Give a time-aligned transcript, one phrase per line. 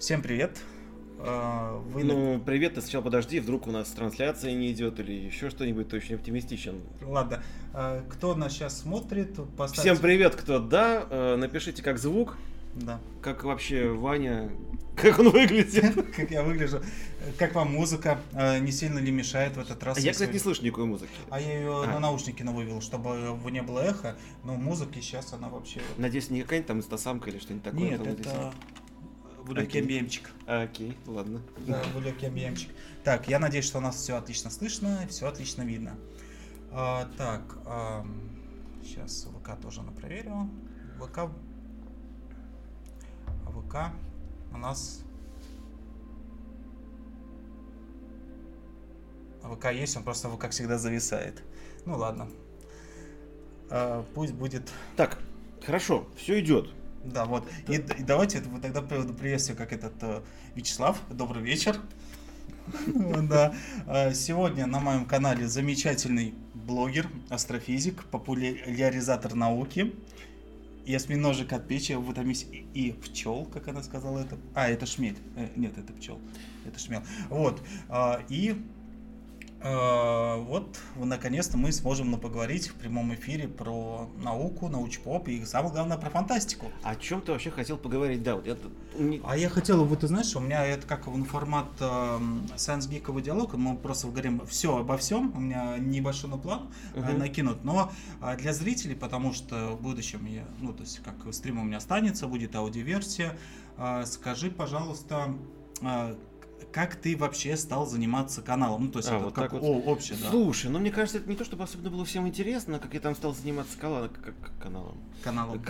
[0.00, 0.56] Всем привет.
[1.18, 2.04] А, вы...
[2.04, 5.96] Ну, привет, ты сначала подожди, вдруг у нас трансляция не идет или еще что-нибудь, ты
[5.96, 6.80] очень оптимистичен.
[7.02, 7.42] Ладно,
[7.74, 9.36] а, кто нас сейчас смотрит?
[9.58, 9.82] Поставьте...
[9.82, 12.38] Всем привет, кто да, а, напишите как звук,
[12.76, 12.98] да.
[13.20, 14.50] как вообще Ваня,
[14.96, 15.94] как он выглядит.
[16.16, 16.80] Как я выгляжу.
[17.38, 18.18] Как вам музыка?
[18.32, 19.98] Не сильно ли мешает в этот раз?
[19.98, 21.12] Я, кстати, не слышу никакой музыки.
[21.28, 25.82] А я ее на наушники навывел, чтобы не было эхо, но музыки сейчас она вообще...
[25.98, 27.82] Надеюсь, не какая-нибудь там инстасамка или что-нибудь такое?
[27.82, 28.54] Нет, это...
[29.44, 30.30] Вулюкем Бемчик.
[30.46, 31.40] Окей, ладно.
[31.66, 32.70] Да, Вулюкем Бемчик.
[33.04, 35.96] Так, я надеюсь, что у нас все отлично слышно, все отлично видно.
[36.72, 38.06] А, так, а,
[38.82, 40.48] сейчас ВК тоже на проверю.
[41.00, 41.18] ВК...
[41.18, 41.30] А
[43.50, 43.76] ВК
[44.52, 45.02] у нас...
[49.42, 51.42] А ВК есть, он просто ВК всегда зависает.
[51.86, 52.28] Ну ладно.
[53.70, 54.70] А, пусть будет...
[54.96, 55.18] Так,
[55.64, 56.68] хорошо, все идет.
[57.04, 57.48] Да, вот.
[57.68, 60.20] И, и давайте это вот тогда приветствую, как этот э,
[60.54, 61.00] Вячеслав.
[61.10, 61.76] Добрый вечер.
[63.22, 63.54] Да.
[63.86, 69.94] А, сегодня на моем канале замечательный блогер, астрофизик, популяризатор науки.
[70.86, 74.38] Ясминожик от печи, вот там есть и пчел, как она сказала это.
[74.54, 75.16] А, это шмель.
[75.36, 76.20] Э, нет, это пчел.
[76.66, 77.02] Это шмел.
[77.28, 77.62] Вот.
[78.28, 78.79] И Э,
[79.62, 86.08] вот, наконец-то мы сможем поговорить в прямом эфире про науку, научпоп и самое главное про
[86.10, 86.66] фантастику.
[86.82, 88.22] О чем ты вообще хотел поговорить?
[88.22, 88.70] Да, вот это...
[89.24, 91.84] А я хотел, вот ты знаешь, у меня это как формат э,
[92.56, 97.16] Science Geekovый диалог, мы просто говорим все обо всем, у меня небольшой план uh-huh.
[97.16, 101.58] накинут, но э, для зрителей, потому что в будущем я, ну, то есть как стрим
[101.60, 103.36] у меня останется, будет аудиоверсия,
[103.76, 105.34] э, скажи, пожалуйста,
[105.82, 106.14] э,
[106.72, 108.86] как ты вообще стал заниматься каналом?
[108.86, 109.62] Ну, то есть, а, это вот как вот.
[109.62, 110.30] О, общее, да.
[110.30, 113.14] Слушай, ну мне кажется, это не то, чтобы особенно было всем интересно, как я там
[113.14, 114.10] стал заниматься каналом.
[114.60, 114.98] Каналом.
[115.22, 115.62] Каналом.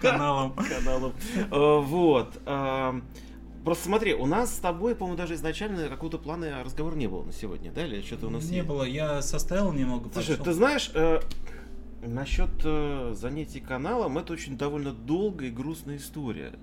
[0.00, 0.54] Каналом.
[0.54, 1.12] Каналом.
[1.50, 2.40] Э, вот.
[3.64, 7.32] Просто смотри, у нас с тобой, по-моему, даже изначально какого-то плана разговора не было на
[7.32, 7.86] сегодня, да?
[7.86, 10.10] Или что-то у нас Не было, я составил немного.
[10.12, 11.20] Слушай, ты знаешь, э,
[12.02, 16.54] насчет э, занятий каналом, это очень довольно долгая и грустная история.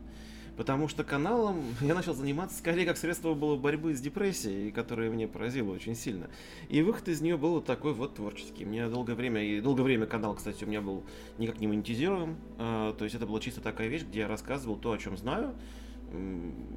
[0.57, 5.27] Потому что каналом я начал заниматься скорее как средство было борьбы с депрессией, которая мне
[5.27, 6.27] поразила очень сильно.
[6.67, 8.65] И выход из нее был вот такой вот творческий.
[8.65, 11.03] Мне долгое время, и долгое время канал, кстати, у меня был
[11.37, 12.37] никак не монетизируем.
[12.57, 15.53] Э, то есть это была чисто такая вещь, где я рассказывал то, о чем знаю.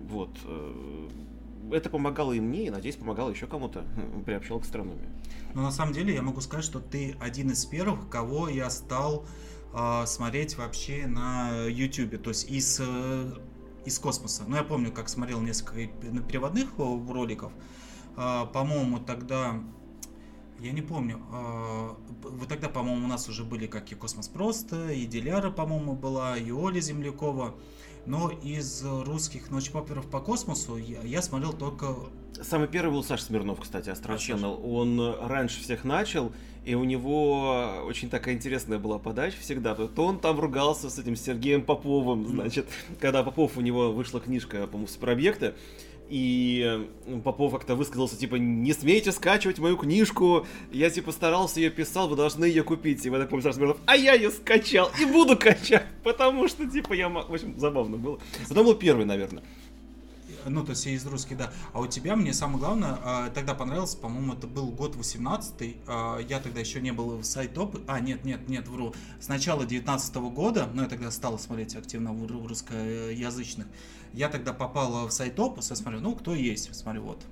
[0.08, 0.30] Вот.
[0.44, 1.08] Э,
[1.72, 3.84] это помогало и мне, и, надеюсь, помогало еще кому-то.
[4.26, 5.08] Приобщал к астрономии.
[5.54, 9.24] Но на самом деле я могу сказать, что ты один из первых, кого я стал
[9.72, 12.22] э, смотреть вообще на YouTube.
[12.22, 13.32] То есть из э,
[13.84, 14.44] из космоса.
[14.46, 15.86] Ну, я помню, как смотрел несколько
[16.22, 17.52] переводных роликов.
[18.16, 19.54] А, по-моему, тогда...
[20.58, 21.20] Я не помню.
[21.32, 25.94] А, вот тогда, по-моему, у нас уже были как и Космос Просто, и Диляра, по-моему,
[25.94, 27.54] была, и Оля Землякова.
[28.06, 31.94] Но из русских ночпоперов по космосу я, я смотрел только...
[32.42, 34.60] Самый первый был Саша Смирнов, кстати, Astro Channel.
[34.62, 36.32] Он раньше всех начал,
[36.64, 39.74] и у него очень такая интересная была подача всегда.
[39.74, 42.66] То он там ругался с этим Сергеем Поповым, значит,
[42.98, 45.54] когда Попов, у него вышла книжка, по-моему, про объекты,
[46.10, 46.88] и
[47.24, 52.16] Попов как-то высказался, типа, не смейте скачивать мою книжку, я, типа, старался ее писал, вы
[52.16, 53.06] должны ее купить.
[53.06, 56.92] И в этом помню, Смирнов, а я ее скачал и буду качать, потому что, типа,
[56.92, 57.08] я...
[57.08, 58.18] В общем, забавно было.
[58.48, 59.42] Потом был первый, наверное
[60.46, 61.52] ну, то есть из русских, да.
[61.72, 66.18] А у тебя мне самое главное, а, тогда понравился, по-моему, это был год 18 а,
[66.18, 69.66] я тогда еще не был в сайт топ, а, нет, нет, нет, вру, с начала
[69.66, 73.66] 19 года, ну, я тогда стал смотреть активно в русскоязычных,
[74.12, 77.24] я тогда попал в сайт топ, смотрю, ну, кто есть, смотрю, вот,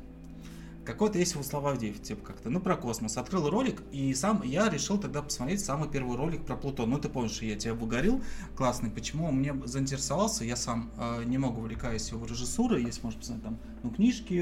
[0.89, 3.19] какой-то есть Славовдеев, типа как-то, ну, про космос.
[3.19, 6.89] Открыл ролик, и сам я решил тогда посмотреть самый первый ролик про Плутон.
[6.89, 8.23] Ну, ты помнишь, я тебя выгорел,
[8.57, 8.91] классный.
[8.91, 10.45] Почему он мне заинтересовался?
[10.45, 14.33] Я сам э, немного увлекаюсь его режиссурой, если можно посмотреть, там, ну, книжки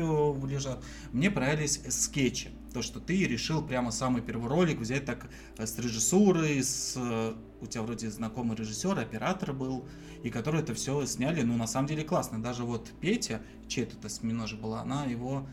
[0.47, 0.85] лежат.
[1.13, 2.51] Мне понравились скетчи.
[2.77, 6.93] То, что ты решил прямо самый первый ролик взять так э, с режиссурой, с...
[6.95, 7.33] Э,
[7.63, 9.89] у тебя вроде знакомый режиссер, оператор был,
[10.23, 12.43] и которые это все сняли, ну, на самом деле классно.
[12.43, 15.47] Даже вот Петя, чей это осьминожа была, она его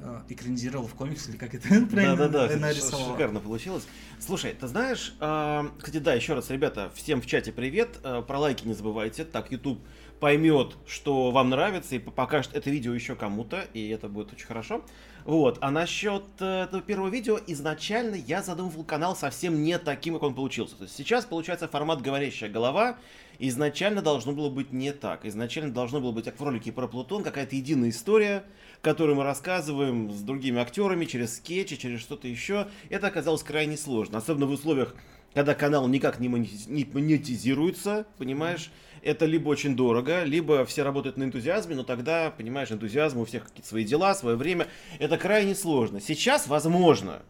[0.00, 3.10] Э, экранизировал в комикс, или как это правильно да, да, да, нарисовал.
[3.10, 3.84] Шикарно получилось.
[4.20, 8.38] Слушай, ты знаешь, э, кстати, да, еще раз, ребята, всем в чате привет, э, про
[8.38, 9.80] лайки не забывайте, так YouTube
[10.20, 14.84] поймет, что вам нравится и покажет это видео еще кому-то, и это будет очень хорошо.
[15.28, 20.22] Вот, а насчет э, этого первого видео, изначально я задумывал канал совсем не таким, как
[20.22, 20.74] он получился.
[20.74, 22.96] То есть сейчас получается формат говорящая голова,
[23.38, 25.26] изначально должно было быть не так.
[25.26, 28.42] Изначально должно было быть, как в ролике про Плутон, какая-то единая история,
[28.80, 32.66] которую мы рассказываем с другими актерами, через скетчи, через что-то еще.
[32.88, 34.94] Это оказалось крайне сложно, особенно в условиях
[35.34, 38.70] когда канал никак не монетизируется, понимаешь,
[39.02, 43.44] это либо очень дорого, либо все работают на энтузиазме, но тогда, понимаешь, энтузиазм у всех
[43.44, 44.66] какие-то свои дела, свое время.
[44.98, 46.00] Это крайне сложно.
[46.00, 47.22] Сейчас возможно,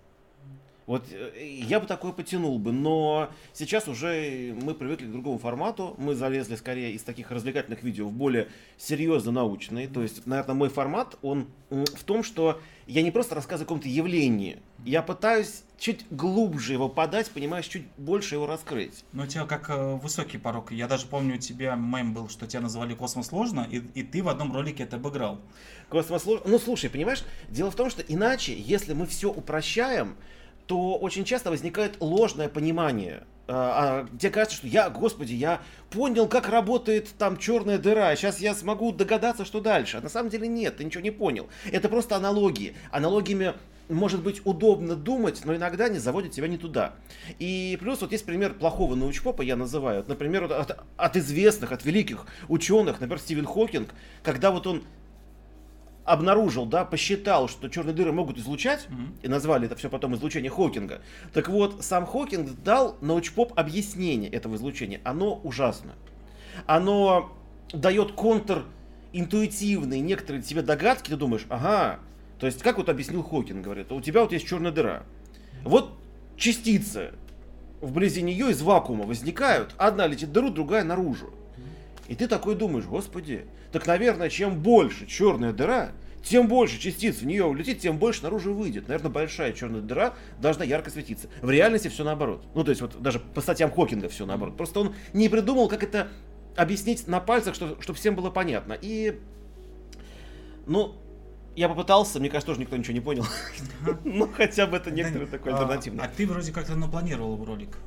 [0.88, 5.94] вот э, я бы такое потянул бы, но сейчас уже мы привыкли к другому формату,
[5.98, 8.48] мы залезли скорее из таких развлекательных видео в более
[8.78, 9.86] серьезно научные.
[9.86, 13.88] То есть, наверное, мой формат, он в том, что я не просто рассказываю о каком-то
[13.90, 19.04] явлении, я пытаюсь чуть глубже его подать, понимаешь, чуть больше его раскрыть.
[19.12, 20.72] Ну, у тебя как э, высокий порог.
[20.72, 24.22] Я даже помню, у тебя мем был, что тебя называли «Космос сложно», и, и ты
[24.22, 25.40] в одном ролике это обыграл.
[25.88, 26.46] Космос сложно.
[26.48, 30.16] Ну, слушай, понимаешь, дело в том, что иначе, если мы все упрощаем,
[30.66, 33.24] то очень часто возникает ложное понимание.
[33.46, 38.40] А, а, тебе кажется, что я, господи, я понял, как работает там черная дыра, сейчас
[38.40, 39.96] я смогу догадаться, что дальше.
[39.96, 41.48] А на самом деле нет, ты ничего не понял.
[41.72, 42.76] Это просто аналогии.
[42.90, 43.54] Аналогиями
[43.88, 46.94] может быть удобно думать, но иногда они заводят тебя не туда.
[47.38, 50.04] И плюс вот есть пример плохого научпопа, я называю.
[50.06, 53.90] Например, от, от известных, от великих ученых, например, Стивен Хокинг,
[54.22, 54.82] когда вот он
[56.04, 59.24] обнаружил, да, посчитал, что черные дыры могут излучать, mm-hmm.
[59.24, 61.02] и назвали это все потом излучение Хокинга.
[61.34, 65.00] Так вот, сам Хокинг дал научпоп объяснение этого излучения.
[65.04, 65.92] Оно ужасно.
[66.66, 67.32] Оно
[67.72, 68.64] дает контр
[69.12, 72.00] интуитивные некоторые тебе догадки, ты думаешь, ага,
[72.38, 75.02] то есть как вот объяснил Хокинг, говорит, у тебя вот есть черная дыра.
[75.64, 75.92] Вот
[76.36, 77.12] частицы
[77.80, 81.32] вблизи нее из вакуума возникают, одна летит в дыру, другая наружу.
[82.06, 85.92] И ты такой думаешь, господи, так, наверное, чем больше черная дыра,
[86.22, 88.88] тем больше частиц в нее улетит, тем больше наружу выйдет.
[88.88, 91.28] Наверное, большая черная дыра должна ярко светиться.
[91.42, 92.46] В реальности все наоборот.
[92.54, 94.56] Ну, то есть, вот даже по статьям Хокинга все наоборот.
[94.56, 96.08] Просто он не придумал, как это
[96.56, 98.76] объяснить на пальцах, что, чтобы всем было понятно.
[98.80, 99.20] И,
[100.66, 100.96] ну,
[101.58, 103.26] я попытался, мне кажется, тоже никто ничего не понял.
[104.04, 106.04] Ну, хотя бы это некоторый такой а, альтернативный.
[106.04, 107.78] А ты вроде как-то напланировал ролик.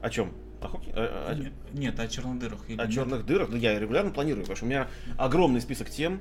[0.00, 0.32] О чем?
[0.62, 0.80] О?
[0.94, 2.60] А, а, нет, о черных дырах.
[2.68, 2.90] О нет?
[2.90, 3.48] черных дырах?
[3.50, 6.20] Ну, я регулярно планирую, потому что у меня огромный список тем.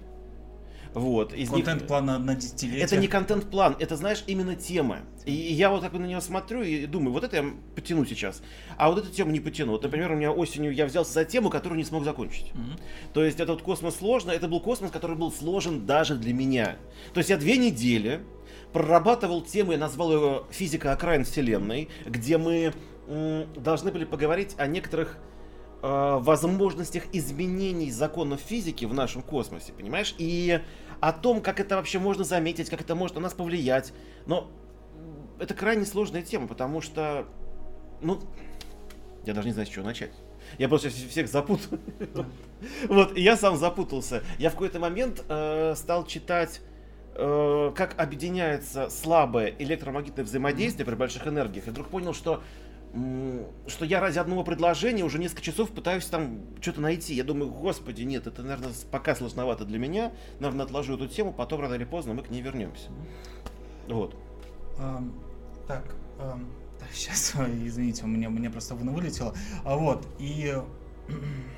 [0.97, 2.19] Вот, из контент-план них...
[2.19, 2.81] на десятилетие.
[2.81, 4.99] Это не контент-план, это, знаешь, именно темы.
[5.25, 7.45] И я вот так на нее смотрю и думаю, вот это я
[7.75, 8.41] потяну сейчас,
[8.77, 9.73] а вот эту тему не потяну.
[9.73, 12.47] Вот, например, у меня осенью я взялся за тему, которую не смог закончить.
[12.53, 12.79] Mm-hmm.
[13.13, 16.77] То есть этот космос сложно, это был космос, который был сложен даже для меня.
[17.13, 18.21] То есть я две недели
[18.73, 22.73] прорабатывал тему, я назвал ее «Физика окраин Вселенной», где мы
[23.55, 25.17] должны были поговорить о некоторых
[25.81, 30.13] э, возможностях изменений законов физики в нашем космосе, понимаешь?
[30.17, 30.59] И
[30.99, 33.93] о том, как это вообще можно заметить, как это может на нас повлиять.
[34.25, 34.49] Но
[35.39, 37.27] это крайне сложная тема, потому что,
[38.01, 38.19] ну,
[39.25, 40.11] я даже не знаю, с чего начать.
[40.57, 41.77] Я просто всех запутал.
[42.87, 44.23] Вот, я сам запутался.
[44.39, 46.61] Я в какой-то момент э, стал читать
[47.13, 51.67] э, как объединяется слабое электромагнитное взаимодействие при больших энергиях.
[51.67, 52.41] И вдруг понял, что
[53.67, 57.13] что я ради одного предложения уже несколько часов пытаюсь там что-то найти.
[57.13, 60.11] Я думаю, господи, нет, это, наверное, пока сложновато для меня.
[60.39, 62.89] Наверное, отложу эту тему, потом рано или поздно мы к ней вернемся.
[63.87, 64.15] Вот.
[64.77, 65.11] Um,
[65.67, 66.45] так, um,
[66.79, 67.33] так, сейчас,
[67.63, 69.33] извините, у меня, мне просто вылетело.
[69.63, 70.55] А вот, и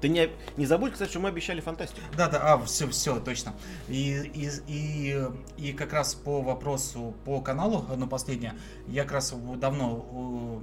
[0.00, 2.00] ты не, не забудь, кстати, что мы обещали фантастику.
[2.16, 3.54] Да, да, а, все, все, точно.
[3.88, 5.26] И, и, и,
[5.58, 8.54] и как раз по вопросу по каналу, ну, последнее,
[8.88, 10.62] я как раз давно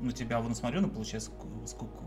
[0.00, 1.30] ну, тебя вон смотрю, ну, получается,
[1.66, 2.04] сколько,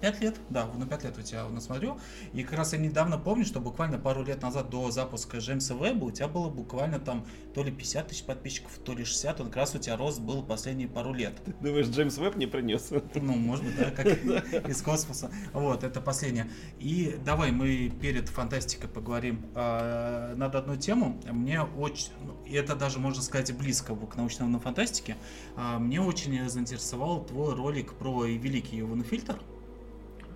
[0.00, 1.98] Пять лет, да, на пять лет у тебя насмотрю.
[2.34, 6.04] И как раз я недавно помню, что буквально пару лет назад до запуска Джеймса Веба
[6.04, 9.40] у тебя было буквально там то ли 50 тысяч подписчиков, то ли 60.
[9.40, 11.40] Он как раз у тебя рост был последние пару лет.
[11.44, 12.90] Ты думаешь, Джеймс Веб не принес?
[13.14, 14.06] Ну, может быть, да, как
[14.68, 15.30] из космоса.
[15.54, 16.50] Вот, это последнее.
[16.78, 21.20] И давай мы перед фантастикой поговорим э, над одну тему.
[21.30, 25.16] Мне очень, ну, это даже можно сказать близко к научной фантастике.
[25.56, 29.40] Э, мне очень заинтересовал твой ролик про великий Иван Фильтр.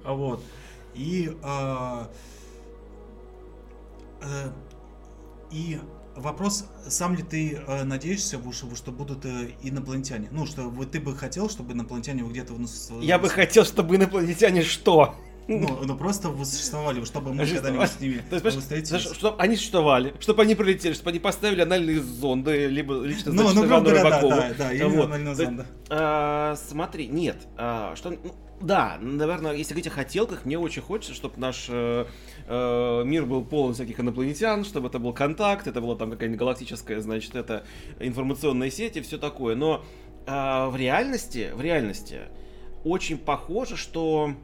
[0.04, 0.42] Вот.
[0.94, 2.06] И, э,
[4.22, 4.50] э,
[5.50, 5.78] и
[6.16, 10.28] вопрос, сам ли ты э, надеешься, что, что будут э, инопланетяне?
[10.30, 12.54] Ну, что вы, ты бы хотел, чтобы инопланетяне где-то...
[13.00, 15.14] Я бы хотел, чтобы инопланетяне что?
[15.48, 20.42] Ну, ну просто существовали, чтобы мы когда-нибудь с ними То есть, чтобы они существовали, чтобы
[20.42, 24.54] они прилетели, чтобы они поставили анальные зонды, либо лично ну, ну, грубо говоря, да, да,
[24.56, 25.04] да, именно вот.
[25.06, 25.64] анальные зонды.
[25.88, 31.14] А, смотри, нет, а, что, ну, да, наверное, если говорить о хотелках, мне очень хочется,
[31.14, 32.04] чтобы наш э,
[32.46, 37.00] э, мир был полон всяких инопланетян, чтобы это был контакт, это была там какая-нибудь галактическая,
[37.00, 37.64] значит, это
[38.00, 39.56] информационная сеть и все такое.
[39.56, 39.82] Но
[40.26, 42.20] э, в реальности, в реальности
[42.84, 44.34] очень похоже, что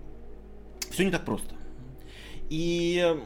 [0.90, 1.54] все не так просто.
[2.48, 3.16] И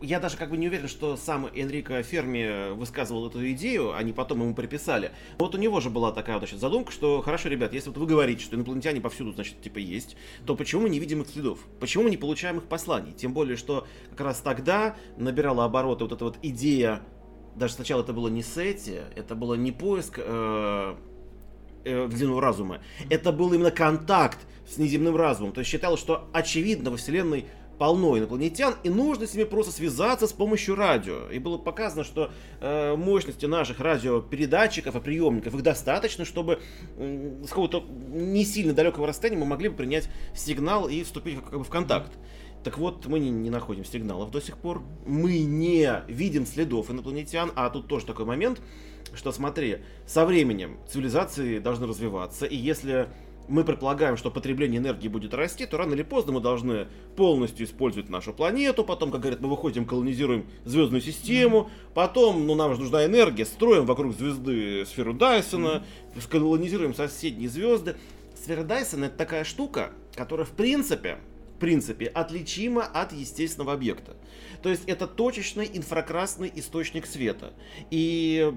[0.00, 4.42] я даже как бы не уверен, что сам Энрико Ферми высказывал эту идею, они потом
[4.42, 5.10] ему приписали.
[5.38, 8.44] Вот у него же была такая значит, задумка, что хорошо, ребят, если вот вы говорите,
[8.44, 11.60] что инопланетяне повсюду, значит, типа есть, то почему мы не видим их следов?
[11.80, 13.12] Почему мы не получаем их посланий?
[13.12, 17.02] Тем более, что как раз тогда набирала обороты вот эта вот идея,
[17.56, 20.94] даже сначала это было не сети, это было не поиск э,
[21.84, 24.38] э, в длину разума, это был именно контакт
[24.68, 25.52] с неземным разумом.
[25.52, 27.46] То есть считалось, что очевидно во Вселенной
[27.78, 31.30] полно инопланетян, и нужно с ними просто связаться с помощью радио.
[31.30, 36.60] И было показано, что э, мощности наших радиопередатчиков и приемников их достаточно, чтобы
[36.96, 41.58] э, с какого-то не сильно далекого расстояния мы могли бы принять сигнал и вступить как
[41.58, 42.12] бы в контакт.
[42.64, 44.82] Так вот, мы не, не находим сигналов до сих пор.
[45.06, 48.60] Мы не видим следов инопланетян, а тут тоже такой момент,
[49.14, 53.08] что смотри, со временем цивилизации должны развиваться, и если
[53.48, 56.86] мы предполагаем, что потребление энергии будет расти, то рано или поздно мы должны
[57.16, 62.74] полностью использовать нашу планету, потом, как говорят, мы выходим, колонизируем звездную систему, потом, ну, нам
[62.74, 65.84] же нужна энергия, строим вокруг звезды сферу Дайсона,
[66.30, 67.96] колонизируем соседние звезды.
[68.34, 71.18] Сфера Дайсона это такая штука, которая в принципе,
[71.56, 74.16] в принципе, отличима от естественного объекта.
[74.62, 77.52] То есть это точечный инфракрасный источник света.
[77.90, 78.52] И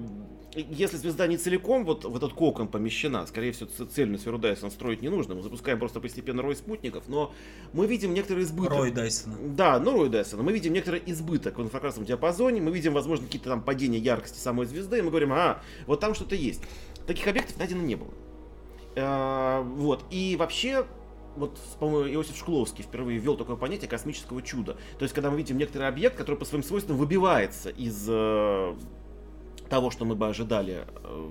[0.54, 5.00] если звезда не целиком вот в этот кокон помещена, скорее всего, цельную сферу Дайсона строить
[5.00, 5.34] не нужно.
[5.34, 7.34] Мы запускаем просто постепенно рой спутников, но
[7.72, 8.76] мы видим некоторый избыток.
[8.76, 9.36] Рой Дайсона.
[9.40, 10.42] Да, ну рой Дайсона.
[10.42, 14.66] Мы видим некоторый избыток в инфракрасном диапазоне, мы видим, возможно, какие-то там падения яркости самой
[14.66, 16.62] звезды, и мы говорим, а, вот там что-то есть.
[17.06, 18.10] Таких объектов найдено не было.
[18.96, 20.04] А, вот.
[20.10, 20.84] И вообще,
[21.36, 24.76] вот, по-моему, Иосиф Шкловский впервые ввел такое понятие космического чуда.
[24.98, 28.74] То есть, когда мы видим некоторый объект, который по своим свойствам выбивается из э,
[29.72, 31.30] того, что мы бы ожидали э,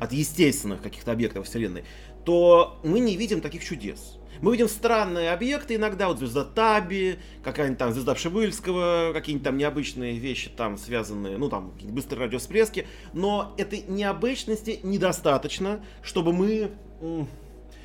[0.00, 1.84] от естественных каких-то объектов Вселенной,
[2.24, 4.16] то мы не видим таких чудес.
[4.40, 10.18] Мы видим странные объекты иногда, вот звезда Таби, какая-нибудь там звезда Пшебыльского, какие-нибудь там необычные
[10.18, 16.70] вещи там связанные, ну там быстрые радиосплески, но этой необычности недостаточно, чтобы мы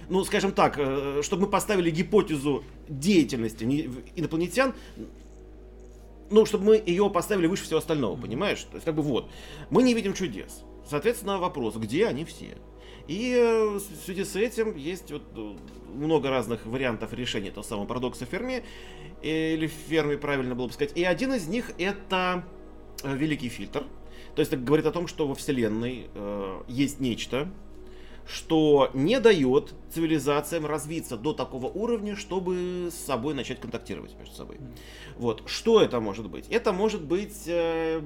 [0.10, 3.66] ну, скажем так, э, чтобы мы поставили гипотезу деятельности
[4.16, 4.74] инопланетян
[6.30, 8.64] ну, чтобы мы ее поставили выше всего остального, понимаешь?
[8.64, 9.30] То есть, как бы вот,
[9.70, 10.64] мы не видим чудес.
[10.90, 12.58] Соответственно, вопрос, где они все?
[13.08, 15.56] И э, в связи с этим есть вот э,
[15.94, 18.64] много разных вариантов решения этого самого парадокса Ферми,
[19.22, 20.96] или Ферми правильно было бы сказать.
[20.96, 22.44] И один из них это
[23.04, 23.86] э, великий фильтр.
[24.36, 27.50] То есть это говорит о том, что во Вселенной э, есть нечто,
[28.28, 34.60] что не дает цивилизациям развиться до такого уровня, чтобы с собой начать контактировать между собой.
[35.18, 35.44] Вот.
[35.46, 36.46] Что это может быть?
[36.50, 38.02] Это может быть, э,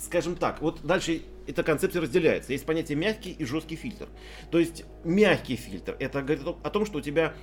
[0.00, 2.52] скажем так, вот дальше эта концепция разделяется.
[2.52, 4.08] Есть понятие мягкий и жесткий фильтр.
[4.50, 7.34] То есть мягкий фильтр, это говорит о том, что у тебя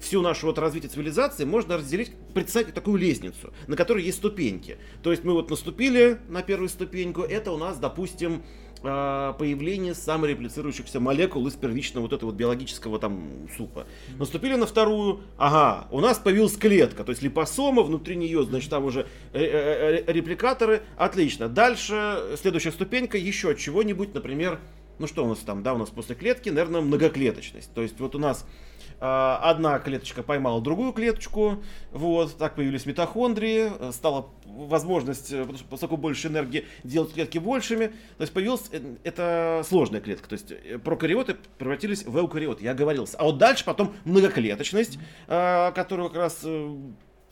[0.00, 4.78] всю нашу вот развитие цивилизации можно разделить, представить такую лестницу, на которой есть ступеньки.
[5.02, 8.42] То есть мы вот наступили на первую ступеньку, это у нас, допустим,
[8.80, 13.86] появление самореплицирующихся молекул из первичного вот этого вот биологического там супа.
[14.18, 18.84] Наступили на вторую, ага, у нас появилась клетка, то есть липосома, внутри нее, значит, там
[18.84, 21.48] уже э, э, э, репликаторы, отлично.
[21.48, 24.60] Дальше следующая ступенька еще чего-нибудь, например,
[24.98, 27.72] ну что у нас там, да, у нас после клетки, наверное, многоклеточность.
[27.74, 28.67] То есть вот у нас а,
[29.00, 31.62] одна клеточка поймала другую клеточку,
[31.92, 38.22] вот, так появились митохондрии, э, стала возможность, э, поскольку больше энергии, делать клетки большими, то
[38.22, 40.52] есть появилась, э, это сложная клетка, то есть
[40.82, 43.16] прокариоты превратились в эукариоты, я оговорился.
[43.18, 46.44] А вот дальше потом многоклеточность, а, которую как раз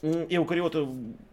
[0.03, 0.87] эукариоты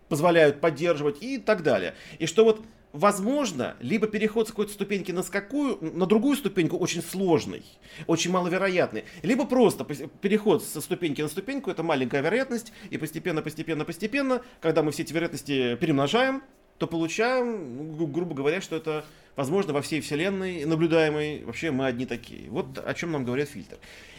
[0.09, 1.95] позволяют поддерживать и так далее.
[2.19, 2.61] И что вот
[2.93, 7.63] возможно, либо переход с какой-то ступеньки на, скакую, на другую ступеньку очень сложный,
[8.07, 9.83] очень маловероятный, либо просто
[10.21, 15.01] переход со ступеньки на ступеньку, это маленькая вероятность, и постепенно, постепенно, постепенно, когда мы все
[15.01, 16.43] эти вероятности перемножаем,
[16.77, 22.05] то получаем, ну, грубо говоря, что это возможно во всей вселенной наблюдаемой, вообще мы одни
[22.05, 22.49] такие.
[22.49, 23.77] Вот о чем нам говорит фильтр.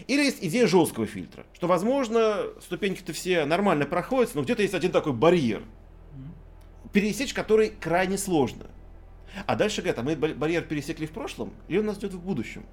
[0.09, 4.91] Или есть идея жесткого фильтра, что возможно ступеньки-то все нормально проходят, но где-то есть один
[4.93, 5.63] такой барьер,
[6.95, 8.67] пересечь который крайне сложно.
[9.47, 12.65] А дальше говорят, а мы барьер пересекли в прошлом, и он нас ждет в будущем.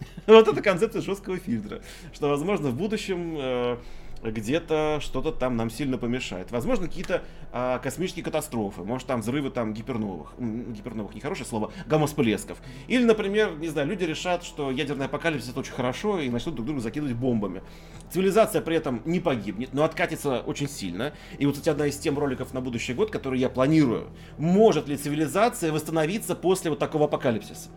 [0.26, 1.82] Вот это концепция жесткого фильтра.
[2.12, 3.76] Что, возможно, в будущем э,
[4.22, 6.50] где-то что-то там нам сильно помешает.
[6.50, 7.22] Возможно, какие-то
[7.52, 12.58] а, космические катастрофы, может там взрывы там гиперновых, гиперновых нехорошее слово, гамма-всплесков.
[12.88, 16.66] Или, например, не знаю, люди решат, что ядерный апокалипсис это очень хорошо и начнут друг
[16.66, 17.62] друга закидывать бомбами.
[18.10, 21.12] Цивилизация при этом не погибнет, но откатится очень сильно.
[21.38, 24.08] И вот, кстати, одна из тем роликов на будущий год, который я планирую.
[24.38, 27.68] Может ли цивилизация восстановиться после вот такого апокалипсиса?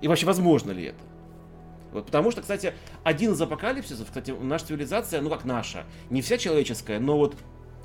[0.00, 0.98] И вообще возможно ли это?
[1.92, 6.38] Вот, потому что, кстати, один из апокалипсисов, кстати, наша цивилизация, ну как наша, не вся
[6.38, 7.36] человеческая, но вот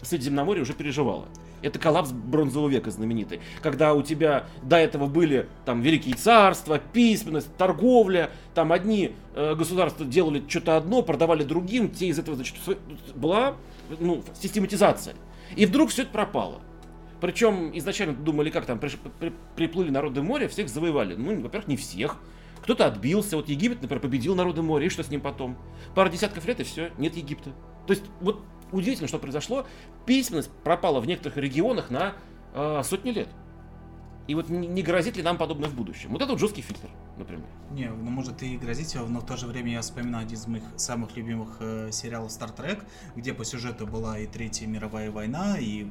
[0.02, 1.26] Средиземноморье уже переживало.
[1.64, 3.42] Это коллапс бронзового века знаменитый.
[3.64, 10.06] Когда у тебя до этого были там великие царства, письменность, торговля, там одни э, государства
[10.06, 12.56] делали что-то одно, продавали другим, те из этого, значит,
[13.16, 13.56] была
[14.00, 15.16] ну, систематизация.
[15.56, 16.62] И вдруг все это пропало.
[17.20, 21.16] Причем изначально думали, как там, при, при, приплыли народы моря, всех завоевали.
[21.16, 22.18] Ну, во-первых, не всех.
[22.68, 23.38] Кто-то отбился.
[23.38, 24.88] Вот Египет, например, победил народы моря.
[24.88, 25.58] И что с ним потом?
[25.96, 27.52] Пара десятков лет, и все, нет Египта.
[27.86, 28.44] То есть, вот
[28.74, 29.66] удивительно, что произошло.
[30.06, 32.16] Письменность пропала в некоторых регионах на
[32.54, 33.30] э, сотни лет.
[34.28, 36.10] И вот не грозит ли нам подобное в будущем?
[36.10, 37.46] Вот это вот жесткий фильтр, например.
[37.72, 40.64] Не, ну может и грозить, но в то же время я вспоминаю один из моих
[40.76, 42.84] самых любимых э, сериалов Star Trek,
[43.16, 45.88] где по сюжету была и Третья мировая война, и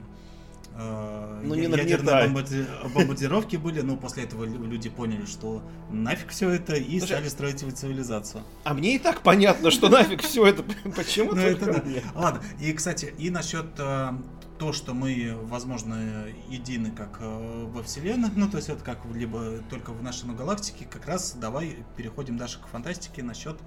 [0.78, 2.66] ну, не ядерные бомбарди...
[2.94, 7.78] бомбардировки были, но после этого люди поняли, что нафиг все это, и Слушай, стали строить
[7.78, 8.44] цивилизацию.
[8.64, 10.62] А мне и так понятно, что нафиг все это,
[10.96, 14.12] почему ну, это Ладно, и, кстати, и насчет э,
[14.58, 19.58] то, что мы, возможно, едины как э, во Вселенной, ну, то есть это как либо
[19.70, 23.58] только в нашей галактике, как раз давай переходим дальше к фантастике насчет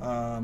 [0.00, 0.42] э,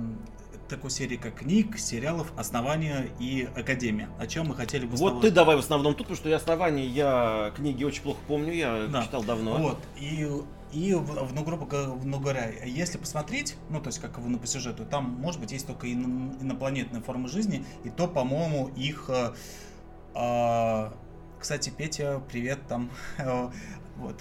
[0.69, 4.09] такой серии, как книг, сериалов, основания и академия.
[4.19, 6.87] О чем мы хотели бы Вот ты давай в основном тут, потому что я основания,
[6.87, 9.03] я книги очень плохо помню, я да.
[9.03, 9.57] читал давно.
[9.59, 10.29] Вот, и
[10.73, 15.39] и, ну, грубо говоря, если посмотреть, ну, то есть, как ну, по сюжету, там, может
[15.39, 19.35] быть, есть только инопланетные формы жизни, и то, по-моему, их э,
[20.15, 20.95] а,
[21.39, 22.91] кстати, Петя, привет там.
[23.97, 24.17] вот.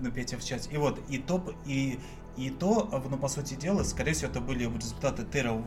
[0.00, 0.70] Ну, Петя в чате.
[0.72, 1.98] И вот, и топ, и
[2.38, 5.64] и то, ну, по сути дела, скорее всего, это были результаты терового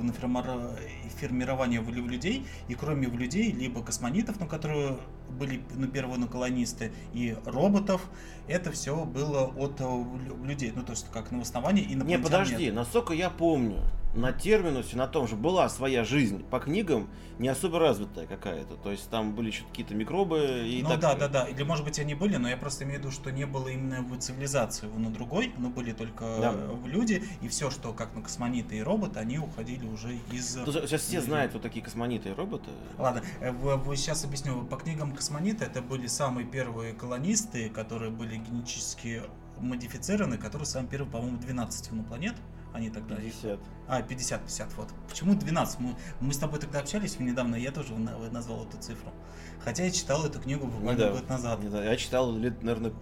[1.20, 4.98] формирования в людей, и кроме в людей, либо космонитов, ну, которые
[5.30, 8.02] были, ну, первые ну, колонисты, и роботов,
[8.48, 10.04] это все было от э,
[10.46, 14.98] людей, ну, то есть, как на основании и Не, подожди, насколько я помню, на терминусе,
[14.98, 18.76] на том же была своя жизнь по книгам не особо развитая какая-то.
[18.76, 21.00] То есть там были еще какие-то микробы и Ну так...
[21.00, 21.44] да, да, да.
[21.46, 24.02] Или может быть они были, но я просто имею в виду, что не было именно
[24.02, 26.52] в цивилизации на другой, но были только да.
[26.52, 30.56] в люди, и все, что как на космониты и роботы, они уходили уже из...
[30.56, 32.70] Ну, сейчас все знают, вот такие космониты и роботы.
[32.98, 33.52] Ладно, э,
[33.96, 34.64] сейчас объясню.
[34.66, 39.24] По книгам космониты это были самые первые колонисты, которые были генетически
[39.58, 42.36] модифицированы, которые самые первые, по-моему, 12 на планет.
[42.74, 43.16] Они тогда...
[43.16, 43.60] 50.
[43.88, 44.90] А, 50, 50, вот.
[45.10, 45.80] Почему 12?
[45.80, 49.12] Мы, мы с тобой тогда общались недавно, я тоже назвал эту цифру.
[49.64, 51.60] Хотя я читал эту книгу буквально да, год назад.
[51.70, 52.94] Да, я читал лет, наверное,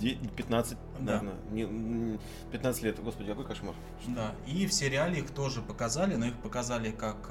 [0.00, 1.22] 15, да.
[1.22, 2.18] наверное, не,
[2.52, 3.02] 15 лет.
[3.02, 3.74] Господи, какой кошмар.
[4.08, 7.28] Да, и в сериале их тоже показали, но их показали как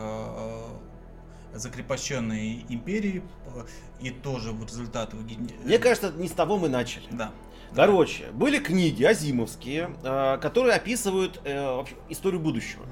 [1.54, 3.24] закрепощенные империи,
[3.56, 3.66] э,
[4.02, 5.16] и тоже в результате...
[5.16, 7.06] Мне кажется, не с того мы начали.
[7.12, 7.32] Да.
[7.76, 12.86] Короче, были книги азимовские, э, которые описывают э, историю будущего.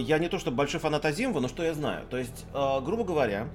[0.00, 2.06] Я не то что большой фанат Азимова, но что я знаю.
[2.10, 3.48] То есть, грубо говоря,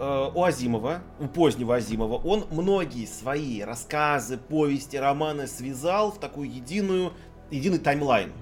[0.00, 7.12] у Азимова, у позднего Азимова, он многие свои рассказы, повести, романы связал в такую единую,
[7.52, 8.32] единый таймлайн.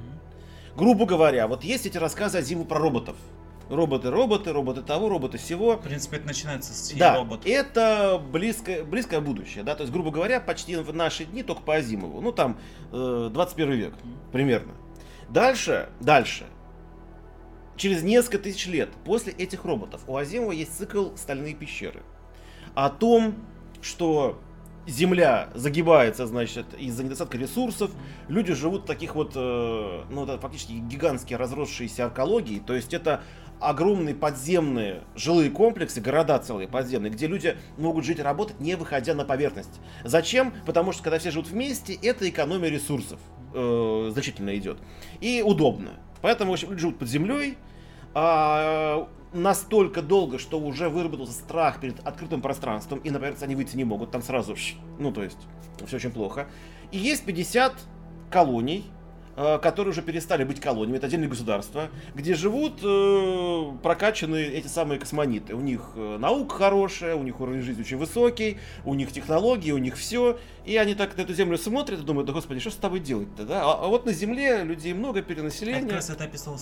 [0.77, 3.17] Грубо говоря, вот есть эти рассказы Азимова про роботов
[3.69, 5.77] роботы, роботы, роботы того, роботы всего.
[5.77, 7.47] В принципе, это начинается с да, роботов.
[7.47, 11.77] это близкое, близкое будущее, да, то есть, грубо говоря, почти в наши дни только по
[11.77, 12.59] Азимову, ну там
[12.93, 13.95] э, 21 век
[14.33, 14.73] примерно.
[15.29, 16.47] Дальше, дальше,
[17.77, 22.03] через несколько тысяч лет после этих роботов у Азимова есть цикл «Стальные пещеры».
[22.75, 23.35] О том,
[23.81, 24.41] что
[24.89, 27.91] Земля загибается, значит, из-за недостатка ресурсов.
[28.29, 32.59] Люди живут в таких вот, э, ну, это фактически гигантские разросшиеся аркологии.
[32.59, 33.21] То есть это
[33.61, 39.15] огромные подземные жилые комплексы, города целые подземные, где люди могут жить и работать, не выходя
[39.15, 39.81] на поверхность.
[40.05, 40.53] Зачем?
[40.67, 43.21] Потому что когда все живут вместе, это экономия ресурсов
[43.55, 44.79] э, значительно идет.
[45.21, 45.93] И удобно.
[46.23, 47.57] Поэтому в общем, люди живут под землей,
[48.15, 53.77] а, настолько долго, что уже выработался страх перед открытым пространством, и на поверхность они выйти
[53.77, 54.57] не могут, там сразу,
[54.99, 55.39] ну то есть,
[55.87, 56.49] все очень плохо.
[56.91, 57.75] И есть 50
[58.31, 58.98] колоний, Э,
[59.59, 65.55] которые уже перестали быть колониями, это отдельные государства, где живут э, прокачанные эти самые космониты.
[65.55, 69.79] У них э, наука хорошая, у них уровень жизни очень высокий, у них технологии, у
[69.79, 70.39] них все.
[70.65, 73.45] И они так на эту землю смотрят и думают, да господи, что с тобой делать-то,
[73.45, 73.63] да?
[73.63, 75.81] А, а вот на Земле людей много, перенаселение.
[75.81, 76.59] Это как раз это описывал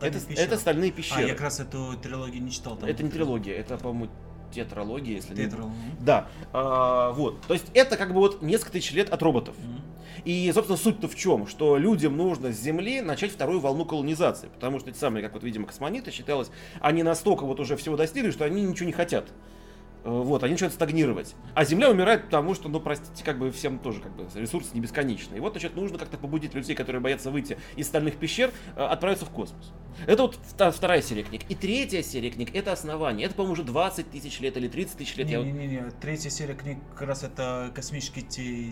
[0.00, 1.24] это, это стальные пещеры.
[1.24, 2.76] А, я как раз эту трилогию не читал.
[2.76, 4.10] Там это не трилогия, это, по-моему,
[4.52, 5.76] тетралогия, если Тетралогия.
[5.76, 6.04] не...
[6.04, 6.28] Да.
[6.52, 7.40] А, вот.
[7.42, 9.54] То есть это как бы вот несколько тысяч лет от роботов.
[9.58, 9.99] Mm-hmm.
[10.24, 11.46] И, собственно, суть-то в чем?
[11.46, 14.48] Что людям нужно с Земли начать вторую волну колонизации.
[14.48, 18.30] Потому что эти самые, как вот, видимо, космониты считалось, они настолько вот уже всего достигли,
[18.30, 19.26] что они ничего не хотят.
[20.04, 21.34] Э, вот, они начинают стагнировать.
[21.54, 24.80] А Земля умирает потому, что, ну, простите, как бы всем тоже как бы ресурсы не
[24.80, 25.36] бесконечны.
[25.36, 29.26] И вот, значит, нужно как-то побудить людей, которые боятся выйти из стальных пещер, э, отправиться
[29.26, 29.72] в космос.
[30.06, 30.38] Это вот
[30.74, 31.42] вторая серия книг.
[31.48, 33.26] И третья серия книг— это основание.
[33.26, 35.28] Это, по-моему, уже 20 тысяч лет или 30 тысяч лет.
[35.28, 38.24] Не-не-не, третья серия книг как раз это космические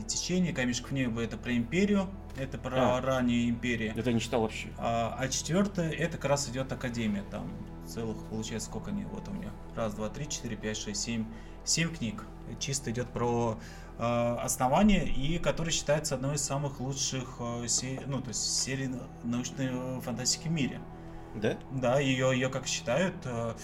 [0.03, 3.93] течения, камешек в небо, это про империю, это про а, раннюю империю.
[3.97, 4.69] Это я не читал вообще.
[4.79, 7.51] А, а четвертая, это как раз идет Академия, там
[7.89, 11.25] целых, получается, сколько они, вот у меня, раз, два, три, четыре, пять, шесть, семь,
[11.65, 12.25] семь книг.
[12.59, 13.59] Чисто идет про
[13.99, 18.91] э, основание, и который считается одной из самых лучших э, се, ну, то есть серий
[19.23, 20.81] научной фантастики в мире.
[21.35, 21.59] Да?
[21.71, 23.55] Да, ее, ее как считают, э,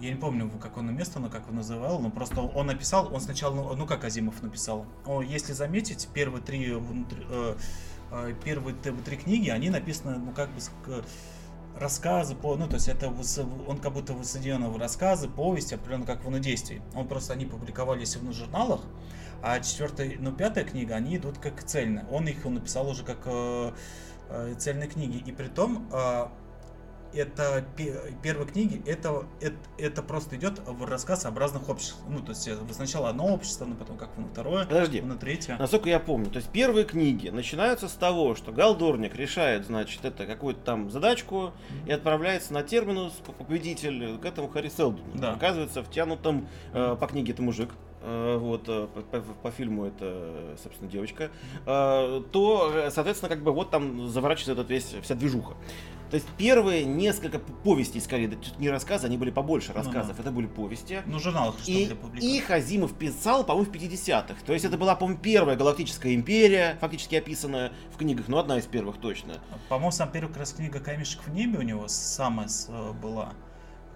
[0.00, 3.54] я не помню, какое место, но как он называл, но просто он написал, он сначала,
[3.54, 7.56] ну, ну как Азимов написал, о, если заметить, первые три, э,
[8.10, 10.60] э, первые три книги, они написаны, ну как бы
[11.78, 13.12] рассказы, по, ну, то есть это
[13.66, 16.82] он как будто воссоединен в рассказы, повести, определенно как в действий.
[16.94, 18.80] Он просто, они публиковались в журналах,
[19.42, 22.06] а четвертая, ну, пятая книга, они идут как цельная.
[22.10, 23.72] Он их он написал уже как э,
[24.30, 25.22] э, цельные книги.
[25.26, 26.26] И при том, э,
[27.16, 27.64] это
[28.22, 32.04] первые книги, это, это, это просто идет в рассказ о разных обществах.
[32.08, 35.00] Ну, то есть сначала одно общество, но потом как на второе, Подожди.
[35.00, 35.56] на третье.
[35.58, 40.26] Насколько я помню, то есть первые книги начинаются с того, что Галдорник решает, значит, это
[40.26, 41.88] какую-то там задачку mm-hmm.
[41.88, 45.06] и отправляется на терминус победитель к этому Харри Селдону.
[45.14, 45.32] Да.
[45.32, 47.70] Оказывается, втянутым э, по книге это мужик,
[48.02, 51.30] э, вот, э, по, по, по фильму это, собственно, девочка,
[51.66, 55.54] э, то, соответственно, как бы вот там заворачивается этот весь, вся движуха.
[56.10, 60.22] То есть первые несколько повестей, скорее, тут не рассказы, они были побольше рассказов, ну, да.
[60.22, 61.02] это были повести.
[61.06, 61.90] Ну, журналах, что и,
[62.20, 64.36] их Азимов писал, по-моему, в 50-х.
[64.44, 68.66] То есть это была, по-моему, первая галактическая империя, фактически описанная в книгах, ну, одна из
[68.66, 69.34] первых точно.
[69.68, 72.48] По-моему, сам первая как раз книга «Камешек в небе» у него самая
[73.02, 73.32] была.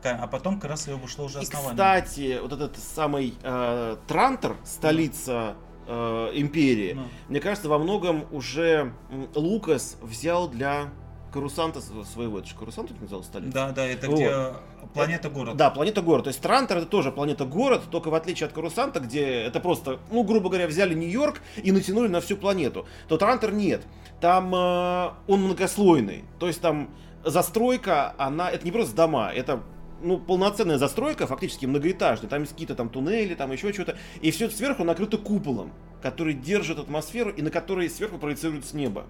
[0.02, 1.70] А потом как раз вышло уже основание.
[1.70, 7.02] И, кстати, вот этот самый э, Трантор, столица э, империи, ну.
[7.28, 8.94] мне кажется, во многом уже
[9.34, 10.90] Лукас взял для
[11.32, 13.52] Карусанта своего, это же Карусанта называл столица?
[13.52, 14.16] Да, да, это вот.
[14.16, 14.54] где
[14.94, 15.56] планета-город.
[15.56, 16.24] Да, планета-город.
[16.24, 20.22] То есть Трантор это тоже планета-город, только в отличие от Карусанта, где это просто, ну,
[20.24, 23.82] грубо говоря, взяли Нью-Йорк и натянули на всю планету, то Трантор нет.
[24.20, 26.24] Там э, он многослойный.
[26.38, 26.90] То есть там
[27.24, 29.62] застройка, она, это не просто дома, это
[30.02, 32.28] ну, полноценная застройка, фактически многоэтажная.
[32.28, 33.96] Там есть какие-то там туннели, там еще что-то.
[34.20, 39.06] И все это сверху накрыто куполом, который держит атмосферу и на который сверху проецируется небо.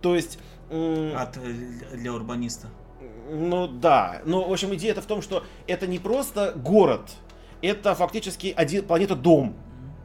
[0.00, 0.38] То есть
[0.70, 2.68] от, э, для урбаниста.
[3.30, 4.20] Ну да.
[4.24, 7.10] Ну, в общем, идея это в том, что это не просто город,
[7.62, 9.56] это фактически один, планета-дом.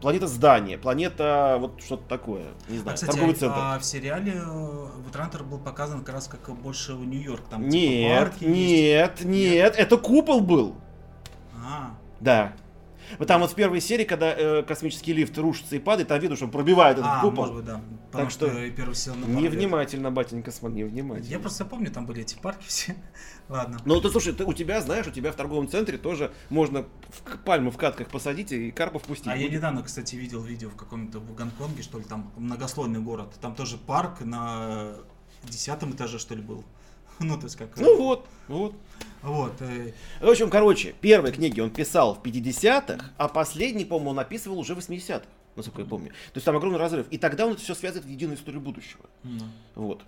[0.02, 3.58] Планета здания, планета вот что-то такое, не знаю, а, кстати, торговый центр.
[3.58, 8.34] А в сериале э, вот Рантер был показан как раз как больше Нью-Йорк, там нет,
[8.36, 10.76] типа, нет, нет, нет, это купол был.
[11.54, 11.92] А.
[12.22, 12.54] Да.
[13.18, 16.36] Вот там вот в первой серии, когда э, космический лифт рушится и падает, там видно,
[16.36, 17.46] что он пробивает этот а, купол.
[17.46, 17.82] Может быть, да.
[18.12, 21.32] Потому так что, что первый на невнимательно, батенька, смотри, невнимательно.
[21.32, 22.96] Я просто помню, там были эти парки все.
[23.50, 23.80] Ладно.
[23.86, 27.38] Ну, ты слушай, ты, у тебя, знаешь, у тебя в торговом центре тоже можно в,
[27.44, 29.28] пальму в катках посадить и карпов пустить.
[29.28, 29.50] А будет.
[29.50, 33.34] я недавно, кстати, видел видео в каком-то в Гонконге, что ли, там многослойный город.
[33.42, 34.96] Там тоже парк на
[35.44, 36.64] десятом этаже, что ли, был.
[37.26, 37.76] Ну, то есть как...
[37.78, 38.76] Ну вот, вот.
[39.22, 39.54] Вот.
[39.62, 39.92] Э...
[40.22, 44.76] В общем, короче, первые книги он писал в 50-х, а последний, по-моему, он описывал уже
[44.76, 46.10] в 80-х, насколько я помню.
[46.10, 47.08] То есть там огромный разрыв.
[47.10, 49.06] И тогда он это все связывает в единую историю будущего.
[49.24, 49.44] Mm.
[49.76, 50.04] Вот.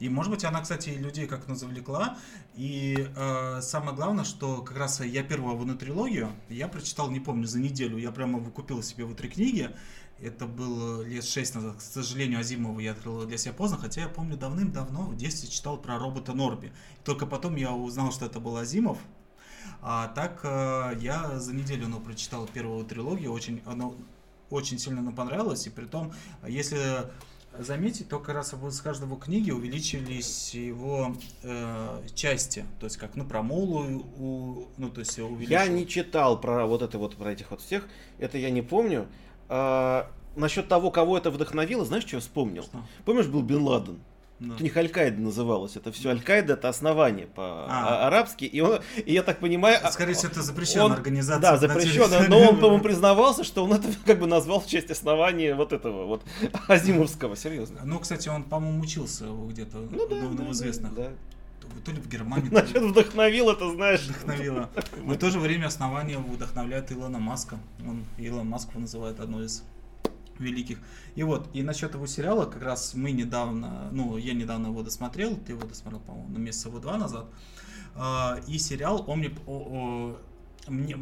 [0.00, 2.18] И, может быть, она, кстати, людей как-то завлекла.
[2.54, 7.58] И э, самое главное, что как раз я первую трилогию я прочитал, не помню, за
[7.58, 7.96] неделю.
[7.96, 9.70] Я прямо выкупил себе вот три книги.
[10.20, 11.76] Это было лет шесть назад.
[11.76, 15.76] К сожалению, Азимова я открыл для себя поздно, хотя я помню давным-давно в детстве читал
[15.76, 16.72] про робота Норби.
[17.04, 18.98] Только потом я узнал, что это был Азимов.
[19.82, 23.94] А так э, я за неделю ну, прочитал первую трилогию, очень, оно
[24.48, 25.66] очень сильно нам понравилось.
[25.66, 26.12] И при том,
[26.46, 26.80] если
[27.58, 33.24] заметить, то как раз с каждого книги увеличились его э, части, то есть как ну
[33.24, 35.50] про Молу, у, ну то есть увеличилось.
[35.50, 39.08] Я не читал про вот это вот про этих вот всех, это я не помню.
[39.48, 42.64] А, насчет того, кого это вдохновило, знаешь, что я вспомнил?
[42.64, 42.82] Что?
[43.04, 44.00] Помнишь, был Бен Ладен?
[44.38, 44.54] Да.
[44.54, 48.48] Это не Аль-Каида называлось, это все Аль-Каида это основание по-арабски, а.
[48.48, 49.78] и, он, и я так понимаю...
[49.90, 51.40] Скорее всего, это запрещенная организация.
[51.40, 55.54] Да, запрещенная, но он, по-моему, признавался, что он это как бы назвал в честь основания
[55.54, 56.22] вот этого вот
[56.68, 57.80] Азимовского, серьезно.
[57.84, 60.94] Ну, кстати, он, по-моему, учился где-то ну, да, в известных.
[60.94, 61.12] Да,
[61.84, 62.48] то ли в Германии.
[62.48, 64.02] Значит, вдохновил это, знаешь.
[64.02, 64.70] Вдохновило.
[64.96, 67.58] В то же время основание вдохновляет Илона Маска.
[67.86, 69.62] Он Илон Маск называет одной из
[70.38, 70.78] великих.
[71.14, 75.36] И вот, и насчет его сериала, как раз мы недавно, ну, я недавно его досмотрел,
[75.36, 77.26] ты его досмотрел, по-моему, на месяца его два назад.
[77.94, 79.30] А, и сериал, он мне,
[80.68, 80.96] мне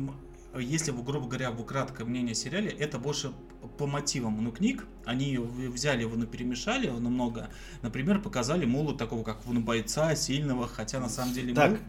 [0.60, 3.32] если, грубо говоря, в краткое мнение о сериале, это больше
[3.78, 4.86] по мотивам ну, книг.
[5.04, 7.50] Они взяли его, ну, перемешали его много.
[7.82, 11.54] Например, показали Мулу такого, как ну, бойца, сильного, хотя на самом деле...
[11.54, 11.80] Так, Мул...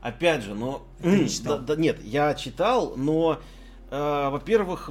[0.00, 0.86] опять же, но...
[1.02, 1.58] Ты не читал?
[1.58, 3.40] Да, да, нет, я читал, но,
[3.90, 4.90] э, во-первых,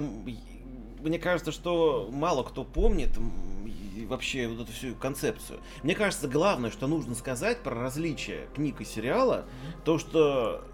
[1.02, 3.12] мне кажется, что мало кто помнит
[4.08, 5.60] вообще вот эту всю концепцию.
[5.82, 9.84] Мне кажется, главное, что нужно сказать про различия книг и сериала, mm-hmm.
[9.86, 10.66] то, что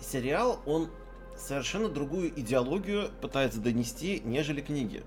[0.00, 0.90] сериал, он
[1.38, 5.02] совершенно другую идеологию пытается донести, нежели книги.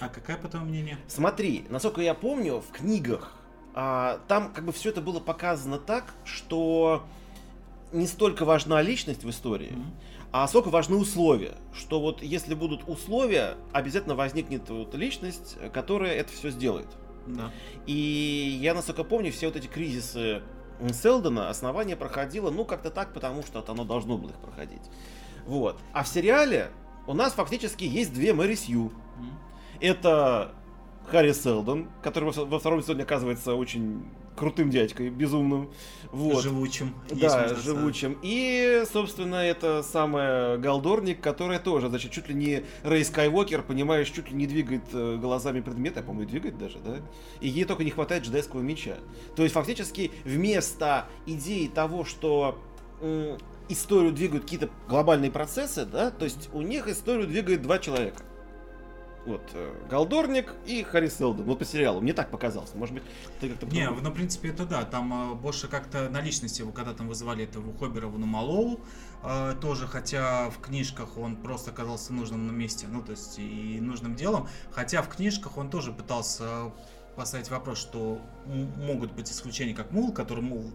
[0.00, 0.98] А какое потом мнение?
[1.06, 3.34] Смотри, насколько я помню, в книгах
[3.74, 7.04] а, там как бы все это было показано так, что
[7.92, 10.28] не столько важна личность в истории, mm-hmm.
[10.32, 11.54] а сколько важны условия.
[11.72, 16.88] Что вот если будут условия, обязательно возникнет вот личность, которая это все сделает.
[17.26, 17.50] Да.
[17.86, 20.42] И я, насколько помню, все вот эти кризисы
[20.92, 24.82] Селдона основание проходило, ну, как-то так, потому что оно должно было их проходить.
[25.52, 25.78] Вот.
[25.92, 26.70] А в сериале
[27.06, 28.90] у нас фактически есть две Мэри Сью.
[29.18, 29.32] Mm.
[29.80, 30.54] Это
[31.10, 34.02] Харри Селдон, который во втором сезоне оказывается очень
[34.34, 35.70] крутым дядькой, безумным.
[36.10, 36.42] Вот.
[36.42, 36.94] Живучим.
[37.10, 38.16] Да, живучим.
[38.22, 44.30] И, собственно, это самая Галдорник, которая тоже, значит, чуть ли не Рэй Скайуокер, понимаешь, чуть
[44.30, 46.96] ли не двигает э, глазами предметы, я помню, двигает даже, да?
[47.42, 48.96] И ей только не хватает джедайского меча.
[49.36, 52.58] То есть, фактически, вместо идеи того, что
[53.68, 58.22] историю двигают какие-то глобальные процессы, да, то есть у них историю двигает два человека.
[59.24, 61.46] Вот, э, Галдорник и Харри Селдон.
[61.46, 62.00] Вот по сериалу.
[62.00, 62.74] Мне так показалось.
[62.74, 63.04] Может быть,
[63.40, 63.66] ты как-то...
[63.66, 64.84] Не, ну, в принципе, это да.
[64.84, 68.80] Там э, больше как-то на личности, когда там вызывали этого Хоббера на Малоу,
[69.22, 73.78] э, тоже, хотя в книжках он просто оказался нужным на месте, ну, то есть и
[73.80, 74.48] нужным делом.
[74.72, 76.72] Хотя в книжках он тоже пытался
[77.14, 80.72] поставить вопрос, что могут быть исключения, как Мул, который Мул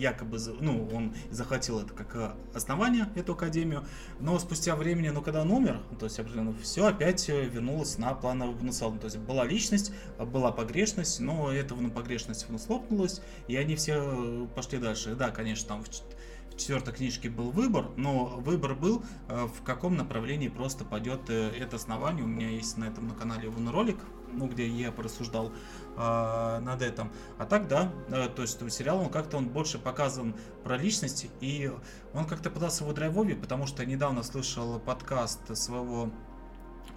[0.00, 3.84] якобы, ну, он захватил это как э, основание, эту академию,
[4.18, 8.14] но спустя времени, ну, когда он умер, то есть определенно все опять э, вернулось на
[8.14, 8.92] плановый выносал.
[8.98, 14.02] То есть была личность, была погрешность, но эта ну, погрешность вновь слопнулась, и они все
[14.02, 15.14] э, пошли дальше.
[15.14, 20.84] Да, конечно, там в четвертой книжке был выбор, но выбор был, в каком направлении просто
[20.84, 22.22] пойдет это основание.
[22.22, 23.96] У меня есть на этом на канале ролик,
[24.32, 25.52] ну, где я порассуждал
[25.96, 27.12] э, над этим.
[27.38, 31.70] А так, да, э, то есть сериал, он как-то он больше показан про личности, и
[32.14, 36.10] он как-то пытался в драйвове, потому что недавно слышал подкаст своего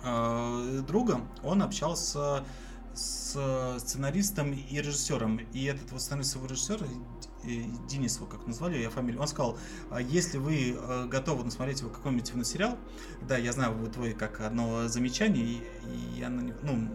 [0.03, 2.43] э, друга, он общался
[2.93, 6.85] с сценаристом и режиссером, и этот вот сценарист и режиссер
[7.43, 9.57] Денис, его как назвали, я фамилию, он сказал,
[9.89, 12.77] «А если вы э, готовы насмотреть его какой-нибудь сериал,
[13.27, 16.87] да, я знаю, вы твой как одно замечание, и, и я, ну,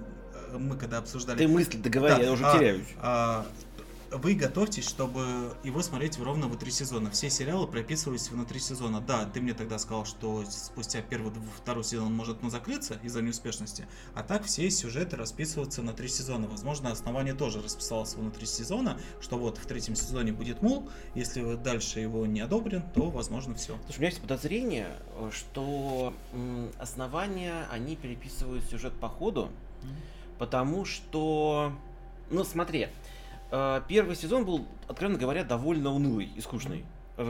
[0.59, 1.39] мы когда обсуждали...
[1.39, 2.87] Ты мысли договори, да, я уже а, теряюсь.
[2.99, 3.47] А,
[4.11, 7.11] вы готовьтесь, чтобы его смотреть ровно в три сезона.
[7.11, 9.01] Все сериалы прописывались внутри сезона.
[9.01, 13.21] Да, ты мне тогда сказал, что спустя первый, второй сезон он может ну, закрыться из-за
[13.23, 16.49] неуспешности, а так все сюжеты расписываются на три сезона.
[16.49, 22.01] Возможно, основание тоже расписалось внутри сезона, что вот в третьем сезоне будет мул, если дальше
[22.01, 23.77] его не одобрен, то возможно все.
[23.85, 24.89] Слушай, у меня есть подозрение,
[25.33, 26.15] что
[26.79, 29.51] основания, они переписывают сюжет по ходу,
[29.83, 31.73] mm-hmm потому что,
[32.31, 32.89] ну смотри,
[33.51, 36.85] э, первый сезон был, откровенно говоря, довольно унылый и скучный.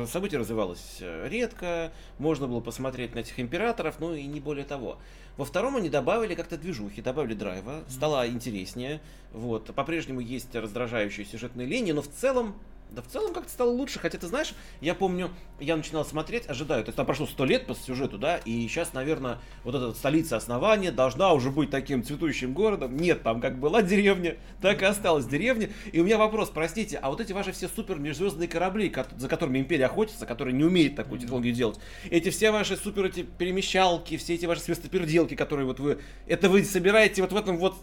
[0.07, 4.99] Событие развивалось э, редко, можно было посмотреть на этих императоров, ну и не более того.
[5.38, 9.01] Во втором они добавили как-то движухи, добавили драйва, стало интереснее.
[9.33, 9.75] Вот.
[9.75, 12.55] По-прежнему есть раздражающие сюжетные линии, но в целом
[12.90, 16.85] да в целом как-то стало лучше, хотя ты знаешь, я помню, я начинал смотреть, ожидаю,
[16.85, 20.37] то есть там прошло сто лет по сюжету, да, и сейчас, наверное, вот эта столица
[20.37, 22.96] основания должна уже быть таким цветущим городом.
[22.96, 25.70] Нет, там как была деревня, так и осталась деревня.
[25.92, 29.59] И у меня вопрос, простите, а вот эти ваши все супер межзвездные корабли, за которыми
[29.59, 31.79] империя охотится, которые не умеет такую технологию делать,
[32.11, 36.64] эти все ваши супер эти перемещалки, все эти ваши свистоперделки, которые вот вы, это вы
[36.64, 37.77] собираете вот в этом вот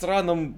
[0.00, 0.56] сраном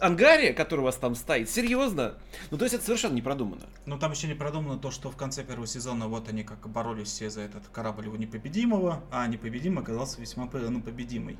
[0.00, 1.48] ангаре, который у вас там стоит?
[1.48, 2.14] Серьезно?
[2.50, 3.62] Ну, то есть это совершенно не продумано.
[3.86, 7.08] Ну, там еще не продумано то, что в конце первого сезона вот они как боролись
[7.08, 11.38] все за этот корабль его непобедимого, а непобедимый оказался весьма ну, победимый.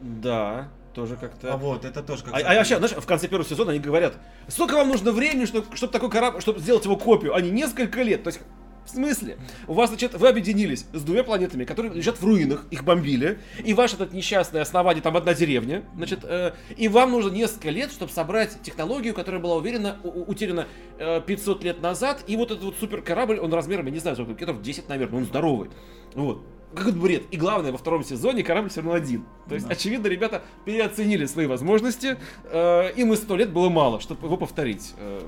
[0.00, 1.54] Да, тоже как-то.
[1.54, 2.38] А вот, это тоже как-то.
[2.38, 4.16] А, а вообще, знаешь, в конце первого сезона они говорят,
[4.48, 7.34] сколько вам нужно времени, чтобы, чтобы такой корабль, чтобы сделать его копию?
[7.34, 8.22] Они несколько лет.
[8.22, 8.40] То есть
[8.88, 9.38] в смысле?
[9.66, 13.74] У вас, значит, вы объединились с двумя планетами, которые лежат в руинах, их бомбили, и
[13.74, 18.10] ваше этот несчастное основание, там одна деревня, значит, э, и вам нужно несколько лет, чтобы
[18.10, 20.66] собрать технологию, которая была уверена, утеряна
[20.98, 24.16] э, 500 лет назад, и вот этот вот супер корабль, он размером, я не знаю,
[24.16, 25.70] сколько километров, 10, наверное, он здоровый.
[26.14, 26.42] Вот.
[26.74, 27.22] Какой бред.
[27.30, 29.24] И главное, во втором сезоне корабль все равно один.
[29.48, 29.72] То есть, да.
[29.72, 32.18] очевидно, ребята переоценили свои возможности.
[32.44, 34.94] Э, им и сто лет было мало, чтобы его повторить.
[34.98, 35.22] Э,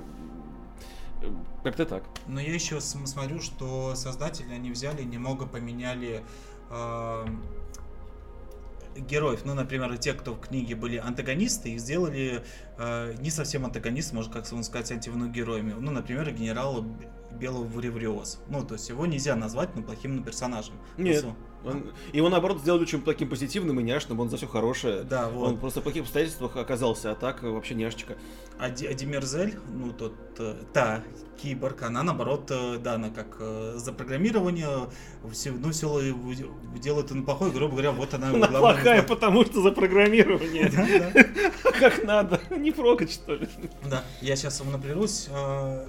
[1.62, 2.04] Как-то так.
[2.26, 6.22] Но я еще смотрю, что создатели они взяли немного поменяли
[6.70, 7.26] э,
[8.96, 9.40] героев.
[9.44, 12.42] Ну, например, те, кто в книге были антагонисты, их сделали
[12.78, 15.74] э, не совсем антагонисты, может, как сказать, антивну героями.
[15.78, 16.84] Ну, например, генерала
[17.32, 18.40] Белого Вуревриоз.
[18.48, 20.74] Ну, то есть его нельзя назвать ну, плохим персонажем.
[20.96, 21.24] Нет.
[21.64, 25.02] Он, его наоборот сделали очень таким позитивным и няшным, он за все хорошее.
[25.02, 25.48] Да, вот.
[25.48, 28.16] Он просто в плохих обстоятельствах оказался, а так вообще няшечка.
[28.58, 31.02] А, Ди, а Демерзель, ну тот, э, та
[31.42, 34.88] киборг, она наоборот, э, да, она как э, за программирование,
[35.32, 36.14] все, ну все
[36.76, 38.30] делает он плохой, грубо говоря, вот она.
[38.40, 40.70] Она плохая, потому что за программирование.
[41.80, 43.48] Как надо, не прокать что ли.
[43.88, 45.28] Да, я сейчас вам напряжусь.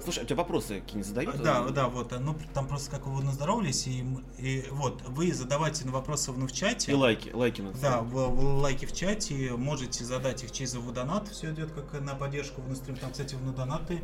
[0.02, 1.42] Слушай, а у тебя вопросы какие-нибудь задают?
[1.42, 6.32] Да, да, вот, ну там просто как вы наздоровались, и вот, вы задавайте на вопросы
[6.32, 6.92] в чате.
[6.92, 11.52] И лайки, лайки надо Да, в лайки в чате, можете задать их через донат, все
[11.52, 12.96] идет как на поддержку в стрим.
[12.96, 14.00] Там, кстати, в донаты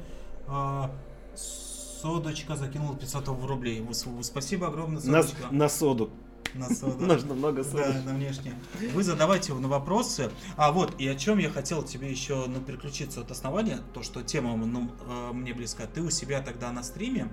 [2.02, 3.84] Содочка закинула 500 рублей.
[4.22, 5.44] Спасибо огромное, Содочка.
[5.50, 6.10] На, на соду.
[6.54, 7.04] На соду.
[7.06, 7.92] Нужно много соды.
[7.92, 8.54] Да, на внешне.
[8.94, 10.30] Вы задавайте на вопросы.
[10.56, 14.22] А вот, и о чем я хотел тебе еще ну, переключиться от основания, то, что
[14.22, 15.86] тема ну, э, мне близка.
[15.86, 17.28] Ты у себя тогда на стриме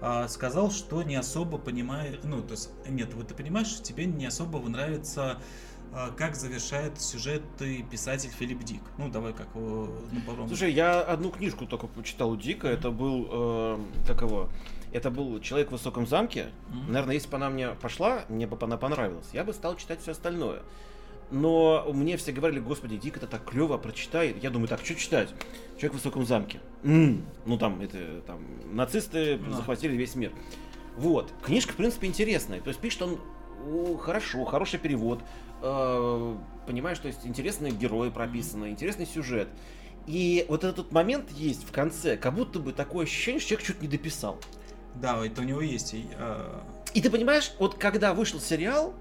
[0.00, 4.26] э, сказал, что не особо понимаешь, ну, то есть, нет, вот ты понимаешь, тебе не
[4.26, 5.38] особо нравится
[6.16, 8.82] как завершает сюжеты писатель Филипп Дик.
[8.98, 9.88] Ну, давай как его
[10.26, 10.48] попробуем.
[10.48, 14.48] Слушай, я одну книжку только почитал у Дика, это был, э, как его,
[14.92, 16.48] это был «Человек в высоком замке».
[16.68, 16.86] Mm-hmm.
[16.88, 20.12] Наверное, если бы она мне пошла, мне бы она понравилась, я бы стал читать все
[20.12, 20.62] остальное.
[21.30, 24.36] Но мне все говорили, господи, Дик это так клево, прочитай.
[24.42, 25.30] Я думаю, так, что читать?
[25.76, 26.60] Человек в высоком замке.
[26.82, 28.40] м Ну там, это, там,
[28.72, 29.56] нацисты no.
[29.56, 30.32] захватили весь мир.
[30.96, 31.32] Вот.
[31.42, 32.60] Книжка, в принципе, интересная.
[32.60, 33.18] То есть пишет он
[33.98, 35.22] хорошо, хороший перевод.
[35.66, 39.48] Э, понимаешь, то есть интересные герои прописаны, интересный сюжет.
[40.06, 43.80] И вот этот момент есть в конце, как будто бы такое ощущение, что человек что-то
[43.80, 44.38] не дописал.
[44.96, 45.94] Да, это у него есть.
[45.94, 46.60] И, э...
[46.92, 48.92] и ты понимаешь, вот когда вышел сериал,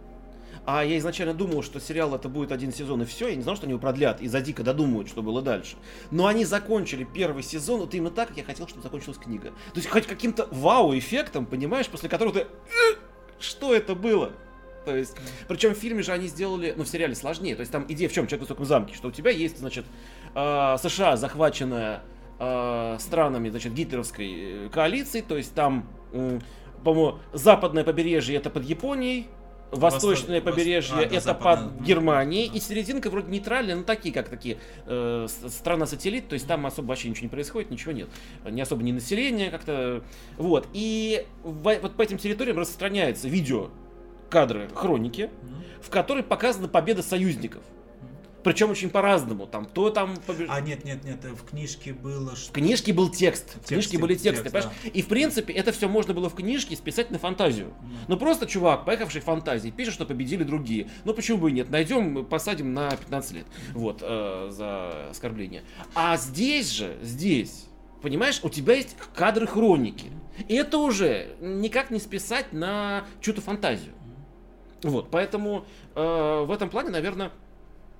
[0.65, 3.57] а я изначально думал, что сериал это будет один сезон и все, я не знал,
[3.57, 5.75] что они его продлят и за дико додумают, что было дальше.
[6.11, 9.49] Но они закончили первый сезон вот именно так, как я хотел, чтобы закончилась книга.
[9.49, 12.39] То есть хоть каким-то вау-эффектом, понимаешь, после которого ты...
[12.39, 12.95] «Э,
[13.39, 14.31] что это было?
[14.85, 15.15] То есть,
[15.47, 17.55] причем в фильме же они сделали, ну, в сериале сложнее.
[17.55, 18.27] То есть там идея в чем?
[18.27, 19.85] Человек в высоком замке, что у тебя есть, значит,
[20.35, 22.01] э, США, захваченная
[22.39, 26.39] э, странами, значит, гитлеровской э, коалиции, то есть там, э,
[26.83, 29.27] по-моему, западное побережье это под Японией,
[29.75, 34.29] Восточное Восток, побережье а, да, это под Германией, и серединка вроде нейтральная, но такие, как
[34.29, 38.09] такие э, страна-сателлит, то есть там особо вообще ничего не происходит, ничего нет.
[38.45, 40.03] Не особо ни населения как-то.
[40.37, 40.67] Вот.
[40.73, 43.71] И в, вот по этим территориям распространяется видео
[44.33, 45.29] кадры хроники,
[45.79, 47.61] в которой показана победа союзников.
[48.43, 49.45] Причем очень по-разному.
[49.45, 50.55] Там кто там побежал.
[50.55, 52.49] А нет, нет, нет, в книжке было что.
[52.49, 53.55] В книжке был текст.
[53.63, 54.49] В книжке были тексты.
[54.49, 54.89] Текст, да.
[54.89, 57.67] И в принципе это все можно было в книжке списать на фантазию.
[57.67, 58.05] Mm.
[58.07, 60.89] Ну просто чувак, поехавший в фантазии, пишет, что победили другие.
[61.05, 61.69] Ну почему бы и нет?
[61.69, 63.45] Найдем, посадим на 15 лет.
[63.73, 65.63] Вот, э, за оскорбление.
[65.93, 67.67] А здесь же, здесь,
[68.01, 70.07] понимаешь, у тебя есть кадры хроники.
[70.47, 73.93] И это уже никак не списать на чью-то фантазию.
[74.83, 75.65] Вот, поэтому
[75.95, 77.31] э, в этом плане, наверное,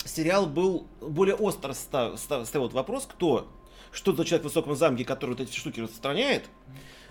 [0.05, 3.51] сериал был более остро став, став, ставил вопрос, кто,
[3.91, 6.49] что за человек в высоком замке, который вот эти штуки распространяет.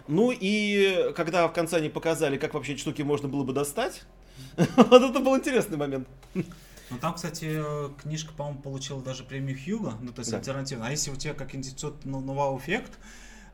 [0.09, 4.03] Ну и когда в конце они показали, как вообще эти штуки можно было бы достать,
[4.57, 6.07] вот это был интересный момент.
[6.35, 7.63] Ну там, кстати,
[8.03, 10.39] книжка, по-моему, получила даже премию Хьюга, ну то есть да.
[10.39, 10.87] альтернативно.
[10.89, 13.03] А если у тебя как институт ну, нового эффект, а,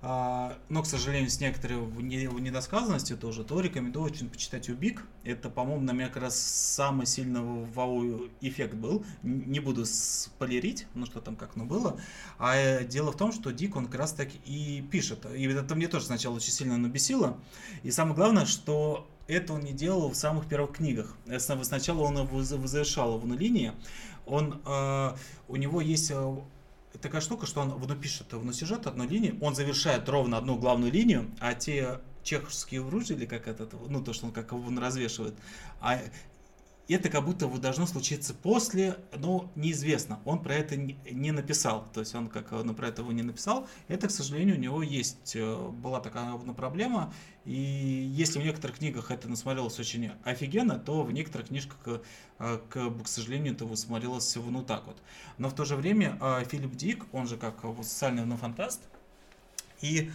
[0.00, 5.04] но, к сожалению, с некоторой недосказанностью тоже, то рекомендую очень почитать Убик.
[5.24, 7.40] Это, по-моему, на меня как раз самый сильный
[7.74, 9.04] вау эффект был.
[9.24, 11.98] Не буду спойлерить, ну что там как оно было.
[12.38, 15.26] А э, дело в том, что Дик, он как раз так и пишет.
[15.34, 17.36] И это мне тоже сначала очень сильно набесило.
[17.82, 21.16] И самое главное, что это он не делал в самых первых книгах.
[21.38, 23.72] Сначала он его завершал в линии.
[24.26, 25.16] Он, э,
[25.48, 26.36] у него есть э,
[27.00, 30.92] такая штука, что он ну, пишет в сюжет одну линию, он завершает ровно одну главную
[30.92, 35.34] линию, а те чеховские оружия, или как это, ну то, что он как он развешивает,
[35.80, 36.00] а
[36.94, 40.20] это как будто вот должно случиться после, но неизвестно.
[40.24, 41.86] Он про это не написал.
[41.92, 43.68] То есть он как он про это не написал.
[43.88, 47.12] Это, к сожалению, у него есть, э, была такая проблема.
[47.44, 52.00] И если в некоторых книгах это насмотрелось очень офигенно, то в некоторых книжках,
[52.38, 54.96] э, к, к сожалению, это смотрелось ну так вот.
[55.36, 58.80] Но в то же время э, Филипп Дик, он же как социальный ну, фантаст,
[59.82, 60.10] и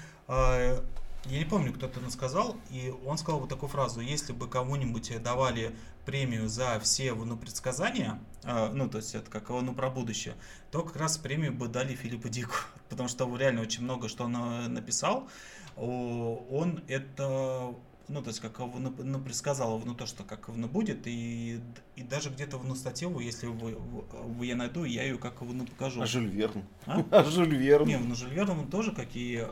[1.25, 5.21] я не помню, кто это сказал, и он сказал вот такую фразу, если бы кому-нибудь
[5.23, 5.73] давали
[6.05, 10.35] премию за все ну, предсказания, э, ну, то есть это как ну, про будущее,
[10.71, 12.55] то как раз премию бы дали Филиппу Дику,
[12.89, 14.33] потому что реально очень много что он
[14.73, 15.29] написал,
[15.75, 17.73] он это
[18.09, 21.61] ну, то есть, как он ну, предсказал ну, то, что как оно будет, и,
[21.95, 26.01] и даже где-то в статью, если вы, вы, я найду, я ее как ну, покажу.
[26.01, 26.63] А Жюль Верн?
[26.85, 27.87] А, а Жюль Верн?
[27.87, 29.47] Не, ну Жюль Верн он тоже, как и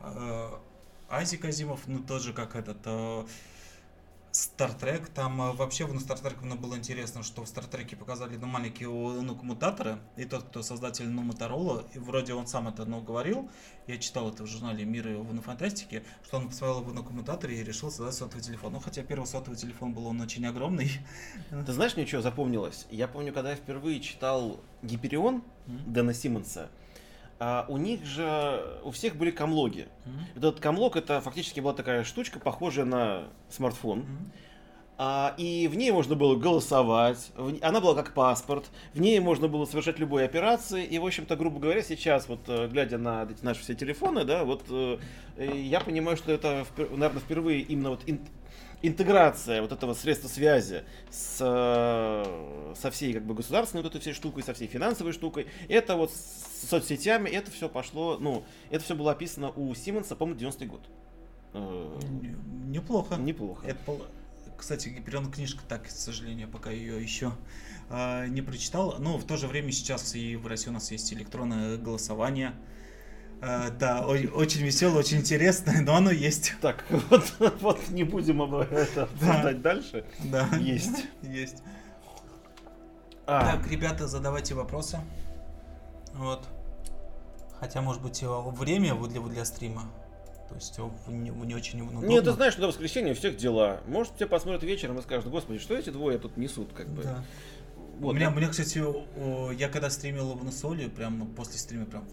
[0.00, 0.50] э,
[1.08, 2.78] Айзек Азимов, ну, тоже как этот...
[2.84, 3.24] Э,
[4.36, 8.88] Стартрек, там э, вообще в Стартрек мне было интересно, что в Стартреке показали ну, маленькие
[8.90, 13.48] ну, коммутаторы, и тот, кто создатель ну, Моторола, и вроде он сам это ну, говорил,
[13.86, 17.58] я читал это в журнале «Мир и ну, фантастики», что он посмотрел его на коммутаторе
[17.58, 18.74] и решил создать сотовый телефон.
[18.74, 20.90] Ну, хотя первый сотовый телефон был он очень огромный.
[21.50, 22.86] Ты знаешь, мне что запомнилось?
[22.90, 25.36] Я помню, когда я впервые читал «Гиперион»
[25.66, 25.82] mm-hmm.
[25.86, 26.68] Дэна Симмонса,
[27.38, 29.88] а у них же у всех были камлоги.
[30.04, 30.38] Mm-hmm.
[30.38, 34.00] Этот камлог это фактически была такая штучка, похожая на смартфон.
[34.00, 34.46] Mm-hmm.
[34.98, 39.46] А, и в ней можно было голосовать, в, она была как паспорт, в ней можно
[39.46, 43.44] было совершать любые операции, и, в общем-то, грубо говоря, сейчас, вот, э, глядя на эти
[43.44, 44.98] наши все телефоны, да, вот, э,
[45.36, 48.04] я понимаю, что это, наверное, впервые именно вот
[48.86, 54.12] интеграция вот этого средства связи с, э, со всей как бы государственной вот этой всей
[54.12, 58.94] штукой, со всей финансовой штукой, это вот с соцсетями, это все пошло, ну, это все
[58.94, 60.82] было описано у Симмонса, по-моему, 90-й год.
[61.54, 62.00] Э,
[62.66, 63.16] неплохо.
[63.16, 63.66] Неплохо.
[63.66, 63.78] Это,
[64.56, 67.32] кстати, Гиперион книжка, так, к сожалению, пока ее еще
[67.88, 68.96] э, не прочитал.
[68.98, 72.54] Но в то же время сейчас и в России у нас есть электронное голосование.
[73.40, 76.54] Uh, да, очень весело, очень интересно, но оно есть.
[76.62, 79.74] Так, вот, вот не будем об этом обсуждать да.
[79.74, 80.04] дальше.
[80.24, 80.48] Да.
[80.58, 81.04] Есть.
[81.22, 81.62] Есть.
[83.26, 83.56] А.
[83.56, 84.98] Так, ребята, задавайте вопросы.
[86.14, 86.46] Вот.
[87.60, 89.90] Хотя, может быть, время для, для стрима.
[90.48, 90.78] То есть
[91.08, 92.06] не, не очень удобно.
[92.06, 93.80] Нет, ты знаешь, что до воскресенья у всех дела.
[93.86, 97.02] Может, тебя посмотрят вечером и скажут, господи, что эти двое тут несут, как бы.
[97.02, 97.24] Да.
[97.98, 98.82] Вот, у меня, у меня, кстати,
[99.54, 102.04] я когда стримил в Насоле, прям после стрима прям...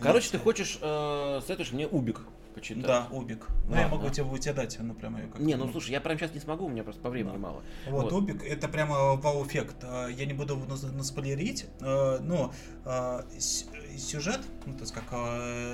[0.00, 2.22] Короче, ты хочешь, э, советуешь мне Убик
[2.58, 2.86] почитать?
[2.86, 3.46] Да, Убик.
[3.68, 4.10] Ну, а, я могу да.
[4.10, 6.66] тебе, тебе дать, ну, прямо ее как Не, ну, слушай, я прям сейчас не смогу,
[6.66, 7.38] у меня просто по времени да.
[7.38, 7.62] мало.
[7.88, 9.76] Вот, вот, Убик, это прямо вау-эффект.
[9.82, 12.52] Э, я не буду наспойлерить, э, но
[12.84, 15.04] э, сюжет, ну, то есть как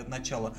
[0.09, 0.55] начало,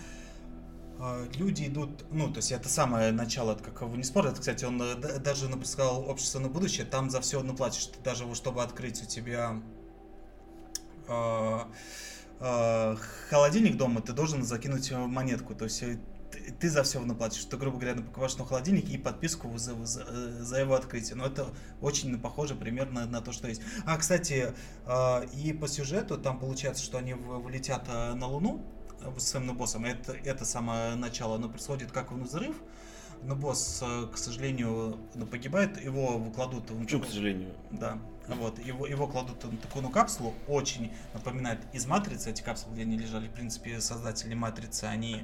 [1.37, 4.81] люди идут, ну, то есть это самое начало, это как его не спорят, кстати, он
[4.81, 9.61] э, даже написал «Общество на будущее», там за все ты даже чтобы открыть у тебя
[11.07, 11.59] э,
[12.39, 12.95] э,
[13.29, 15.99] холодильник дома, ты должен закинуть монетку, то есть э,
[16.59, 20.05] ты, за все наплатишь, ты, грубо говоря, покупаешь на холодильник и подписку за, за,
[20.43, 21.47] за его открытие, но это
[21.81, 23.61] очень похоже примерно на то, что есть.
[23.85, 24.53] А, кстати,
[24.85, 28.65] э, и по сюжету там получается, что они влетят на Луну,
[29.17, 29.85] с своим боссом.
[29.85, 32.55] Это, это самое начало, оно происходит как взрыв,
[33.23, 36.69] но босс, э, к сожалению, ну, погибает, его кладут...
[36.69, 36.83] В...
[36.83, 37.53] Почему, к сожалению?
[37.71, 37.97] Да.
[38.27, 42.83] Вот, его, его кладут в такую ну, капсулу, очень напоминает из Матрицы, эти капсулы, где
[42.83, 45.23] они лежали, в принципе, создатели Матрицы, они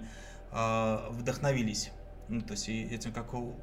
[0.52, 1.92] э, вдохновились,
[2.28, 3.56] ну, то есть этим, как у,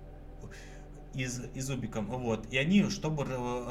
[1.15, 3.25] из, изубиком, вот, и они, чтобы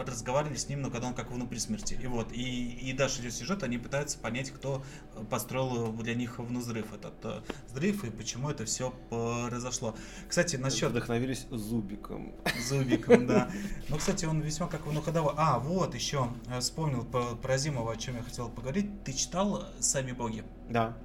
[0.06, 3.34] разговаривали с ним, но когда он как внутри смерти, и вот, и, и дальше идет
[3.34, 4.84] сюжет, они пытаются понять, кто
[5.30, 9.96] построил для них взрыв, этот э, взрыв, и почему это все произошло.
[10.28, 10.92] Кстати, насчет...
[10.92, 12.34] Вдохновились Зубиком.
[12.68, 13.52] Зубиком, да.
[13.90, 15.34] Ну, кстати, он весьма как ну ходовой.
[15.38, 19.04] А, вот, еще э, вспомнил про Зимова, о чем я хотел поговорить.
[19.04, 20.44] Ты читал «Сами боги»?
[20.70, 20.98] Да.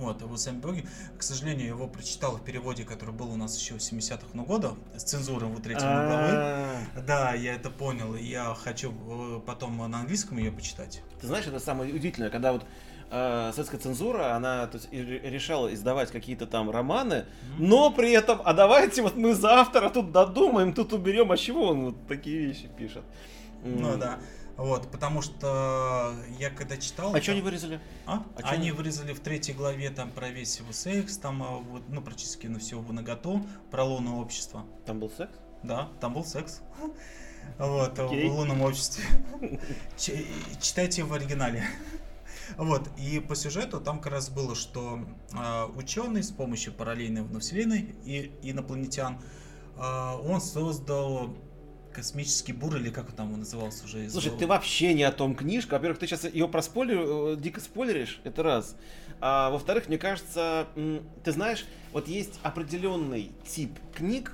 [0.00, 0.86] Вот, его сами боги.
[1.18, 4.72] К сожалению, его прочитал в переводе, который был у нас еще в 70-х ну, года,
[4.96, 6.86] с цензурой вот третьей главы.
[7.06, 8.16] Да, я это понял.
[8.16, 11.02] Я хочу э, потом на английском ее почитать.
[11.20, 12.64] Ты знаешь, это самое удивительное, когда вот
[13.10, 17.26] э, советская цензура, она то есть, решала издавать какие-то там романы, mm-hmm.
[17.58, 21.68] но при этом, а давайте вот мы за автора тут додумаем, тут уберем, а чего
[21.68, 23.02] он вот такие вещи пишет?
[23.62, 23.98] Ну mm.
[23.98, 24.18] да.
[24.56, 27.10] Вот, потому что я когда читал...
[27.10, 27.22] А там...
[27.22, 27.80] что они вырезали?
[28.06, 28.24] А?
[28.36, 28.72] а они не...
[28.72, 32.58] вырезали в третьей главе там про весь его секс, там а, вот, ну, практически на
[32.58, 34.64] все его наготу, про лунное общество.
[34.84, 35.32] Там был секс?
[35.62, 36.60] Да, там был секс.
[37.58, 38.28] Вот, okay.
[38.28, 39.04] в лунном обществе.
[40.60, 41.64] Читайте в оригинале.
[42.56, 45.00] Вот, и по сюжету там как раз было, что
[45.32, 49.20] э, ученый с помощью параллельной вселенной и инопланетян,
[49.76, 51.36] э, он создал
[51.92, 54.08] космический бур, или как он там назывался уже?
[54.10, 55.74] Слушай, ты вообще не о том книжка.
[55.74, 58.76] Во-первых, ты сейчас ее проспойлер, э, дико спойлеришь, это раз.
[59.20, 60.66] А во-вторых, мне кажется,
[61.24, 64.32] ты знаешь, вот есть определенный тип книг,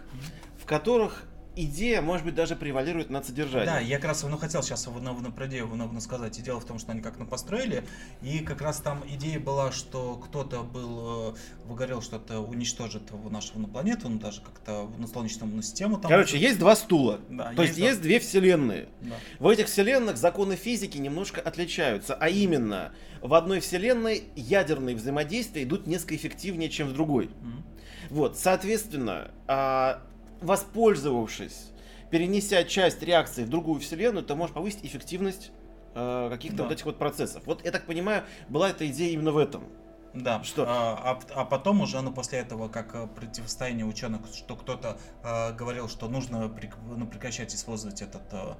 [0.60, 1.24] в которых
[1.56, 3.66] идея, может быть, даже превалирует над содержанием.
[3.66, 6.38] Да, я как раз ну, хотел сейчас в, на, про идею ну, сказать.
[6.38, 7.84] И дело в том, что они как-то построили,
[8.22, 11.34] и как раз там идея была, что кто-то был, э,
[11.64, 15.96] выгорел, что-то уничтожит нашу на планету, ну даже как-то на Солнечную систему.
[15.98, 18.88] Там Короче, есть два стула, да, то есть, есть есть две вселенные.
[19.00, 19.16] Да.
[19.38, 22.92] В этих вселенных законы физики немножко отличаются, а именно
[23.22, 27.26] в одной вселенной ядерные взаимодействия идут несколько эффективнее, чем в другой.
[27.26, 27.62] Mm-hmm.
[28.10, 30.02] Вот, соответственно, а,
[30.40, 31.70] воспользовавшись,
[32.10, 35.50] перенеся часть реакции в другую вселенную, ты можешь повысить эффективность
[35.94, 36.62] э, каких-то Да.
[36.64, 37.42] вот этих вот процессов.
[37.46, 39.64] Вот я так понимаю, была эта идея именно в этом.
[40.12, 40.64] Да, Что?
[40.66, 45.52] А, а- а потом уже, ну, после этого, как э, противостояние ученых, что кто-то э,
[45.52, 48.54] говорил, что нужно прек- ну, прекращать использовать этот э,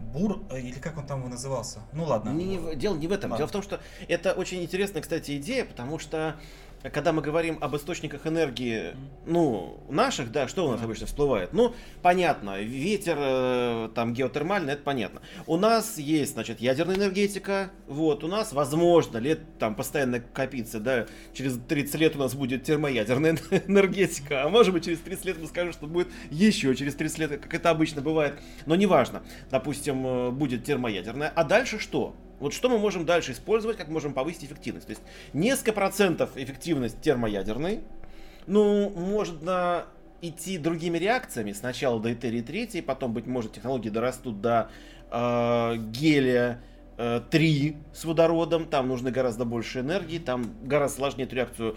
[0.00, 1.80] бур, э, или как он там его назывался?
[1.92, 2.30] Ну ладно.
[2.30, 3.30] Не- не дело не в этом.
[3.30, 3.38] Ладно.
[3.38, 6.36] Дело в том, что это очень интересная, кстати, идея, потому что
[6.90, 8.94] когда мы говорим об источниках энергии,
[9.26, 11.52] ну, наших, да, что у нас обычно всплывает?
[11.52, 15.22] Ну, понятно, ветер, э, там, геотермальный, это понятно.
[15.46, 21.06] У нас есть, значит, ядерная энергетика, вот, у нас, возможно, лет, там, постоянно копится, да,
[21.32, 25.46] через 30 лет у нас будет термоядерная энергетика, а может быть, через 30 лет мы
[25.46, 28.34] скажем, что будет еще через 30 лет, как это обычно бывает,
[28.66, 32.14] но неважно, допустим, э, будет термоядерная, а дальше что?
[32.38, 34.86] Вот что мы можем дальше использовать, как можем повысить эффективность?
[34.86, 37.80] То есть несколько процентов эффективность термоядерной,
[38.46, 39.86] ну, можно
[40.20, 41.52] идти другими реакциями.
[41.52, 44.70] Сначала до этерии 3, потом, быть может, технологии дорастут до
[45.10, 46.60] э, гелия
[46.96, 48.66] э, 3 с водородом.
[48.66, 51.76] Там нужно гораздо больше энергии, там гораздо сложнее эту реакцию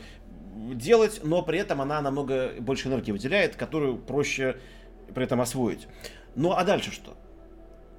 [0.74, 4.58] делать, но при этом она намного больше энергии выделяет, которую проще
[5.14, 5.88] при этом освоить.
[6.36, 7.16] Ну а дальше что?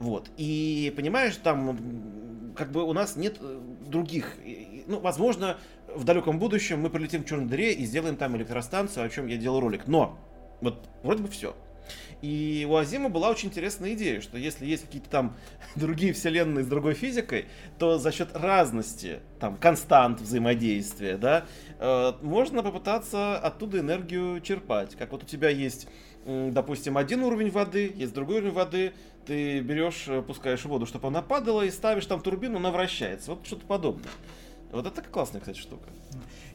[0.00, 0.30] Вот.
[0.38, 4.36] И понимаешь, там как бы у нас нет э, других.
[4.86, 5.58] Ну, возможно,
[5.94, 9.36] в далеком будущем мы прилетим к черной дыре и сделаем там электростанцию, о чем я
[9.36, 9.86] делал ролик.
[9.86, 10.18] Но
[10.60, 11.54] вот вроде бы все.
[12.22, 15.36] И у Азима была очень интересная идея, что если есть какие-то там
[15.76, 17.46] другие вселенные с другой физикой,
[17.78, 21.44] то за счет разности, там, констант взаимодействия, да,
[21.78, 24.96] э, можно попытаться оттуда энергию черпать.
[24.96, 25.88] Как вот у тебя есть,
[26.26, 28.92] допустим, один уровень воды, есть другой уровень воды,
[29.26, 33.32] ты берешь, э, пускаешь воду, чтобы она падала, и ставишь там турбину, она вращается.
[33.32, 34.10] Вот что-то подобное.
[34.72, 35.88] Вот это классная, кстати, штука.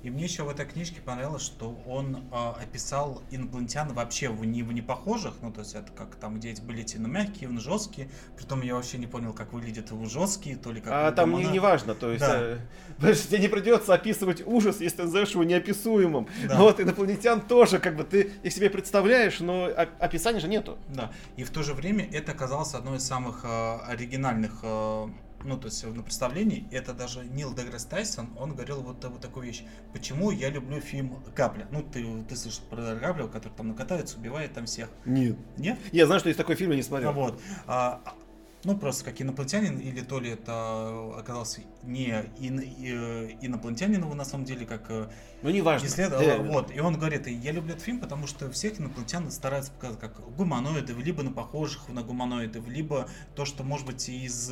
[0.03, 4.61] И мне еще в этой книжке понравилось, что он а, описал инопланетян вообще в не,
[4.61, 7.59] в непохожих, ну то есть это как там, где эти были эти ну, мягкие, ну,
[7.59, 11.33] жесткие, притом я вообще не понял, как выглядят его жесткие, то ли как А там
[11.33, 12.39] не, не важно, то есть, Да.
[12.39, 12.59] э,
[12.97, 16.27] потому что тебе не придется описывать ужас, если ты назовешь его неописуемым.
[16.47, 16.57] Да.
[16.57, 20.77] Вот инопланетян тоже, как бы ты их себе представляешь, но описания же нету.
[20.89, 25.07] Да, и в то же время это оказалось одной из самых э, оригинальных, э,
[25.45, 29.45] ну, то есть на представлении, это даже Нил Деграсс Тайсон, он говорил вот, вот такую
[29.45, 29.63] вещь.
[29.93, 31.67] Почему я люблю фильм «Капля»?
[31.71, 34.89] Ну, ты, ты слышал про Каплю, который там накатается, убивает там всех.
[35.05, 35.37] Нет.
[35.57, 35.77] Нет?
[35.91, 37.09] Я знаю, что есть такой фильм, я не смотрел.
[37.09, 37.41] А вот.
[37.67, 38.01] а,
[38.63, 42.07] ну, просто как инопланетянин, или то ли это оказался не
[42.39, 45.07] ин- и- инопланетянин его на самом деле, как э,
[45.43, 45.85] Ну, не важно.
[45.85, 46.43] исследовал.
[46.45, 46.75] Вот.
[46.75, 50.97] И он говорит, я люблю этот фильм, потому что всех инопланетян стараются показать как гуманоидов,
[50.97, 54.51] либо на похожих на гуманоидов, либо то, что может быть из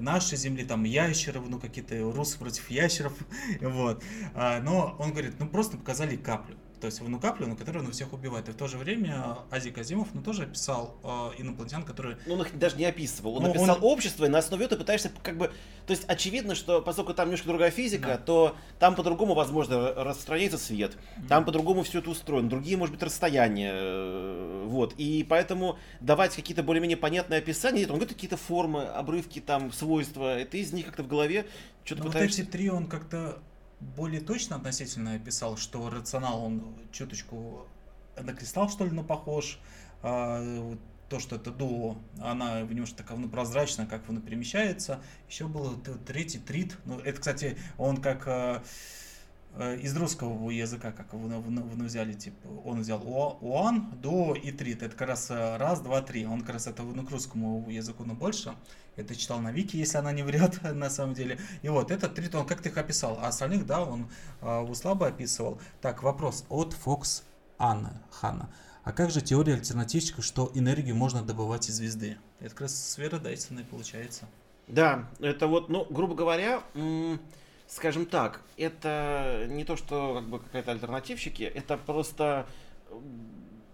[0.00, 3.12] нашей земли, там ящеров, ну какие-то русы против ящеров,
[3.60, 4.02] вот.
[4.34, 6.56] А, но он говорит, ну просто показали каплю.
[6.80, 8.48] То есть ну каплю, на которую он всех убивает.
[8.48, 12.42] И в то же время Азик Азимов, ну тоже описал э, инопланетян, которые Ну, он
[12.42, 13.36] их даже не описывал.
[13.36, 15.48] Он Ну, описал он- общество, и на основе этого пытаешься как бы...
[15.86, 18.18] То есть очевидно, что поскольку там немножко другая физика, Да.
[18.18, 20.96] то там по-другому, возможно, распространяется свет.
[21.28, 22.48] Там по-другому все это устроено.
[22.48, 23.72] Другие, может быть, расстояния.
[23.74, 24.94] э, Вот.
[24.98, 30.40] И поэтому давать какие-то более-менее понятные описания, нет, он говорит какие-то формы, обрывки, там, свойства.
[30.40, 31.46] И ты из них как-то в голове
[31.84, 32.42] что-то Ну, вот пытаешься...
[32.42, 33.38] эти три он как-то
[33.80, 37.66] более точно относительно описал, что рационал он чуточку
[38.20, 39.58] на кристалл, что ли, на похож.
[40.02, 40.76] А,
[41.08, 45.00] то, что это дуо, она немножко такая ну, прозрачная, как она перемещается.
[45.28, 45.76] Еще был
[46.06, 46.76] третий трит.
[46.84, 48.62] Ну, это, кстати, он как а,
[49.54, 53.02] э, из русского языка, как вы, вы- вы взяли, типа, он взял
[53.40, 54.82] уан, дуо и трит.
[54.82, 56.26] Это как раз э, раз, два, три.
[56.26, 58.54] Он как раз это ну, к русскому языку, но больше.
[58.98, 61.38] Это читал на Вики, если она не врет, на самом деле.
[61.62, 64.10] И вот этот трит, он как ты их описал, а остальных, да, он
[64.42, 65.60] э, у слабо описывал.
[65.80, 67.22] Так, вопрос от Фокс
[67.58, 68.50] Анна Ханна.
[68.82, 72.18] А как же теория альтернативщика, что энергию можно добывать из звезды?
[72.40, 74.26] Это как раз сфера Дайсона и получается.
[74.66, 76.62] Да, это вот, ну, грубо говоря,
[77.68, 82.46] скажем так, это не то, что как бы какая-то альтернативщики, это просто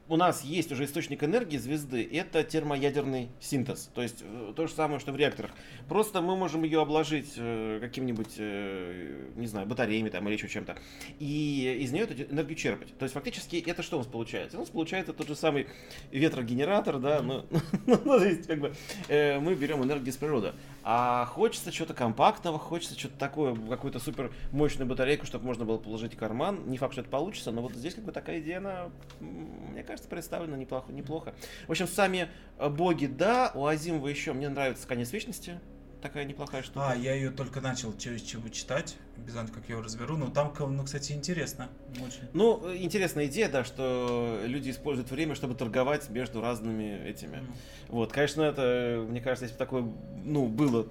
[0.08, 3.90] у нас есть уже источник энергии звезды, это термоядерный синтез.
[3.94, 5.50] То есть э, то же самое, что в реакторах.
[5.88, 10.76] Просто мы можем ее обложить э, каким-нибудь, э, не знаю, батареями там или еще чем-то.
[11.18, 12.96] И из нее эту энергию черпать.
[12.98, 14.58] То есть фактически это что у нас получается?
[14.58, 15.68] У нас получается тот же самый
[16.10, 17.46] ветрогенератор, да, ну,
[17.86, 18.74] ну, то есть как бы
[19.08, 20.52] мы берем энергию из природы.
[20.86, 26.12] А хочется чего-то компактного, хочется что-то такое, какую-то супер мощную батарейку, чтобы можно было положить
[26.12, 26.68] в карман.
[26.68, 30.10] Не факт, что это получится, но вот здесь как бы такая идея, она, мне кажется,
[30.10, 30.92] представлена неплохо.
[30.92, 31.34] неплохо.
[31.66, 32.28] В общем, сами
[32.58, 35.58] э, боги, да, у Азимова еще мне нравится конец вечности.
[36.04, 36.90] Такая неплохая штука.
[36.90, 40.28] А, я ее только начал через чего читать, без знаю, как я его разберу, но
[40.28, 41.70] там, ну, кстати, интересно.
[41.94, 42.28] Очень.
[42.34, 47.36] Ну, интересная идея, да, что люди используют время, чтобы торговать между разными этими.
[47.36, 47.54] Ну.
[47.88, 49.90] Вот, конечно, это, мне кажется, если бы такое,
[50.24, 50.86] ну, было,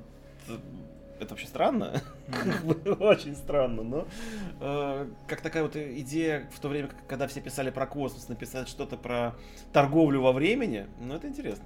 [1.20, 2.01] это вообще странно,
[2.99, 4.07] очень странно, но
[4.61, 8.97] э, как такая вот идея в то время, когда все писали про космос, написать что-то
[8.97, 9.36] про
[9.74, 11.66] торговлю во времени, ну, это интересно.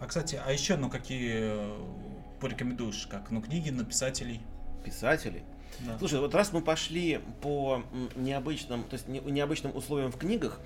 [0.00, 2.09] А, кстати, а еще, ну, какие
[2.40, 4.40] порекомендуешь, как, ну, книги на писателей?
[4.84, 5.42] Писателей?
[5.80, 5.98] Да.
[5.98, 7.82] Слушай, вот раз мы пошли по
[8.16, 10.60] необычным, то есть необычным условиям в книгах,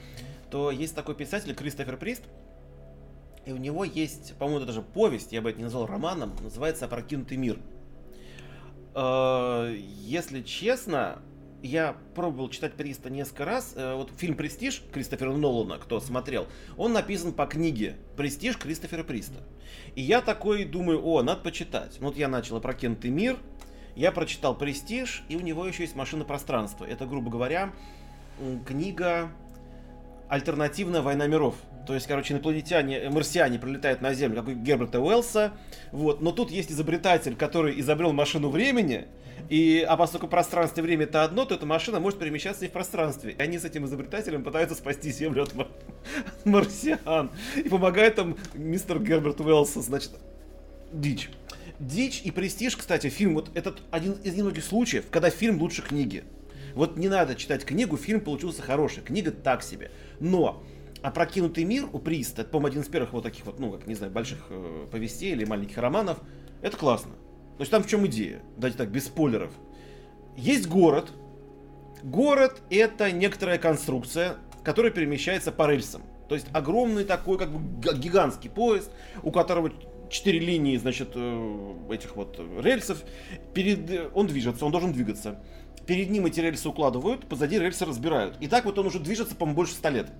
[0.50, 2.22] то есть такой писатель Кристофер Прист,
[3.44, 6.86] и у него есть, по-моему, это даже повесть, я бы это не назвал романом, называется
[6.86, 7.58] «Опрокинутый мир».
[8.94, 11.18] Э, если честно,
[11.64, 13.72] я пробовал читать Приста несколько раз.
[13.74, 16.46] Э, вот фильм «Престиж» Кристофера Нолана, кто смотрел,
[16.76, 19.40] он написан по книге «Престиж» Кристофера Приста.
[19.94, 21.98] И я такой думаю, о, надо почитать.
[22.00, 23.38] Вот я начал «Опрокинутый мир»,
[23.96, 26.84] я прочитал «Престиж», и у него еще есть «Машина пространства».
[26.84, 27.72] Это, грубо говоря,
[28.66, 29.30] книга
[30.28, 31.54] «Альтернативная война миров».
[31.86, 35.52] То есть, короче, инопланетяне, э, марсиане прилетают на Землю, как у Герберта Уэллса.
[35.92, 36.22] Вот.
[36.22, 39.06] Но тут есть изобретатель, который изобрел машину времени.
[39.50, 42.72] И, а поскольку пространство и время это одно, то эта машина может перемещаться и в
[42.72, 43.32] пространстве.
[43.32, 45.68] И они с этим изобретателем пытаются спасти Землю от, мар-
[46.44, 47.30] марсиан.
[47.56, 50.12] И помогает там мистер Герберт Уэллса, значит,
[50.92, 51.28] дичь.
[51.78, 56.24] Дичь и престиж, кстати, фильм, вот этот один из немногих случаев, когда фильм лучше книги.
[56.74, 59.90] Вот не надо читать книгу, фильм получился хороший, книга так себе.
[60.20, 60.62] Но
[61.02, 63.94] «Опрокинутый мир» у Приста, это, по-моему, один из первых вот таких вот, ну, как, не
[63.94, 66.18] знаю, больших э, повестей или маленьких романов,
[66.62, 67.12] это классно.
[67.56, 68.42] То есть там в чем идея?
[68.56, 69.52] Давайте так, без спойлеров.
[70.36, 71.12] Есть город.
[72.02, 76.02] Город это некоторая конструкция, которая перемещается по рельсам.
[76.28, 77.60] То есть огромный такой, как бы
[77.98, 78.90] гигантский поезд,
[79.22, 79.70] у которого
[80.10, 83.02] четыре линии, значит, э, этих вот рельсов.
[83.52, 84.10] Перед...
[84.14, 85.42] Он движется, он должен двигаться.
[85.86, 88.36] Перед ним эти рельсы укладывают, позади рельсы разбирают.
[88.40, 90.10] И так вот он уже движется, по-моему, больше ста лет.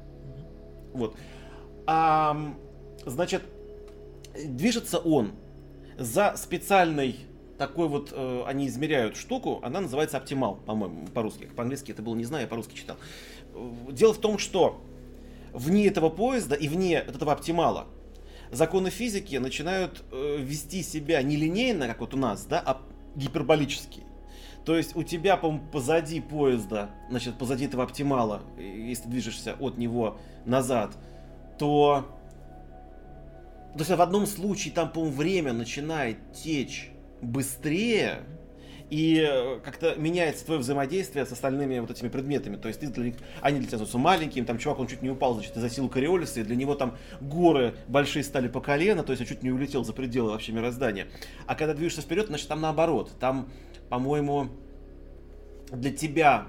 [0.92, 1.16] Вот.
[1.86, 2.54] А,
[3.04, 3.42] значит,
[4.44, 5.32] движется он
[5.98, 7.16] за специальной
[7.58, 11.48] такой вот, э, они измеряют штуку, она называется оптимал, по-моему, по-русски.
[11.56, 12.96] По-английски это было не знаю, я по-русски читал.
[13.90, 14.82] Дело в том, что
[15.52, 17.86] вне этого поезда и вне этого оптимала
[18.50, 22.82] законы физики начинают э, вести себя не линейно, как вот у нас, да, а
[23.14, 24.02] гиперболически.
[24.64, 30.18] То есть у тебя, по позади поезда, значит, позади этого оптимала, если движешься от него
[30.44, 30.96] назад,
[31.58, 32.08] то...
[33.74, 36.90] То есть в одном случае там, по-моему, время начинает течь
[37.20, 38.20] быстрее,
[38.90, 42.56] и э, как-то меняется твое взаимодействие с остальными вот этими предметами.
[42.56, 45.10] То есть ты для них, они для тебя становятся маленькими, там чувак, он чуть не
[45.10, 49.10] упал, значит, из-за силы Кориолиса, и для него там горы большие стали по колено, то
[49.10, 51.08] есть он чуть не улетел за пределы вообще мироздания.
[51.46, 53.48] А когда движешься вперед, значит, там наоборот, там,
[53.94, 54.48] по-моему,
[55.70, 56.48] для тебя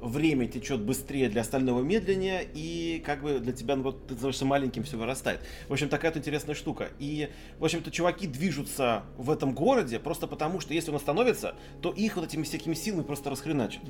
[0.00, 4.44] время течет быстрее, для остального медленнее, и как бы для тебя, ну, вот, ты становишься
[4.44, 5.42] маленьким, все вырастает.
[5.68, 6.88] В общем, такая вот интересная штука.
[6.98, 7.28] И,
[7.60, 12.16] в общем-то, чуваки движутся в этом городе просто потому, что если он остановится, то их
[12.16, 13.82] вот этими всякими силами просто расхреначат.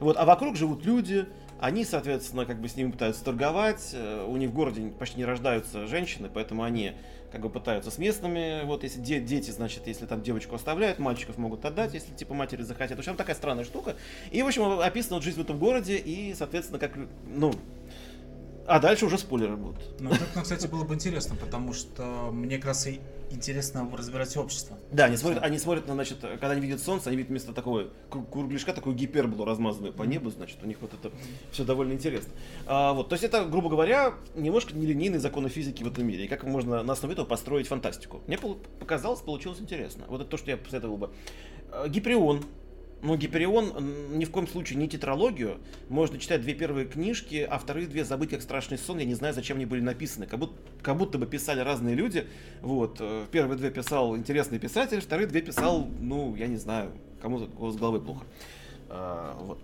[0.00, 1.26] Вот, а вокруг живут люди,
[1.60, 5.24] они, соответственно, как бы с ними пытаются торговать, э, у них в городе почти не
[5.24, 6.94] рождаются женщины, поэтому они
[7.36, 11.36] как бы пытаются с местными, вот если де- дети, значит, если там девочку оставляют, мальчиков
[11.36, 12.96] могут отдать, если типа матери захотят.
[12.96, 13.96] В общем, такая странная штука.
[14.30, 16.92] И, в общем, описана вот жизнь в этом городе, и, соответственно, как,
[17.26, 17.52] ну,
[18.66, 20.00] а дальше уже спойлеры будут.
[20.00, 23.00] Ну, это, ну, кстати, было бы интересно, потому что мне как раз и
[23.30, 24.76] интересно разбирать общество.
[24.92, 27.88] Да, они смотрят, они смотрят, на, значит, когда они видят солнце, они видят вместо такого
[28.10, 31.12] кругляшка такую гиперболу размазанную по небу, значит, у них вот это
[31.50, 32.32] все довольно интересно.
[32.66, 36.28] А, вот, то есть это, грубо говоря, немножко нелинейные законы физики в этом мире, и
[36.28, 38.22] как можно на основе этого построить фантастику.
[38.26, 40.04] Мне показалось, получилось интересно.
[40.08, 41.10] Вот это то, что я посоветовал бы.
[41.70, 41.88] А,
[43.02, 45.58] Но Гиперион ни в коем случае не тетралогию.
[45.88, 48.98] Можно читать две первые книжки, а вторые две забыть как страшный сон.
[48.98, 50.26] Я не знаю, зачем они были написаны.
[50.26, 52.26] Как будто, как будто бы писали разные люди.
[52.62, 52.96] Вот.
[53.00, 57.76] Э, первые две писал интересный писатель, вторые две писал, ну, я не знаю, кому-то с
[57.76, 58.24] головы плохо.
[58.88, 59.58] А, вот.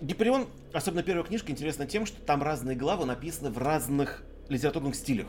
[0.00, 5.26] Гиперион, особенно первая книжка, интересна тем, что там разные главы написаны в разных литературных стилях.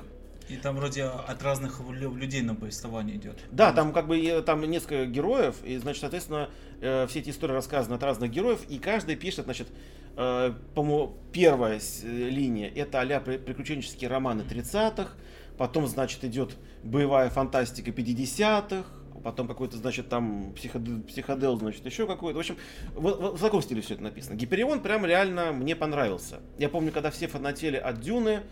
[0.49, 3.39] И там вроде от разных людей на повествование идет.
[3.51, 6.49] Да, там как бы там несколько героев, и, значит, соответственно,
[6.81, 9.67] э, все эти истории рассказаны от разных героев, и каждый пишет, значит,
[10.15, 15.11] э, по-моему, первая э, линия это а приключенческие романы 30-х,
[15.57, 18.85] потом, значит, идет боевая фантастика 50-х,
[19.23, 22.37] потом какой-то, значит, там психодел, психодел значит, еще какой-то.
[22.37, 22.57] В общем,
[22.95, 24.35] в, в, в таком стиле все это написано.
[24.35, 26.39] Гиперион прям реально мне понравился.
[26.57, 28.43] Я помню, когда все фанатели от Дюны,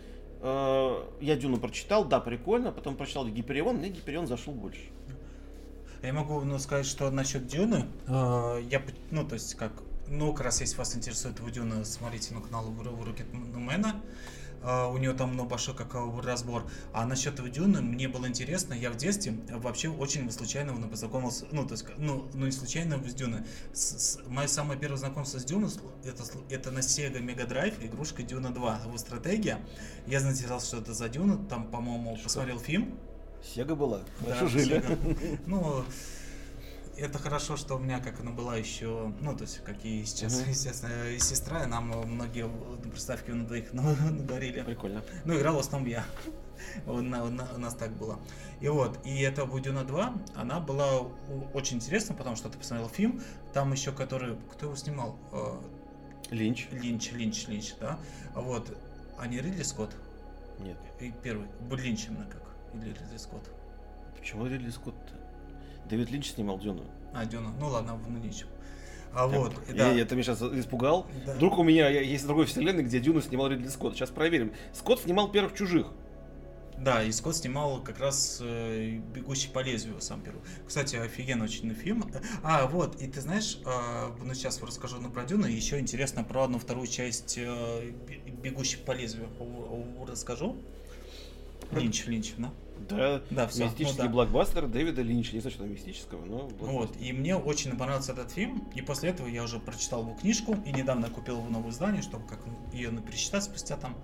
[0.42, 4.90] я Дюну прочитал, да, прикольно, потом прочитал Гиперион, мне Гиперион зашел больше.
[6.02, 9.72] Я могу ну, сказать, что насчет Дюны, э, я, ну, то есть, как,
[10.08, 12.66] ну, как раз если вас интересует его Дюна, смотрите на канал.
[12.66, 13.92] Uh,
[14.66, 15.94] у него там ну, большой как
[16.24, 16.64] разбор.
[16.92, 21.72] А насчет Дюны мне было интересно, я в детстве вообще очень случайно познакомился, ну, то
[21.72, 23.42] есть, ну, ну не случайно с Дюной.
[23.72, 25.70] С, с, мое самое первое знакомство с Дюной,
[26.04, 29.60] это, это на Sega Mega Drive, игрушка Дюна 2, его стратегия.
[30.06, 32.98] Я заинтересовался, что это за Дюна, там, по-моему, посмотрел фильм,
[33.54, 34.00] Сега была.
[34.20, 34.64] Хорошо да, жили.
[34.64, 34.98] Сега.
[35.46, 35.84] Ну,
[36.98, 40.40] это хорошо, что у меня, как она была еще, ну, то есть, как и сейчас,
[40.40, 40.50] угу.
[40.50, 42.48] естественно, и сестра, и нам многие
[42.90, 44.62] приставки на двоих надарили.
[44.66, 45.02] Прикольно.
[45.24, 46.04] Ну, играл в основном я.
[46.86, 48.18] У, на, у нас так было.
[48.60, 51.00] И вот, и эта Будюна 2, она была
[51.52, 53.20] очень интересна, потому что ты посмотрел фильм,
[53.52, 55.18] там еще который, кто его снимал?
[55.32, 55.60] Э,
[56.30, 56.68] Линч.
[56.70, 57.98] Линч, Линч, Линч, да.
[58.34, 58.76] Вот,
[59.18, 59.94] а не Ридли Скотт?
[60.60, 60.78] Нет.
[61.00, 62.42] И первый, Линч именно как.
[62.74, 63.50] Или Ридли Скотт?
[64.18, 64.94] Почему Ридли Скотт?
[65.88, 66.84] Дэвид Линч снимал Дюну.
[67.14, 67.50] А, Дюну.
[67.58, 68.50] Ну ладно, ну ничего.
[69.12, 69.88] А вот, да.
[69.88, 71.06] я, я, ты меня сейчас испугал.
[71.24, 71.34] Да.
[71.34, 73.94] Вдруг у меня есть другой вселенной, где Дюну снимал Ридли Скотт.
[73.94, 74.52] Сейчас проверим.
[74.74, 75.86] Скотт снимал первых чужих.
[76.78, 80.42] Да, и Скотт снимал как раз э, «Бегущий по лезвию» сам первый.
[80.66, 82.04] Кстати, офигенно очень фильм.
[82.42, 86.44] А, вот, и ты знаешь, э, ну сейчас расскажу ну, про Дюну, еще интересно про
[86.44, 87.92] одну вторую часть э,
[88.42, 89.28] «Бегущий по лезвию»
[90.06, 90.56] расскажу.
[91.72, 92.52] Линч, Линч, да?
[92.88, 93.64] Да, да все.
[93.64, 94.12] мистический ну, да.
[94.12, 95.34] блокбастер Дэвида Линча.
[95.34, 96.48] Не знаю, что там мистического, но...
[96.60, 100.56] Вот, и мне очень понравился этот фильм, и после этого я уже прочитал его книжку,
[100.64, 102.40] и недавно купил его новое издание, чтобы как
[102.72, 103.96] ее пересчитать спустя там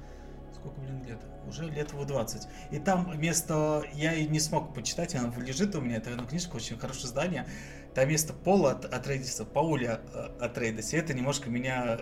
[0.62, 1.18] сколько, блин, лет?
[1.46, 2.48] Уже лет его 20.
[2.70, 3.82] И там вместо...
[3.92, 7.46] Я и не смог почитать, она лежит у меня, это ну, книжка, очень хорошее издание.
[7.94, 10.96] Там вместо Пола от, от Рейдиса, Пауля э, от Рейдиса.
[10.96, 11.98] Это немножко меня...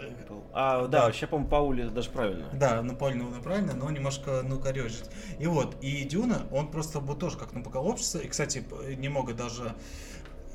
[0.52, 1.04] А, да, да.
[1.06, 2.48] вообще, по-моему, Паули даже правильно.
[2.52, 5.10] Да, ну Паули ну, правильно, но немножко, ну, корежит.
[5.38, 8.18] И вот, и Дюна, он просто был тоже как напугал общество.
[8.18, 8.64] И, кстати,
[8.96, 9.74] немного даже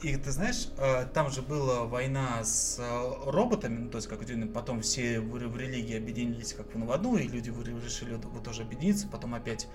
[0.05, 4.19] и ты знаешь, э, там же была война с э, роботами, ну, то есть как
[4.53, 7.49] потом все в религии объединились как в одну, и люди
[7.83, 9.67] решили вот тоже объединиться, потом опять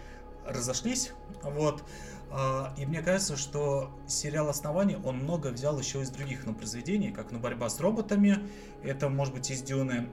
[0.46, 1.12] разошлись,
[1.42, 1.82] вот.
[2.30, 7.10] Э, и мне кажется, что сериал «Основание», он много взял еще из других ну, произведений,
[7.10, 8.38] как ну, «Борьба с роботами»,
[8.84, 10.10] это, может быть, из «Дюны»,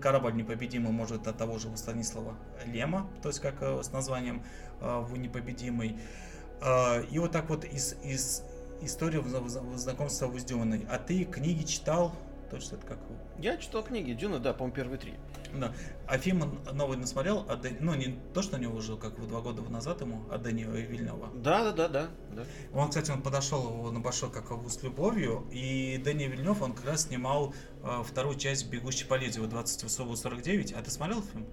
[0.00, 2.34] «Корабль непобедимый», может, от того же Станислава
[2.66, 4.42] Лема, то есть как с названием
[4.80, 5.96] «Вы непобедимый».
[7.10, 8.42] И вот так вот из, из
[8.82, 9.24] историю
[9.76, 10.86] знакомства с Дюной.
[10.90, 12.12] А ты книги читал?
[12.50, 12.98] Точно это как?
[13.38, 15.14] Я читал книги Дюна, да, по-моему, первые три.
[15.54, 15.72] Да.
[16.06, 17.46] А фильм новый насмотрел?
[17.48, 17.76] А Дэн...
[17.80, 21.30] Ну, не то, что у него уже как два года назад ему, а Дэни Вильнева.
[21.34, 22.44] Да, да, да, да, да.
[22.74, 27.02] Он, кстати, он подошел на большой как с любовью, и Дэни Вильнев, он как раз
[27.02, 30.72] снимал э, вторую часть «Бегущей по лезвию» 2049.
[30.72, 31.46] А ты смотрел фильм?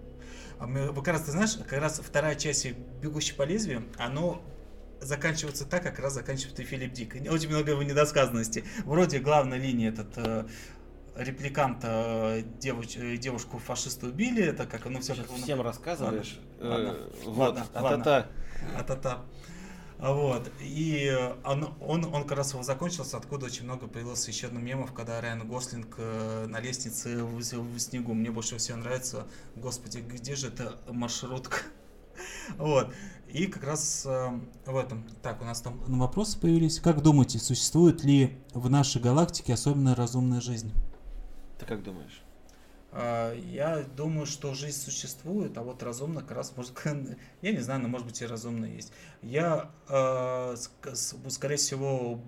[0.59, 2.67] А мы, как раз, ты знаешь, как раз вторая часть
[3.01, 4.41] «Бегущей по лезвию», оно
[5.01, 7.15] заканчиваться так, как раз заканчивает и Филипп Дик.
[7.29, 8.63] Очень много его недосказанности.
[8.85, 10.47] Вроде главная линия этот э,
[11.15, 11.87] репликанта
[12.37, 16.39] э, девуч, э, девушку фашиста убили, это как ну все как всем рассказываешь.
[16.59, 18.27] Ладно, э, ладно, вот, ладно,
[18.77, 19.21] а-та-та.
[19.99, 20.51] Вот.
[20.61, 21.11] И
[21.43, 25.47] он, он, он как раз закончился, откуда очень много появилось еще одно мемов, когда Райан
[25.47, 28.13] Гослинг э, на лестнице в, в снегу.
[28.13, 29.25] Мне больше всего нравится,
[29.55, 31.57] господи, где же эта маршрутка?
[32.57, 32.93] Вот.
[33.29, 35.03] И как раз э, в этом.
[35.21, 36.79] Так, у нас там вопросы появились.
[36.79, 40.71] Как думаете, существует ли в нашей галактике особенно разумная жизнь?
[41.59, 42.23] Ты как думаешь?
[42.91, 46.73] А, я думаю, что жизнь существует, а вот разумно как раз может,
[47.41, 48.93] я не знаю, но может быть и разумно есть.
[49.21, 50.55] Я, э,
[51.27, 52.21] скорее всего,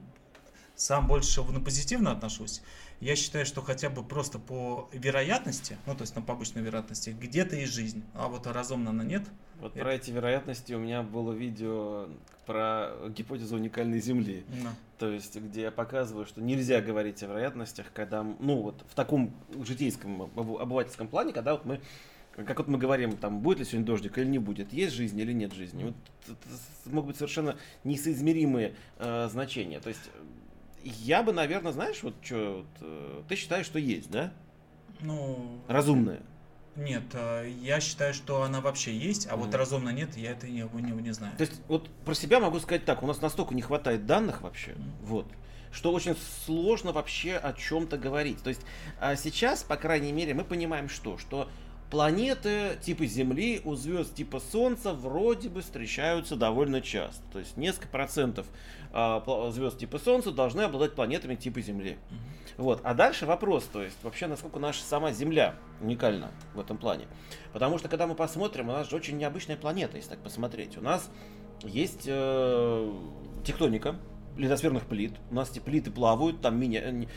[0.76, 2.62] сам больше на позитивно отношусь.
[3.02, 7.12] Я считаю, что хотя бы просто по вероятности, ну то есть на по обычной вероятности,
[7.12, 9.24] где-то и жизнь, а вот разумно она нет.
[9.60, 9.80] Вот это...
[9.80, 12.10] про эти вероятности у меня было видео
[12.45, 14.43] про гипотезу уникальной Земли.
[14.50, 14.70] No.
[14.97, 19.34] То есть, где я показываю, что нельзя говорить о вероятностях, когда, ну вот в таком
[19.64, 21.80] житейском, обывательском плане, когда вот мы
[22.45, 25.34] как вот мы говорим, там, будет ли сегодня дождик или не будет, есть жизнь или
[25.34, 25.84] нет жизни.
[25.84, 25.95] Вот
[26.28, 29.80] это могут быть совершенно несоизмеримые э, значения.
[29.80, 30.10] То есть
[30.84, 34.32] я бы, наверное, знаешь, вот что, вот, э, ты считаешь, что есть, да?
[35.01, 35.61] Ну...
[35.67, 36.21] Разумная.
[36.75, 39.38] Нет, э, я считаю, что она вообще есть, а mm.
[39.38, 41.36] вот разумно нет, я это не, не, не знаю.
[41.38, 44.71] То есть, вот про себя могу сказать так, у нас настолько не хватает данных вообще,
[44.71, 44.84] mm.
[45.03, 45.27] вот,
[45.71, 46.15] что очень
[46.45, 48.41] сложно вообще о чем-то говорить.
[48.41, 48.61] То есть,
[48.99, 51.17] а сейчас, по крайней мере, мы понимаем что?
[51.17, 51.49] Что
[51.89, 57.21] планеты типа Земли у звезд типа Солнца вроде бы встречаются довольно часто.
[57.31, 58.47] То есть несколько процентов
[58.93, 61.97] э, звезд типа Солнца должны обладать планетами типа Земли.
[62.09, 62.39] Mm-hmm.
[62.57, 62.81] Вот.
[62.83, 67.07] А дальше вопрос, то есть вообще насколько наша сама Земля уникальна в этом плане.
[67.53, 70.77] Потому что когда мы посмотрим, у нас же очень необычная планета, если так посмотреть.
[70.77, 71.09] У нас
[71.63, 72.93] есть э,
[73.45, 73.95] тектоника,
[74.37, 75.13] литосферных плит.
[75.31, 77.07] У нас эти плиты плавают, там мини...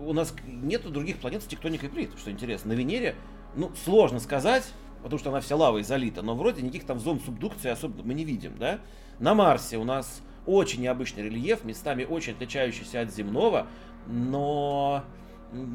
[0.00, 2.72] У нас нет других планет с тектоникой плит, что интересно.
[2.72, 3.14] На Венере,
[3.58, 4.64] ну, сложно сказать,
[5.02, 8.24] потому что она вся лавой залита, но вроде никаких там зон субдукции особо мы не
[8.24, 8.78] видим, да?
[9.18, 13.66] На Марсе у нас очень необычный рельеф, местами очень отличающийся от земного,
[14.06, 15.04] но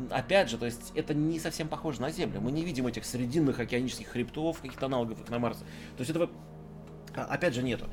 [0.09, 2.39] опять же, то есть это не совсем похоже на Землю.
[2.41, 5.61] Мы не видим этих срединных океанических хребтов, каких-то аналогов их на Марсе.
[5.97, 6.29] То есть этого,
[7.15, 7.87] а, опять же, нету.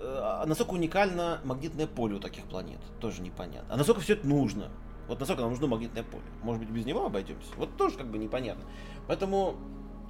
[0.00, 3.74] А насколько уникально магнитное поле у таких планет, тоже непонятно.
[3.74, 4.70] А насколько все это нужно?
[5.08, 6.24] Вот насколько нам нужно магнитное поле?
[6.42, 7.50] Может быть, без него обойдемся?
[7.56, 8.64] Вот тоже как бы непонятно.
[9.06, 9.56] Поэтому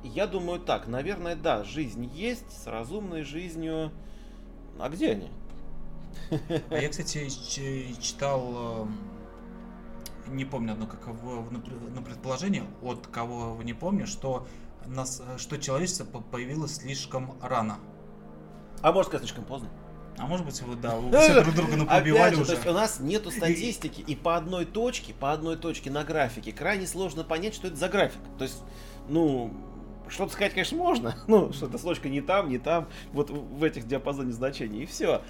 [0.05, 3.90] я думаю так, наверное, да, жизнь есть, с разумной жизнью.
[4.78, 5.30] А где они?
[6.70, 7.28] А я, кстати,
[8.01, 8.86] читал,
[10.26, 14.47] э, не помню одно как на предположение, от кого не помню, что,
[14.86, 17.78] нас, что человечество появилось слишком рано.
[18.82, 19.68] А может сказать, слишком поздно.
[20.19, 22.47] А может быть, вы, да, вы все друг друга напробивали уже.
[22.47, 26.53] То есть у нас нету статистики, и по одной точке, по одной точке на графике
[26.53, 28.21] крайне сложно понять, что это за график.
[28.39, 28.62] То есть,
[29.09, 29.53] ну,
[30.09, 31.17] что-то сказать, конечно, можно.
[31.27, 35.23] Ну, что-то строчка не там, не там, вот в этих диапазоне значений, и все.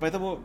[0.00, 0.40] Поэтому,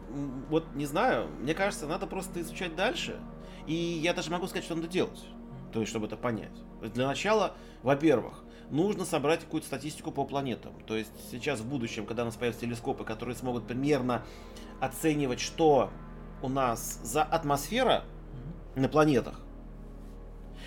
[0.49, 3.19] вот не знаю, мне кажется, надо просто изучать дальше.
[3.65, 5.25] И я даже могу сказать, что надо делать.
[5.73, 6.51] То есть, чтобы это понять.
[6.93, 7.53] Для начала,
[7.83, 10.73] во-первых, нужно собрать какую-то статистику по планетам.
[10.85, 14.23] То есть сейчас в будущем, когда у нас появятся телескопы, которые смогут примерно
[14.79, 15.89] оценивать, что
[16.41, 18.03] у нас за атмосфера
[18.75, 19.41] на планетах,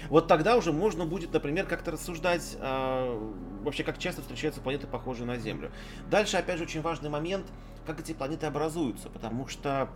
[0.08, 3.30] вот тогда уже можно будет, например, как-то рассуждать э,
[3.62, 5.70] вообще, как часто встречаются планеты, похожие на Землю.
[6.10, 7.46] Дальше, опять же, очень важный момент,
[7.86, 9.90] как эти планеты образуются, потому что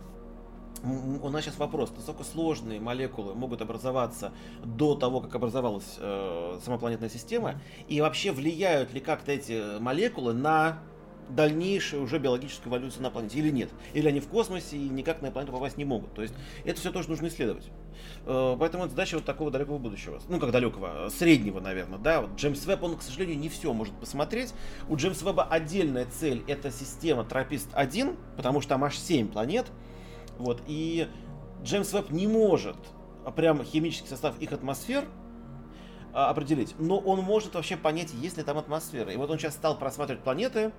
[0.83, 4.31] у нас сейчас вопрос, насколько сложные молекулы могут образоваться
[4.63, 10.33] до того, как образовалась э, сама планетная система, и вообще влияют ли как-то эти молекулы
[10.33, 10.79] на
[11.29, 13.69] дальнейшую уже биологическую эволюцию на планете или нет.
[13.93, 16.13] Или они в космосе и никак на планету попасть не могут.
[16.13, 17.69] То есть это все тоже нужно исследовать.
[18.25, 20.19] Э, поэтому это задача вот такого далекого будущего.
[20.29, 22.21] Ну, как далекого, среднего, наверное, да.
[22.21, 24.53] Вот Джеймс Веб, он, к сожалению, не все может посмотреть.
[24.87, 29.65] У Джеймс Веба отдельная цель— это система Тропист-1, потому что там аж 7 планет.
[30.37, 31.07] Вот, и
[31.63, 32.77] Джеймс Веб не может
[33.35, 35.05] прям химический состав их атмосфер
[36.13, 39.11] а, определить, но он может вообще понять, есть ли там атмосфера.
[39.11, 40.71] И вот он сейчас стал просматривать планеты,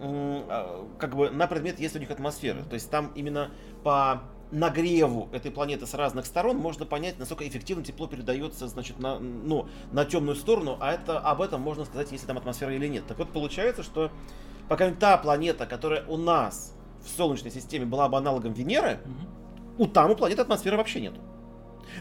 [0.00, 2.62] а, как бы на предмет, есть у них атмосфера.
[2.62, 3.50] То есть там именно
[3.82, 4.22] по
[4.52, 9.66] нагреву этой планеты с разных сторон можно понять, насколько эффективно тепло передается, значит, на, ну,
[9.92, 13.06] на темную сторону, а это об этом можно сказать, если там атмосфера или нет.
[13.06, 14.10] Так вот, получается, что
[14.68, 16.74] пока та планета, которая у нас
[17.04, 19.84] в Солнечной системе была бы аналогом Венеры, угу.
[19.84, 21.14] у там у планеты атмосферы вообще нет.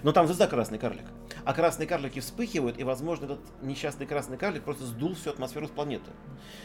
[0.04, 1.06] Но там звезда красный карлик.
[1.44, 5.72] А красные карлики вспыхивают, и, возможно, этот несчастный красный карлик просто сдул всю атмосферу с
[5.72, 6.10] планеты.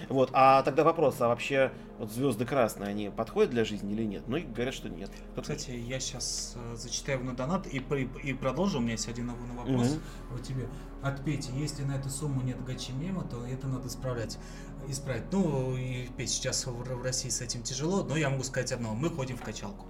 [0.08, 0.30] Вот.
[0.32, 4.24] А тогда вопрос, а вообще вот звезды красные, они подходят для жизни или нет?
[4.26, 5.10] Ну, и говорят, что нет.
[5.40, 8.78] Кстати, я сейчас э, зачитаю на донат и, и, и продолжу.
[8.78, 10.00] У меня есть один вопрос угу.
[10.32, 10.68] вот тебе.
[11.02, 11.50] От Пети.
[11.54, 14.38] Если на эту сумму нет гачи мема, то это надо исправлять
[14.92, 15.24] исправить.
[15.32, 18.94] Ну, и сейчас в России с этим тяжело, но я могу сказать одно.
[18.94, 19.86] Мы ходим в качалку.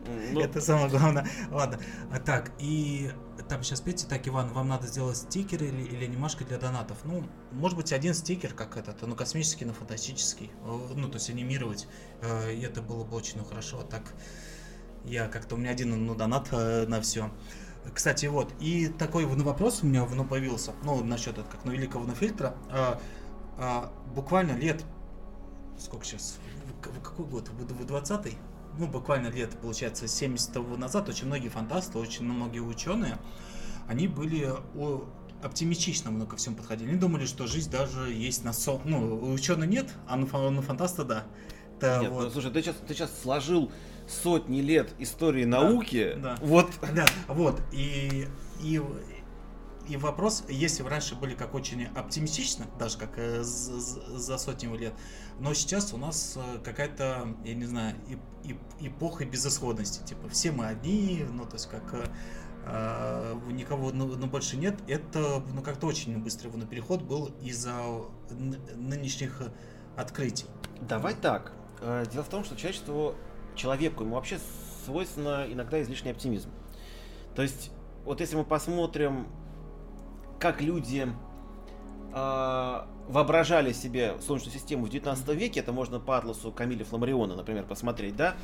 [0.32, 0.40] Ну...
[0.40, 1.26] Это самое главное.
[1.50, 1.80] Ладно.
[2.12, 3.10] А так, и
[3.48, 6.98] там сейчас, Петя, так, Иван, вам надо сделать стикер или, или анимашка для донатов.
[7.04, 10.50] Ну, может быть, один стикер, как этот, ну, космический, но фантастический.
[10.64, 11.88] Ну, то есть анимировать.
[12.22, 13.80] Э, и это было бы очень ну, хорошо.
[13.80, 14.02] А так,
[15.04, 17.30] я как-то, у меня один ну, донат э, на все.
[17.94, 22.04] Кстати, вот, и такой ну, вопрос у меня ну, появился, ну, насчет как, ну, великого
[22.04, 22.54] ну, фильтра.
[23.58, 24.84] А, буквально лет,
[25.78, 28.36] сколько сейчас, в, какой год, в, в 20-й?
[28.78, 33.18] Ну, буквально лет, получается, 70 того назад очень многие фантасты, очень многие ученые,
[33.88, 35.04] они были о,
[35.42, 36.90] оптимистично много ко всему подходили.
[36.90, 38.80] Они думали, что жизнь даже есть на сон.
[38.84, 41.24] Ну, ученых нет, а на, на фантаста да.
[41.78, 42.24] Это Нет, вот...
[42.24, 43.72] ну, слушай, ты сейчас, ты сейчас сложил
[44.06, 46.14] сотни лет истории науки.
[46.18, 46.36] Да.
[46.42, 46.70] Вот.
[46.94, 47.60] Да, вот.
[47.72, 48.28] И,
[48.62, 48.82] и
[49.90, 54.94] и вопрос, если раньше были как очень оптимистично, даже как э, за сотню лет,
[55.40, 57.96] но сейчас у нас э, какая-то, я не знаю,
[58.78, 60.04] эпоха безысходности.
[60.04, 62.08] Типа все мы одни, ну то есть как
[62.66, 64.78] э, никого ну, ну, больше нет.
[64.86, 67.74] Это ну как-то очень быстрый ну, переход был из-за
[68.76, 69.42] нынешних
[69.96, 70.46] открытий.
[70.82, 71.52] Давай так.
[72.12, 73.16] Дело в том, что человечеству,
[73.56, 74.38] человеку, ему вообще
[74.84, 76.50] свойственно иногда излишний оптимизм.
[77.34, 77.72] То есть,
[78.04, 79.26] вот если мы посмотрим
[80.40, 81.06] как люди
[82.12, 87.64] э, воображали себе Солнечную систему в 19 веке, это можно по атласу Камиля Фламариона, например,
[87.64, 88.34] посмотреть, да,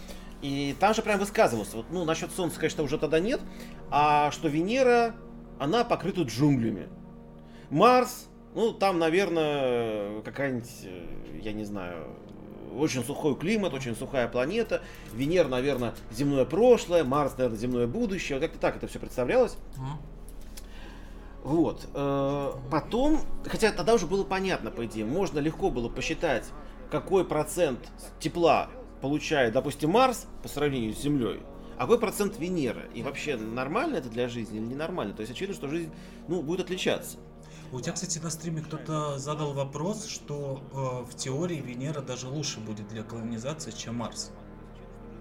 [0.42, 3.40] и там же прям высказывался, вот, ну, насчет Солнца, конечно, уже тогда нет,
[3.90, 5.16] а что Венера,
[5.58, 6.88] она покрыта джунглями.
[7.70, 12.08] Марс, ну, там, наверное, какая-нибудь, э, я не знаю,
[12.76, 14.82] очень сухой климат, очень сухая планета.
[15.14, 18.38] Венера, наверное, земное прошлое, Марс, наверное, земное будущее.
[18.38, 19.56] Вот как-то так это все представлялось.
[21.46, 21.86] Вот.
[21.94, 26.44] э, Потом, хотя тогда уже было понятно, по идее, можно легко было посчитать,
[26.90, 27.78] какой процент
[28.18, 28.68] тепла
[29.00, 31.40] получает, допустим, Марс по сравнению с Землей,
[31.78, 32.86] а какой процент Венера.
[32.94, 35.14] И вообще, нормально это для жизни или ненормально?
[35.14, 35.92] То есть очевидно, что жизнь
[36.26, 37.18] ну, будет отличаться.
[37.70, 42.58] У тебя, кстати, на стриме кто-то задал вопрос, что э, в теории Венера даже лучше
[42.58, 44.32] будет для колонизации, чем Марс.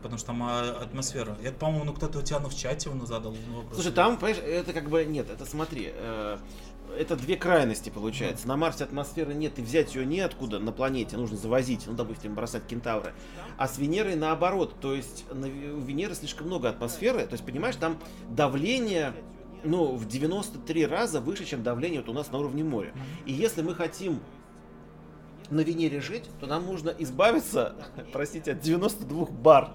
[0.06, 1.36] Потому что там а, атмосфера.
[1.44, 3.74] Это, по-моему, ну кто-то у тебя ну, в чате он задал вопрос.
[3.74, 6.38] Слушай, там, понимаешь, это как бы, нет, это смотри, э,
[6.96, 8.48] это две крайности получается.
[8.48, 12.68] На Марсе атмосферы нет, и взять ее неоткуда на планете, нужно завозить, ну, допустим, бросать
[12.68, 13.16] кентавры.
[13.58, 17.76] А с Венерой наоборот, то есть на, у Венеры слишком много атмосферы, то есть, понимаешь,
[17.76, 17.98] там
[18.30, 19.12] давление,
[19.64, 22.94] ну, в 93 раза выше, чем давление вот у нас на уровне моря.
[23.26, 24.20] И если мы хотим
[25.50, 27.76] на Венере жить, то нам нужно избавиться,
[28.14, 29.74] простите, от 92 бар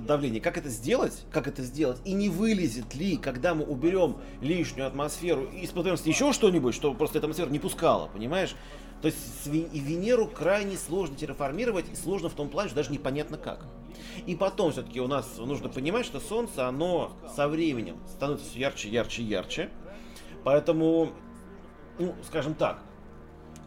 [0.00, 0.40] давление.
[0.40, 1.24] Как это сделать?
[1.30, 2.00] Как это сделать?
[2.04, 7.18] И не вылезет ли, когда мы уберем лишнюю атмосферу и способность еще что-нибудь, что просто
[7.18, 8.54] эта атмосфера не пускала, понимаешь?
[9.00, 13.38] То есть и Венеру крайне сложно терраформировать, и сложно в том плане, что даже непонятно
[13.38, 13.64] как.
[14.26, 18.88] И потом все-таки у нас нужно понимать, что Солнце, оно со временем становится все ярче,
[18.88, 19.70] ярче, ярче.
[20.42, 21.12] Поэтому,
[21.98, 22.82] ну, скажем так,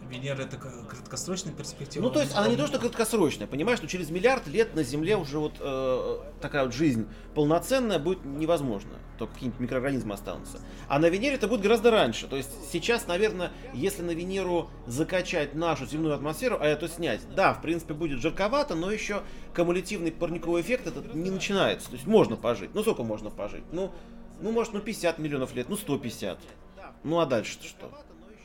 [0.09, 2.03] Венера это краткосрочная перспектива.
[2.03, 5.15] ну, то есть она не то, что краткосрочная, понимаешь, что через миллиард лет на Земле
[5.15, 8.91] уже вот э, такая вот жизнь полноценная будет невозможно.
[9.17, 10.59] Только какие-нибудь микроорганизмы останутся.
[10.87, 12.27] А на Венере это будет гораздо раньше.
[12.27, 17.53] То есть сейчас, наверное, если на Венеру закачать нашу земную атмосферу, а эту снять, да,
[17.53, 19.21] в принципе, будет жарковато, но еще
[19.55, 21.89] кумулятивный парниковый эффект этот не начинается.
[21.89, 22.71] То есть можно пожить.
[22.73, 23.63] Ну, сколько можно пожить?
[23.71, 23.91] Ну,
[24.41, 26.39] ну, может, ну 50 миллионов лет, ну 150.
[27.03, 27.91] Ну, а дальше-то что?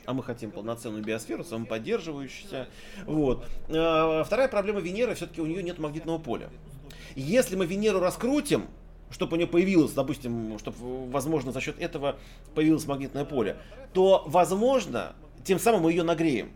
[0.07, 2.69] А мы хотим полноценную биосферу, самоподдерживающуюся.
[3.05, 3.47] Вот.
[3.69, 6.49] А, Вторая проблема Венеры, все-таки у нее нет магнитного поля.
[7.15, 8.67] Если мы Венеру раскрутим,
[9.11, 12.17] чтобы у нее появилось, допустим, чтобы, возможно, за счет этого
[12.55, 13.57] появилось магнитное поле,
[13.93, 16.51] то, возможно, тем самым мы ее нагреем.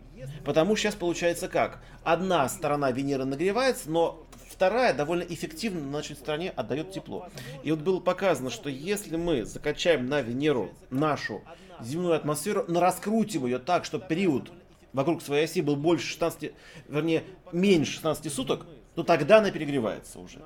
[0.45, 1.81] Потому что сейчас получается как?
[2.03, 4.25] Одна сторона Венеры нагревается, но
[4.61, 7.27] вторая довольно эффективно на нашей стороне отдает тепло.
[7.63, 11.41] И вот было показано, что если мы закачаем на Венеру нашу
[11.81, 14.51] земную атмосферу, раскрутим ее так, чтобы период
[14.93, 16.51] вокруг своей оси был больше 16,
[16.89, 20.37] вернее, меньше 16 суток, то тогда она перегревается уже.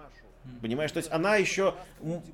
[0.61, 1.75] Понимаешь, то есть она еще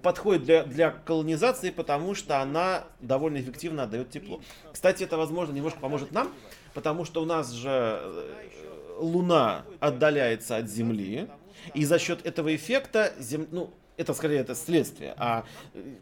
[0.04, 4.40] подходит для, для колонизации, потому что она довольно эффективно отдает тепло.
[4.72, 6.32] Кстати, это, возможно, немножко поможет нам,
[6.76, 11.28] потому что у нас же э, Луна отдаляется от Земли,
[11.74, 13.48] и за счет этого эффекта, зем...
[13.52, 15.96] ну, это скорее это следствие, а э,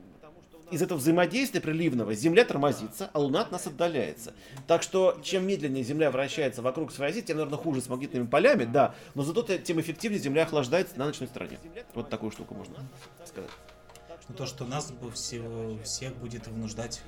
[0.72, 4.34] из этого взаимодействия приливного Земля тормозится, а Луна от нас отдаляется.
[4.68, 8.66] Так что, чем медленнее Земля вращается вокруг своей оси, тем, наверное, хуже с магнитными полями,
[8.66, 11.60] да, но зато те- тем эффективнее Земля охлаждается на ночной стороне.
[11.94, 12.76] Вот такую штуку можно
[13.26, 13.50] сказать.
[14.28, 15.42] Ну, то, что нас бы все,
[15.84, 17.02] всех будет вынуждать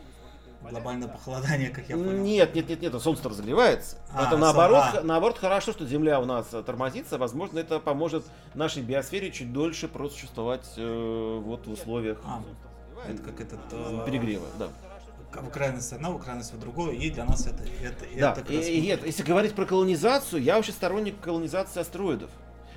[0.69, 2.11] глобальное похолодание, как я понял.
[2.11, 3.97] Нет, нет, нет, нет, Солнце разогревается.
[4.13, 5.01] А, это наоборот, а.
[5.03, 7.17] наоборот, хорошо, что Земля у нас э, тормозится.
[7.17, 12.41] Возможно, это поможет нашей биосфере чуть дольше просуществовать э, вот в условиях А,
[13.09, 13.59] это как этот...
[13.71, 14.69] э, перегрева, да.
[15.33, 17.63] В крайность одна, в крайность в другую, и для нас это...
[17.63, 21.19] это, Да, это как и, раз- и нет, если говорить про колонизацию, я вообще сторонник
[21.21, 22.29] колонизации астероидов.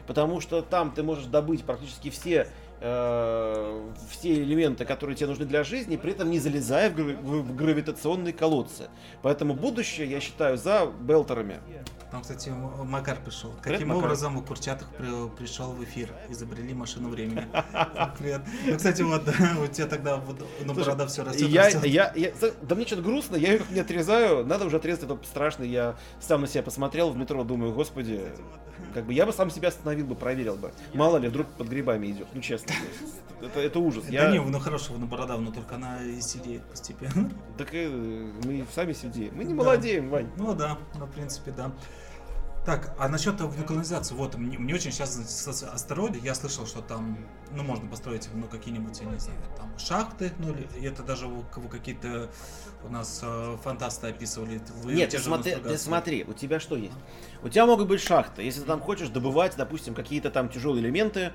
[0.07, 2.49] Потому что там ты можешь добыть практически все,
[2.81, 7.55] э, все элементы, которые тебе нужны для жизни, при этом не залезая в, гра- в-
[7.57, 8.89] гравитационные колодцы.
[9.22, 11.61] Поэтому будущее, я считаю, за белтерами.
[12.11, 12.49] Там, кстати,
[12.85, 13.51] Макар пришел.
[13.62, 14.05] Привет, Каким Макар.
[14.05, 16.11] образом у Курчатых при- пришел в эфир?
[16.29, 17.45] Изобрели машину времени.
[18.18, 18.43] Привет.
[18.66, 19.22] Ну, кстати, вот
[19.62, 20.20] у тебя тогда
[20.64, 24.47] ну, борода все растет, Я, я, я- да мне что-то грустно, я как не отрезаю,
[24.47, 28.20] надо уже отрезать, это страшно, я сам на себя посмотрел в метро, думаю, господи,
[28.95, 30.70] как бы я бы сам себя остановил бы, проверил бы.
[30.93, 32.63] Мало ли, вдруг под грибами идет, ну честно.
[33.40, 34.04] Это, это ужас.
[34.04, 37.30] Да Я, не, ну хорошо, ну борода, но только она и сидеет постепенно.
[37.58, 37.88] Так э,
[38.44, 39.34] мы сами сидим.
[39.36, 39.56] Мы не Да.
[39.62, 40.30] молодеем, Вань.
[40.36, 41.72] Ну да, ну в принципе да.
[42.64, 47.18] Так, а насчет вулканизации, вот, мне, мне очень сейчас с- астероиды, я слышал, что там,
[47.50, 51.26] ну, можно построить, ну, какие-нибудь, я не знаю, там, шахты, ну, или и это даже
[51.26, 52.30] у кого какие-то
[52.82, 54.62] у нас э, фантасты описывали.
[54.82, 56.96] вы Нет, ты смотри, ты смотри, у тебя что есть?
[57.42, 61.34] У тебя могут быть шахты, если ты там хочешь добывать, допустим, какие-то там тяжелые элементы,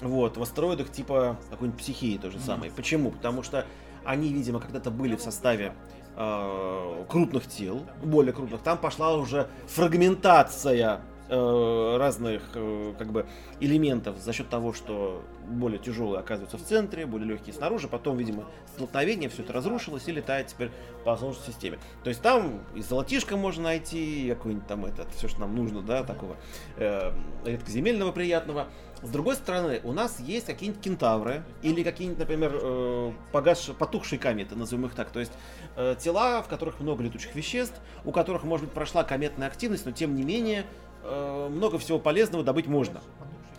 [0.00, 2.70] вот, в астероидах типа какой-нибудь психии то же самое.
[2.70, 3.10] Почему?
[3.10, 3.66] Потому что
[4.04, 5.72] они, видимо, когда-то были в составе
[6.16, 8.60] э, крупных тел, более крупных.
[8.62, 13.26] Там пошла уже фрагментация э, разных э, как бы
[13.60, 18.44] элементов за счет того, что более тяжелые оказываются в центре, более легкие снаружи, потом, видимо,
[18.74, 20.70] столкновение, все это разрушилось и летает теперь
[21.04, 21.78] по Солнечной системе.
[22.02, 26.04] То есть там и золотишко можно найти, какой-нибудь там этот, все, что нам нужно, да,
[26.04, 26.36] такого
[26.76, 27.12] э,
[27.44, 28.68] редкоземельного приятного.
[29.02, 33.70] С другой стороны, у нас есть какие-нибудь кентавры или какие-нибудь, например, э, погас...
[33.78, 35.10] потухшие кометы, назовем их так.
[35.10, 35.32] То есть
[35.76, 39.92] э, тела, в которых много летучих веществ, у которых, может быть, прошла кометная активность, но
[39.92, 40.64] тем не менее
[41.02, 43.00] э, много всего полезного добыть можно.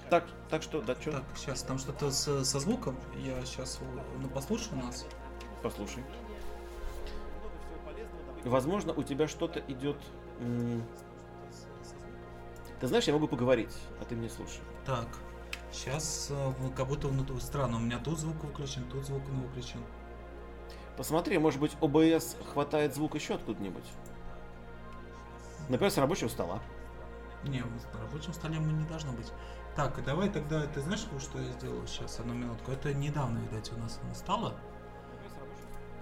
[0.10, 1.12] Так, так что, да, что?
[1.12, 2.98] Так, сейчас там что-то с- со звуком.
[3.24, 3.80] Я сейчас
[4.22, 5.06] ну, послушаю нас.
[5.62, 6.04] Послушай.
[8.44, 9.98] Возможно, у тебя что-то идет...
[10.40, 10.82] м,
[12.80, 14.62] Ты знаешь, я могу поговорить, а ты мне слушай.
[14.86, 15.08] Так,
[15.72, 16.32] сейчас
[16.76, 17.78] как будто внутри странно.
[17.78, 19.84] У меня тут звук выключен, тут звук не выключен.
[20.98, 23.86] Посмотри, может быть, ОБС хватает звук еще откуда-нибудь.
[25.70, 26.60] Например, с рабочего стола.
[27.44, 29.32] Не, на рабочем столе мы не должно быть.
[29.76, 32.20] Так, давай тогда, ты знаешь, что я сделал сейчас?
[32.20, 32.72] Одну минутку.
[32.72, 34.56] Это недавно, видать, у нас оно стало.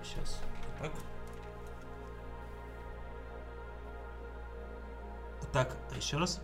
[0.02, 0.42] Сейчас.
[0.80, 0.92] Так.
[5.52, 6.42] Так, еще раз.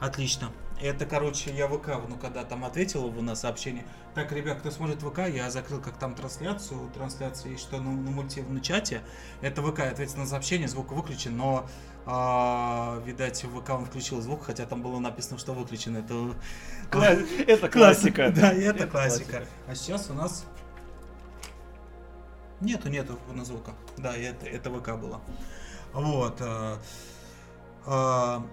[0.00, 0.50] Отлично.
[0.80, 3.86] Это, короче, я ВК, ну, когда там ответил его на сообщение.
[4.14, 6.90] Так, ребят, кто смотрит ВК, я закрыл как там трансляцию.
[6.92, 9.02] Трансляция есть что на, на мультивном чате.
[9.40, 11.68] Это ВК, я ответил на сообщение, звук выключен, но,
[12.06, 15.96] а, видать, ВК он включил звук, хотя там было написано, что выключен.
[15.96, 16.34] Это,
[17.46, 18.32] Это классика.
[18.34, 19.46] Да, это классика.
[19.68, 20.44] А сейчас у нас...
[22.60, 23.72] Нету, нету на звука.
[23.96, 25.20] Да, это, это ВК было.
[25.92, 26.40] Вот.
[26.40, 26.78] а,
[27.86, 28.44] а,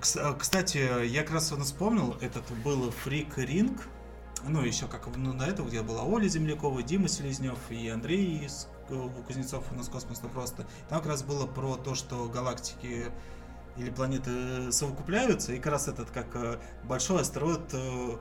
[0.00, 3.80] Кстати, я как раз вспомнил, этот был Фрик Ринг.
[4.46, 8.68] Ну, еще как ну, до этого, где была Оля Землякова, Дима Селезнев и Андрей из
[8.90, 10.66] э, Кузнецов у нас космос ну просто.
[10.90, 13.10] Там как раз было про то, что галактики
[13.76, 18.16] или планеты совокупляются, и как раз этот как э, большой астероид э,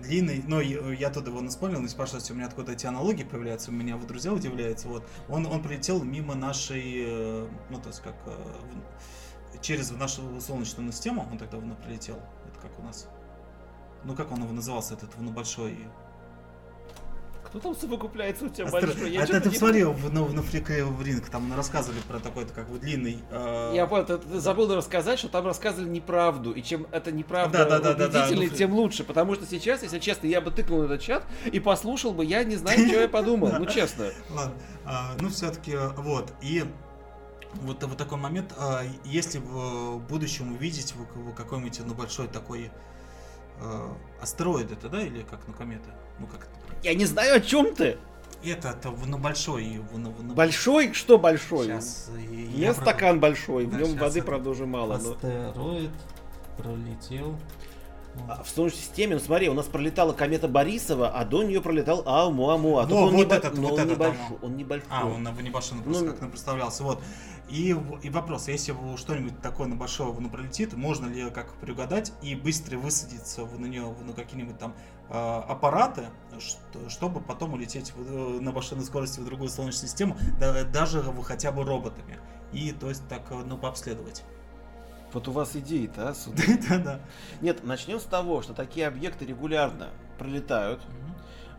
[0.00, 3.74] длинный, но я, туда его вспомнил, не спрашивайте, у меня откуда эти аналогии появляются, у
[3.74, 8.14] меня вот друзья удивляются, вот, он, он прилетел мимо нашей, э, ну, то есть как,
[8.26, 8.34] э,
[9.64, 13.08] через нашу солнечную систему, он тогда ну, прилетел, это как у нас,
[14.04, 15.78] ну, как он его назывался, этот, большой,
[17.44, 19.12] Кто там совокупляется у тебя Астро- большой?
[19.12, 22.20] Я а ты, ты не посмотри, в, ну, на Фрике в ринг, там рассказывали про
[22.20, 23.18] такой-то как бы длинный...
[23.30, 27.64] э, Я понял, ты, ты забыл рассказать, что там рассказывали неправду, и чем это неправда
[27.64, 30.50] Да, да, да, да, да, ну, тем лучше, потому что сейчас, если честно, я бы
[30.50, 34.10] тыкнул этот чат и послушал бы, я не знаю, что я подумал, ну честно.
[34.28, 34.54] Ладно,
[34.84, 36.34] а, ну все-таки вот.
[36.42, 36.64] И
[37.62, 40.94] вот, вот такой момент, а, если в будущем увидеть
[41.36, 42.70] какой-нибудь ну, большой такой
[43.60, 43.88] э,
[44.20, 46.50] астероид это, да, или как, ну комета, ну как это?
[46.82, 47.98] Я не знаю, о чем ты.
[48.44, 50.92] Это, это ну, большой, ну, ну, Большой?
[50.92, 51.66] Что большой?
[51.66, 54.98] Сейчас, У я про- стакан большой, в Да, нем щас воды, это- правда, уже мало.
[54.98, 55.90] но- Астероид
[56.58, 57.36] пролетел.
[58.28, 62.02] А В Солнечной системе, ну смотри, у нас пролетала комета Борисова, а до нее пролетал
[62.06, 62.82] Аумуамуа.
[62.82, 64.88] Во, Только он, вот небо- этот, вот он этот, небольшой, он небольшой.
[64.90, 66.82] А, он небольшой, ну, просто Ну, как нам представлялся.
[66.84, 67.02] Вот.
[67.50, 72.34] И, и вопрос, если что-нибудь такое на большого ну, пролетит, можно ли как предугадать и
[72.34, 74.74] быстро высадиться на нее на какие-нибудь там
[75.10, 76.04] а, аппараты,
[76.38, 81.04] что- чтобы потом улететь в- э, на большой скорости в другую солнечную систему, да- даже
[81.24, 82.18] хотя бы роботами.
[82.52, 84.24] И то есть так, э, ну, пообследовать.
[85.14, 86.58] Вот у вас идеи-то, а, сударь?
[86.68, 87.00] Да-да.
[87.40, 90.80] Нет, начнем с того, что такие объекты регулярно пролетают.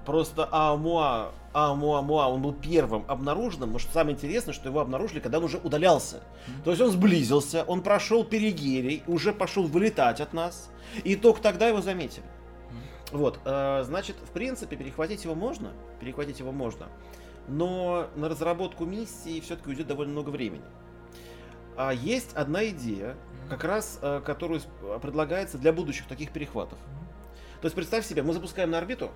[0.06, 5.40] Просто Аамуа, Аамуамуа, он был первым обнаруженным, но что самое интересное, что его обнаружили, когда
[5.40, 6.22] он уже удалялся.
[6.66, 10.70] То есть он сблизился, он прошел перигерий, уже пошел вылетать от нас,
[11.04, 12.26] и только тогда его заметили.
[13.12, 16.88] Вот, э, значит, в принципе, перехватить его можно, перехватить его можно,
[17.48, 20.66] но на разработку миссии все-таки уйдет довольно много времени.
[21.78, 23.16] А есть одна идея,
[23.50, 24.62] как раз, э, которую
[25.02, 26.80] предлагается для будущих таких перехватов.
[27.62, 29.12] То есть представь себе, мы запускаем на орбиту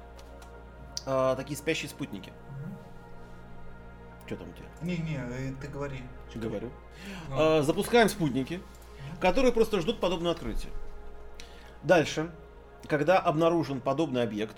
[1.06, 2.32] э, такие спящие спутники.
[4.26, 4.68] Что там у тебя?
[4.82, 6.04] Не-не, э, ты говори.
[6.30, 6.72] Что говорю?
[7.32, 8.62] А, Э, запускаем спутники,
[9.20, 10.70] которые просто ждут подобного открытия.
[11.84, 12.30] Дальше,
[12.88, 14.56] когда обнаружен подобный объект,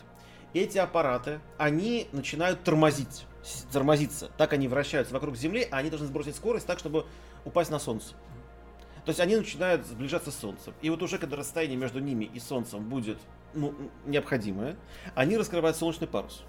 [0.54, 3.26] эти аппараты, они начинают тормозить,
[3.72, 4.30] тормозиться.
[4.38, 7.06] Так они вращаются вокруг Земли, а они должны сбросить скорость так, чтобы
[7.46, 8.14] упасть на Солнце.
[9.06, 10.74] То есть они начинают сближаться с Солнцем.
[10.82, 13.18] И вот уже когда расстояние между ними и Солнцем будет
[13.54, 13.74] ну,
[14.06, 14.78] необходимое,
[15.16, 16.44] они раскрывают солнечный парус.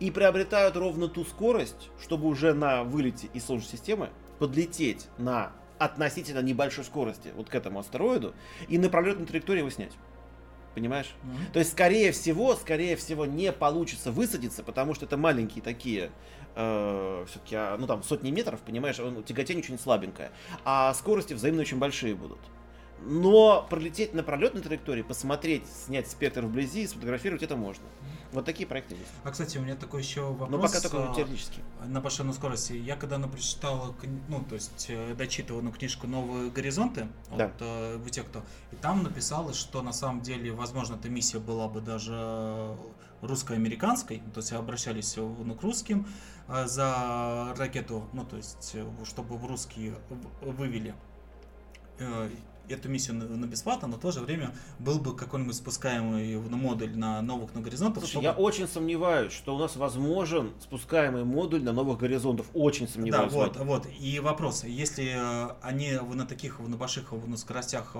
[0.00, 6.40] И приобретают ровно ту скорость, чтобы уже на вылете из Солнечной системы подлететь на относительно
[6.40, 8.34] небольшой скорости вот к этому астероиду
[8.68, 9.92] и на пролетной траектории его снять.
[10.74, 11.14] Понимаешь?
[11.22, 11.52] Мгм.
[11.52, 16.10] То есть, скорее всего, скорее всего, не получится высадиться, потому что это маленькие такие,
[17.28, 20.32] все-таки, ну там, сотни метров, понимаешь, он- тяготение очень слабенькое,
[20.64, 22.38] а скорости взаимно очень большие будут.
[23.00, 27.84] Но пролететь на пролетной траектории, посмотреть, снять спектр вблизи, сфотографировать это можно.
[28.32, 29.10] Вот такие проекты есть.
[29.24, 30.50] А, кстати, у меня такой еще вопрос.
[30.50, 31.60] Но пока только а, теоретически.
[31.86, 32.72] На большой скорости.
[32.72, 33.94] Я когда прочитал,
[34.28, 37.46] ну, то есть, э, дочитывал ну, книжку «Новые горизонты», Да.
[37.46, 41.38] вот, э, вы те, кто, и там написалось, что на самом деле, возможно, эта миссия
[41.38, 42.76] была бы даже
[43.22, 46.06] русско-американской, то есть обращались ну, к русским
[46.48, 49.94] э, за ракету, ну, то есть, э, чтобы в русские
[50.40, 50.94] вывели
[51.98, 52.30] э,
[52.68, 57.22] эту миссию на, бесплатно, но в то же время был бы какой-нибудь спускаемый модуль на
[57.22, 58.02] новых на горизонтах.
[58.02, 62.46] Слушай, чтобы- я очень сомневаюсь, что у нас возможен спускаемый модуль на новых горизонтов.
[62.54, 63.32] Очень Да, сомневаюсь.
[63.32, 63.88] в вот, вот.
[63.98, 65.16] И вопрос, если
[65.62, 67.96] они на таких, на больших на скоростях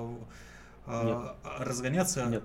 [0.86, 2.44] э, разгоняться, Нет.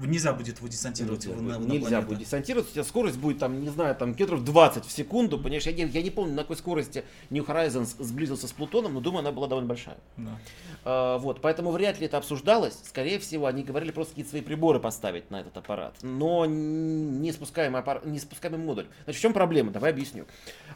[0.00, 3.38] Нельзя будет его десантировать Нельзя, на, будет, на нельзя будет десантироваться, у тебя скорость будет
[3.38, 6.42] там, не знаю, там километров 20 в секунду, понимаешь, я не, я не помню, на
[6.42, 9.98] какой скорости New Horizons сблизился с Плутоном, но думаю, она была довольно большая.
[10.16, 10.38] Да.
[10.84, 14.80] А, вот, поэтому вряд ли это обсуждалось, скорее всего, они говорили просто какие-то свои приборы
[14.80, 18.86] поставить на этот аппарат, но не спускаемый, аппарат, не спускаемый модуль.
[19.04, 19.70] Значит, в чем проблема?
[19.70, 20.26] Давай объясню.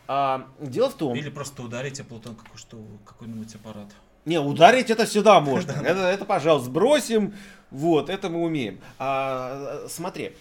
[0.07, 1.15] А, дело в том...
[1.15, 2.37] Или просто ударить о Плутон
[3.05, 3.89] какой-нибудь аппарат.
[4.25, 5.73] Не, ударить это всегда можно.
[5.85, 7.35] Это, это, пожалуйста, сбросим.
[7.71, 8.81] Вот, это мы умеем.
[8.99, 10.33] А, смотри,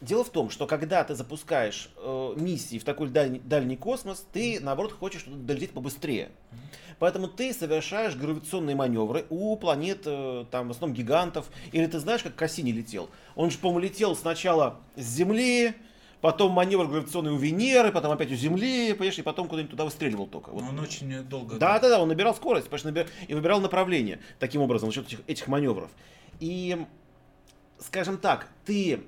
[0.00, 4.58] дело в том, что когда ты запускаешь э, миссии в такой дальний, дальний космос, ты,
[4.60, 6.30] наоборот, хочешь туда долететь побыстрее.
[6.98, 11.46] Поэтому ты совершаешь гравитационные маневры у планет, э, там, в основном гигантов.
[11.72, 13.10] Или ты знаешь, как Кассини летел?
[13.34, 15.74] Он же, по-моему, летел сначала с Земли,
[16.20, 20.26] потом маневр гравитационный у Венеры, потом опять у Земли, понимаешь, и потом куда-нибудь туда выстреливал
[20.26, 20.50] только.
[20.50, 20.62] Вот.
[20.62, 21.56] Но он очень долго...
[21.56, 24.94] Да, да, да, он набирал скорость, потому что набир- и выбирал направление таким образом, за
[24.94, 25.90] счет этих, этих маневров.
[26.40, 26.84] И,
[27.78, 29.02] скажем так, ты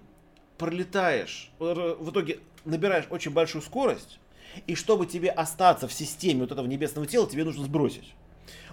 [0.56, 4.18] пролетаешь, в итоге набираешь очень большую скорость,
[4.66, 8.14] и чтобы тебе остаться в системе вот этого небесного тела, тебе нужно сбросить.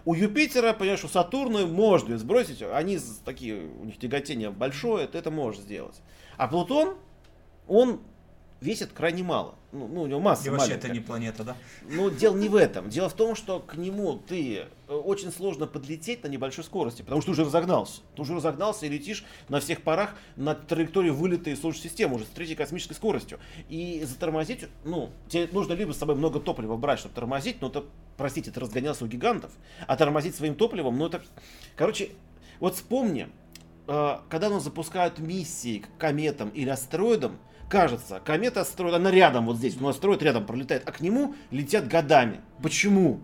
[0.05, 5.31] У Юпитера, понимаешь, у Сатурна можно сбросить, они такие, у них тяготение большое, ты это
[5.31, 6.01] можешь сделать.
[6.37, 6.95] А Плутон,
[7.67, 8.01] он
[8.65, 9.55] весит крайне мало.
[9.71, 10.87] Ну, ну, у него масса И вообще маленькая.
[10.87, 11.55] это не планета, да?
[11.83, 12.89] Но дело не в этом.
[12.89, 17.21] Дело в том, что к нему ты э, очень сложно подлететь на небольшой скорости, потому
[17.21, 18.01] что ты уже разогнался.
[18.15, 22.25] Ты уже разогнался и летишь на всех парах на траектории вылета из Солнечной системы уже
[22.25, 23.39] с третьей космической скоростью.
[23.69, 27.83] И затормозить, ну, тебе нужно либо с собой много топлива брать, чтобы тормозить, но это,
[28.17, 29.51] простите, ты разгонялся у гигантов,
[29.87, 31.21] а тормозить своим топливом, ну это...
[31.75, 32.11] Короче,
[32.59, 33.27] вот вспомни,
[33.87, 37.37] э, когда нас запускают миссии к кометам или астероидам,
[37.69, 41.87] кажется, комета астероид, она рядом вот здесь, ну астероид рядом пролетает, а к нему летят
[41.87, 42.41] годами.
[42.61, 43.19] Почему?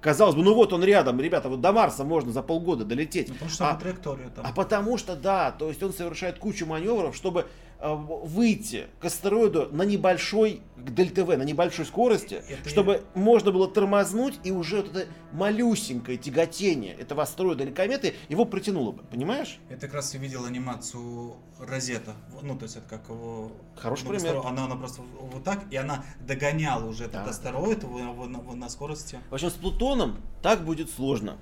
[0.00, 3.28] Казалось бы, ну вот он рядом, ребята, вот до Марса можно за полгода долететь.
[3.28, 4.46] Ну, потому что А- на траекторию там.
[4.46, 7.46] а потому что, да, то есть он совершает кучу маневров, чтобы
[7.82, 14.38] выйти к астероиду на небольшой, к ДЛТВ, на небольшой скорости, Это- чтобы можно было тормознуть,
[14.44, 19.58] и уже вот это малюсенькое тяготение этого астероида или кометы его притянуло бы, понимаешь?
[19.70, 22.14] Я как раз и видел анимацию Розета.
[22.42, 23.52] Ну, то есть это как его...
[23.76, 24.40] Хороший ну, пример.
[24.44, 27.30] Она, она просто вот так, и она догоняла уже этот Да.
[27.30, 29.18] астероид в- в- на- в- на скорости.
[29.30, 31.36] В общем, с Плутоном так будет сложно.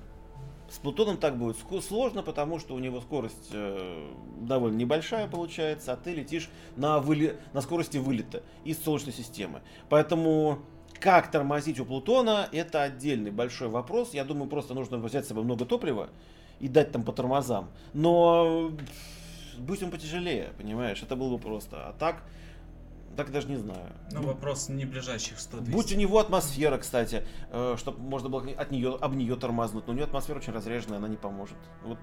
[0.69, 4.07] С Плутоном так будет сложно, потому что у него скорость э,
[4.41, 9.61] довольно небольшая получается, а ты летишь на, выле- на скорости вылета из Солнечной системы.
[9.89, 10.59] Поэтому
[10.99, 14.13] как тормозить у Плутона, это отдельный большой вопрос.
[14.13, 16.09] Я думаю, просто нужно взять с собой много топлива
[16.59, 17.69] и дать там по тормозам.
[17.93, 18.71] Но
[19.57, 21.87] будь он потяжелее, понимаешь, это было бы просто.
[21.87, 22.23] А так,
[23.19, 23.91] так даже не знаю.
[24.13, 25.71] Ну, вопрос не ближайших 100 200.
[25.73, 27.27] Будь у него атмосфера, кстати,
[27.75, 29.87] чтобы можно было от нее, об нее тормознуть.
[29.87, 31.57] Но у нее атмосфера очень разреженная, она не поможет.
[31.83, 31.97] Вот.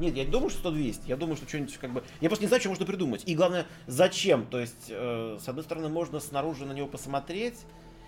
[0.00, 1.02] Нет, я не думаю, что 100-200.
[1.06, 2.02] Я думаю, что что-нибудь как бы...
[2.20, 3.22] Я просто не знаю, что можно придумать.
[3.26, 4.46] И главное, зачем.
[4.46, 7.60] То есть, э, с одной стороны, можно снаружи на него посмотреть.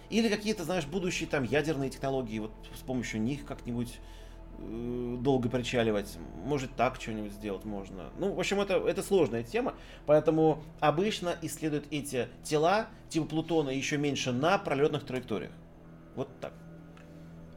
[0.08, 2.40] Или какие-то, знаешь, будущие там ядерные технологии.
[2.40, 4.00] Вот с помощью них как-нибудь э,
[4.60, 6.18] долго причаливать.
[6.44, 8.10] Может, так что-нибудь сделать можно.
[8.18, 9.74] Ну, в общем, это, это сложная тема.
[10.06, 15.52] Поэтому обычно исследуют эти тела типа Плутона еще меньше на пролетных траекториях.
[16.14, 16.52] Вот так.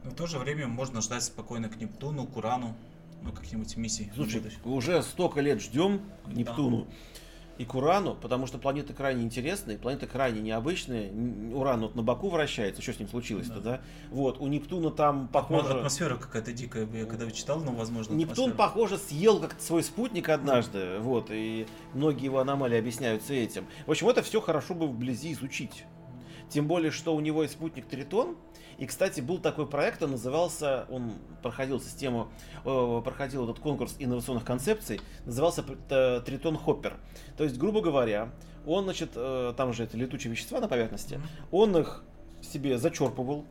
[0.04, 2.74] Но в то же время можно ждать спокойно к Нептуну, к Урану,
[3.22, 4.10] ну, каких-нибудь миссий.
[4.14, 6.28] Слушай, уже столько лет ждем к
[6.84, 6.86] Да.
[7.56, 11.12] И к Урану, потому что планеты крайне интересные, планеты крайне необычные.
[11.54, 13.70] Уран вот на боку вращается, что с ним случилось-то, да?
[13.70, 13.80] Да.
[14.10, 15.74] Вот, у Нептуна там похоже...
[15.74, 16.88] Атмосфера какая-то дикая.
[16.92, 18.56] Я когда читал, ну, возможно, Нептун, атмосфера.
[18.56, 23.66] похоже, съел как свой спутник однажды, вот, и многие его аномалии объясняются этим.
[23.86, 25.84] В общем, это все хорошо бы вблизи изучить.
[26.48, 28.36] Тем более, что у него есть спутник Тритон.
[28.78, 32.28] И, кстати, был такой проект, он назывался, он проходил систему,
[32.64, 36.96] э, проходил этот конкурс инновационных концепций, назывался э, Тритон Хоппер.
[37.36, 38.30] То есть, грубо говоря,
[38.66, 41.20] он, значит, э, там же это летучие вещества на поверхности,
[41.50, 42.02] он их
[42.40, 43.44] себе зачерпывал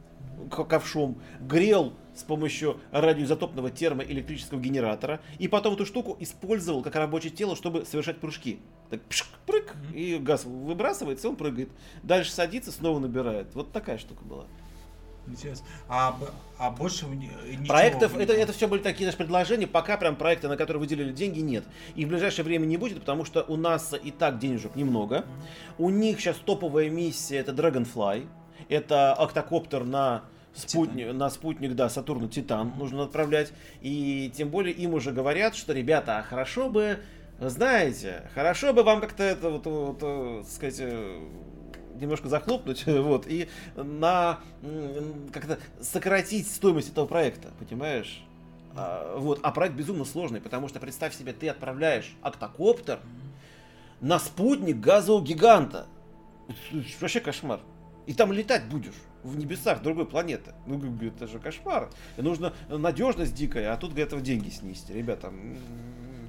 [0.49, 7.55] ковшом, грел с помощью радиоизотопного термоэлектрического генератора, и потом эту штуку использовал как рабочее тело,
[7.55, 8.59] чтобы совершать прыжки.
[8.89, 11.69] Так пшк, прыг, и газ выбрасывается, и он прыгает.
[12.03, 13.53] Дальше садится, снова набирает.
[13.55, 14.45] Вот такая штука была.
[15.27, 15.65] Интересно.
[15.87, 16.17] А,
[16.57, 17.67] а больше ничего...
[17.67, 21.39] Проектов, это, это все были такие наши предложения, пока прям проекты, на которые выделили деньги,
[21.39, 21.63] нет.
[21.95, 25.17] И в ближайшее время не будет, потому что у нас и так денежек немного.
[25.17, 25.75] Mm-hmm.
[25.77, 28.27] У них сейчас топовая миссия, это Dragonfly.
[28.69, 30.23] Это октокоптер на
[30.53, 33.53] спутник, на спутник, да, Сатурна Титан нужно отправлять.
[33.81, 36.99] И тем более им уже говорят, что, ребята, а хорошо бы,
[37.39, 41.19] знаете, хорошо бы вам как-то это, вот, вот, вот сказать, э,
[42.03, 44.39] немножко захлопнуть, вот, и на
[45.31, 48.23] как-то сократить стоимость этого проекта, понимаешь?
[48.75, 52.99] А, вот, а проект безумно сложный, потому что представь себе, ты отправляешь октокоптер
[54.01, 55.87] на спутник газового гиганта.
[56.99, 57.59] Вообще кошмар.
[58.05, 60.53] И там летать будешь в небесах другой планеты.
[60.65, 61.89] Ну, это же кошмар.
[62.17, 64.91] И нужно надежность дикая, а тут этого деньги снести.
[64.93, 65.31] Ребята,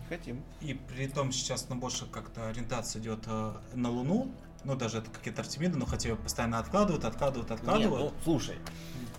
[0.08, 0.42] хотим.
[0.60, 4.30] И при том сейчас, ну, больше как-то ориентация идет э, на Луну,
[4.64, 8.02] ну, даже это какие-то Артемиды, но хотя постоянно откладывают, откладывают, откладывают.
[8.02, 8.56] Нет, ну, слушай,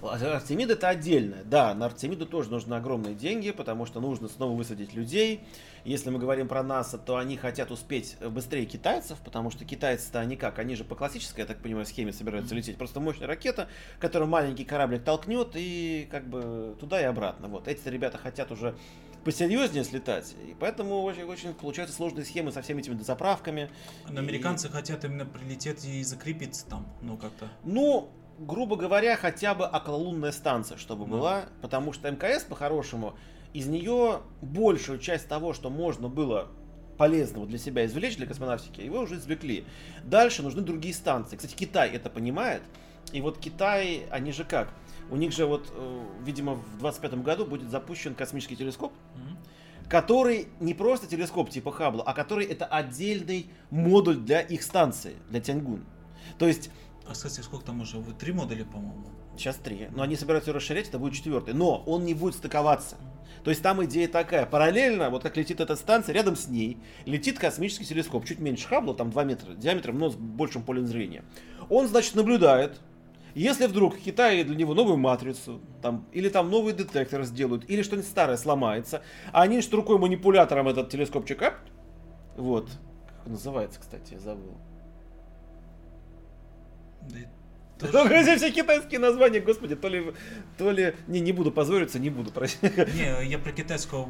[0.01, 1.37] Артемид это отдельно.
[1.45, 5.43] Да, на Артемиду тоже нужны огромные деньги, потому что нужно снова высадить людей.
[5.85, 10.35] Если мы говорим про НАСА, то они хотят успеть быстрее китайцев, потому что китайцы-то они
[10.35, 10.57] как?
[10.57, 12.75] Они же по классической, я так понимаю, схеме собираются лететь.
[12.75, 17.49] Просто мощная ракета, которую маленький кораблик толкнет и как бы туда и обратно.
[17.49, 18.75] Вот эти ребята хотят уже
[19.23, 20.35] посерьезнее слетать.
[20.47, 23.69] И поэтому очень, очень получаются сложные схемы со всеми этими заправками.
[24.09, 24.23] Но и...
[24.23, 27.47] американцы хотят именно прилететь и закрепиться там, ну как-то.
[27.63, 28.09] Ну,
[28.39, 31.17] грубо говоря, хотя бы окололунная станция, чтобы ну.
[31.17, 33.15] была, потому что МКС по-хорошему
[33.55, 36.49] из нее большую часть того, что можно было
[36.97, 39.65] полезного для себя извлечь для космонавтики, его уже извлекли.
[40.03, 41.37] Дальше нужны другие станции.
[41.37, 42.63] Кстати, Китай это понимает.
[43.13, 44.73] И вот Китай, они же как?
[45.09, 49.89] У них же вот, э, видимо, в 25 году будет запущен космический телескоп, mm-hmm.
[49.89, 55.39] который не просто телескоп типа Хаббла, а который это отдельный модуль для их станции, для
[55.39, 55.85] Тяньгун.
[56.37, 56.71] То есть...
[57.07, 58.03] А, кстати, сколько там уже?
[58.19, 59.05] Три модуля, по-моему.
[59.37, 59.87] Сейчас три.
[59.95, 61.53] Но они собираются расширять, это будет четвертый.
[61.53, 62.97] Но он не будет стыковаться.
[63.45, 64.45] То есть там идея такая.
[64.47, 68.25] Параллельно, вот как летит эта станция, рядом с ней летит космический телескоп.
[68.25, 71.23] Чуть меньше Хаббла, там 2 метра диаметром, но с большим полем зрения.
[71.69, 72.81] Он, значит, наблюдает
[73.35, 78.07] если вдруг Китай для него новую матрицу, там, или там новый детектор сделают, или что-нибудь
[78.07, 79.01] старое сломается,
[79.33, 81.55] а они что рукой манипулятором этот телескопчик, ап,
[82.37, 82.69] вот,
[83.17, 84.55] как называется, кстати, я забыл.
[87.79, 88.37] Тоже...
[88.37, 90.13] все китайские названия, господи, то ли,
[90.57, 92.57] то ли, не, не буду позориться, не буду, прости.
[92.95, 94.05] Не, я про китайского...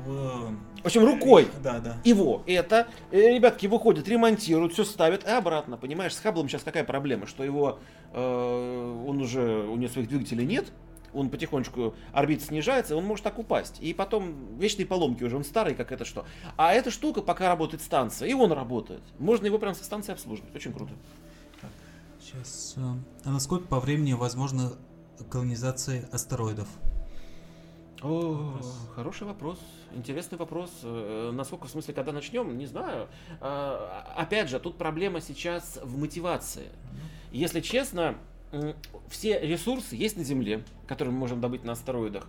[0.82, 1.48] В общем, рукой.
[1.64, 1.98] Да, да.
[2.04, 6.84] Его, это, э, ребятки выходят, ремонтируют, все ставят и обратно, понимаешь, с Хаблом сейчас какая
[6.84, 7.80] проблема, что его,
[8.14, 10.72] э, он уже, у него своих двигателей нет,
[11.16, 13.80] он потихонечку, орбита снижается, он может так упасть.
[13.80, 16.26] И потом вечные поломки уже, он старый, как это что.
[16.58, 19.02] А эта штука, пока работает станция, и он работает.
[19.18, 20.54] Можно его прямо со станции обслуживать.
[20.54, 20.92] Очень круто.
[22.26, 22.74] Сейчас.
[22.78, 22.82] Э,
[23.24, 24.74] а насколько по времени возможно
[25.30, 26.68] колонизация астероидов?
[28.02, 28.78] О, вопрос.
[28.96, 29.60] хороший вопрос,
[29.94, 30.72] интересный вопрос.
[30.84, 33.08] Э, насколько в смысле, когда начнем, не знаю.
[33.42, 36.70] А, опять же, тут проблема сейчас в мотивации.
[37.32, 38.16] Если честно,
[39.10, 42.28] все ресурсы есть на Земле, которые мы можем добыть на астероидах.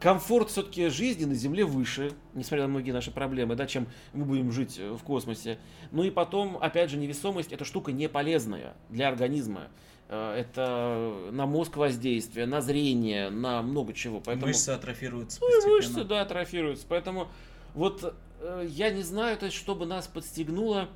[0.00, 4.52] Комфорт все-таки жизни на Земле выше, несмотря на многие наши проблемы, да, чем мы будем
[4.52, 5.58] жить э, в космосе.
[5.90, 9.68] Ну и потом, опять же, невесомость это штука не полезная для организма.
[10.08, 14.20] Э, это на мозг воздействие, на зрение, на много чего.
[14.20, 14.48] Поэтому...
[14.48, 15.40] Мышцы атрофируются.
[15.40, 16.84] Ну и мышцы, да, атрофируются.
[16.86, 17.28] Поэтому
[17.74, 20.90] вот э, я не знаю, то есть, чтобы нас подстегнуло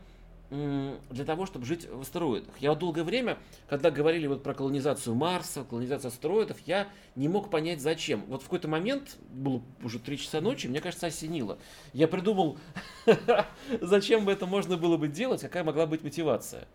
[0.51, 2.53] для того, чтобы жить в астероидах.
[2.59, 7.81] Я долгое время, когда говорили вот про колонизацию Марса, колонизацию астероидов, я не мог понять
[7.81, 8.25] зачем.
[8.27, 11.59] Вот в какой-то момент, было уже 3 часа ночи, мне кажется, осенило.
[11.93, 12.59] Я придумал,
[13.81, 16.67] зачем бы это можно было бы делать, какая могла быть мотивация.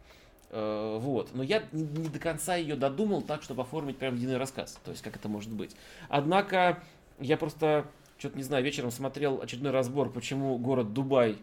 [0.51, 1.33] Э, вот.
[1.33, 4.79] Но я не до конца ее додумал так, чтобы оформить прям единый рассказ.
[4.85, 5.75] То есть, как это может быть.
[6.07, 6.81] Однако,
[7.19, 7.87] я просто,
[8.17, 11.39] что-то не знаю, вечером смотрел очередной разбор, почему город Дубай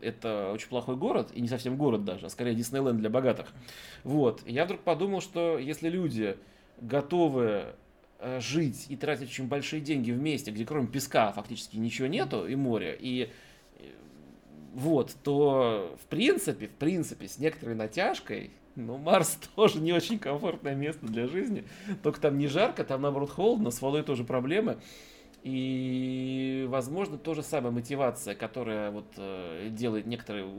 [0.00, 3.52] это очень плохой город, и не совсем город даже, а скорее Диснейленд для богатых.
[4.02, 4.42] Вот.
[4.44, 6.36] И я вдруг подумал, что если люди
[6.80, 7.66] готовы
[8.18, 12.46] э, жить и тратить очень большие деньги в месте, где кроме песка фактически ничего нету,
[12.46, 13.30] и моря, и
[14.74, 20.74] вот, то в принципе, в принципе, с некоторой натяжкой, ну, Марс тоже не очень комфортное
[20.74, 21.64] место для жизни.
[22.02, 24.78] Только там не жарко, там наоборот холодно, с водой тоже проблемы.
[25.44, 30.50] И, возможно, то же самое мотивация, которая вот э, делает некоторые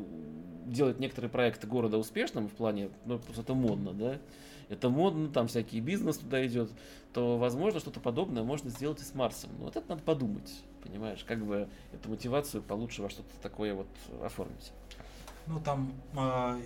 [0.68, 4.20] делает некоторые проекты города успешным в плане, ну, просто это модно, да,
[4.70, 6.72] это модно, там всякий бизнес туда идет,
[7.14, 9.52] то, возможно, что-то подобное можно сделать и с Марсом.
[9.58, 10.52] Но вот это надо подумать,
[10.84, 13.88] понимаешь, как бы эту мотивацию получше во что-то такое вот
[14.24, 14.72] оформить.
[15.48, 16.62] Ну, там, э,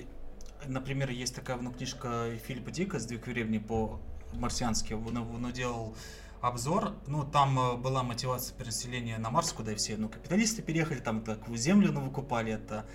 [0.68, 4.00] например, есть такая ну, книжка Филиппа Дика «Сдвиг времени» по
[4.34, 4.94] марсиански.
[4.94, 5.96] Он, он делал
[6.42, 6.94] обзор.
[7.08, 11.58] Ну, там э, была мотивация переселения на Марс, куда все ну, капиталисты переехали, там такую
[11.58, 12.54] землю ну, выкупали.
[12.54, 12.86] Это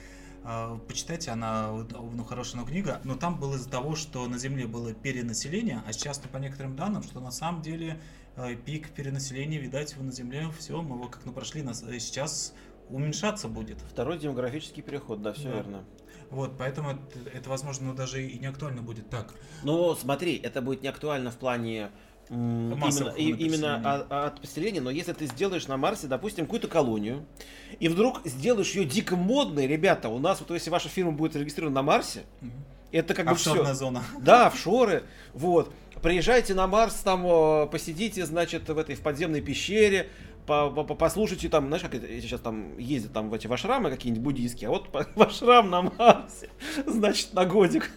[0.45, 3.01] э, почитайте, она ну, хорошая ну, книга.
[3.05, 6.77] Но там было из-за того, что на Земле было перенаселение, а сейчас, ну, по некоторым
[6.77, 8.01] данным, что на самом деле
[8.37, 12.55] э, пик перенаселения, видать, на Земле все, мы его как ну прошли, нас сейчас
[12.89, 13.81] уменьшаться будет.
[13.81, 15.55] Второй демографический переход, да, все да.
[15.55, 15.85] верно.
[16.31, 19.35] Вот, поэтому это, это, возможно, даже и не актуально будет так.
[19.62, 21.91] Ну, смотри, это будет не актуально в плане
[22.30, 27.24] именно, и, именно от, от поселения, но если ты сделаешь на Марсе, допустим, какую-то колонию,
[27.80, 31.76] и вдруг сделаешь ее дико модной, ребята, у нас вот если ваша фирма будет зарегистрирована
[31.76, 32.51] на Марсе, угу.
[32.92, 33.74] это как бы все.
[33.74, 34.02] зона.
[34.20, 35.72] Да, офшоры, вот.
[36.02, 40.09] Приезжайте на Марс, там посидите, значит, в этой в подземной пещере,
[40.46, 44.22] по, по, послушайте там, знаешь, как это, сейчас там ездят там в эти вашрамы какие-нибудь
[44.22, 46.51] буддийские, а вот вашрам на Марсе,
[46.86, 47.90] значит, на годик,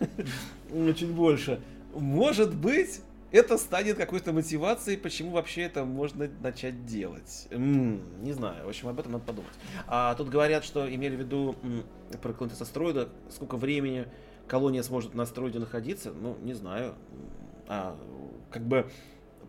[0.71, 1.59] чуть больше.
[1.93, 3.01] Может быть,
[3.31, 7.47] это станет какой-то мотивацией, почему вообще это можно начать делать.
[7.51, 9.51] М-м, не знаю, в общем, об этом надо подумать.
[9.87, 11.83] А тут говорят, что имели в виду м-
[12.21, 14.07] про какой-то астероида, сколько времени
[14.47, 16.95] колония сможет на астероиде находиться, ну, не знаю.
[17.67, 17.97] А,
[18.49, 18.89] как бы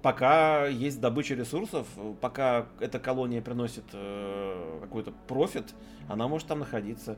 [0.02, 1.86] пока есть добыча ресурсов,
[2.20, 5.74] пока эта колония приносит э, какой-то профит,
[6.09, 7.16] она может там находиться.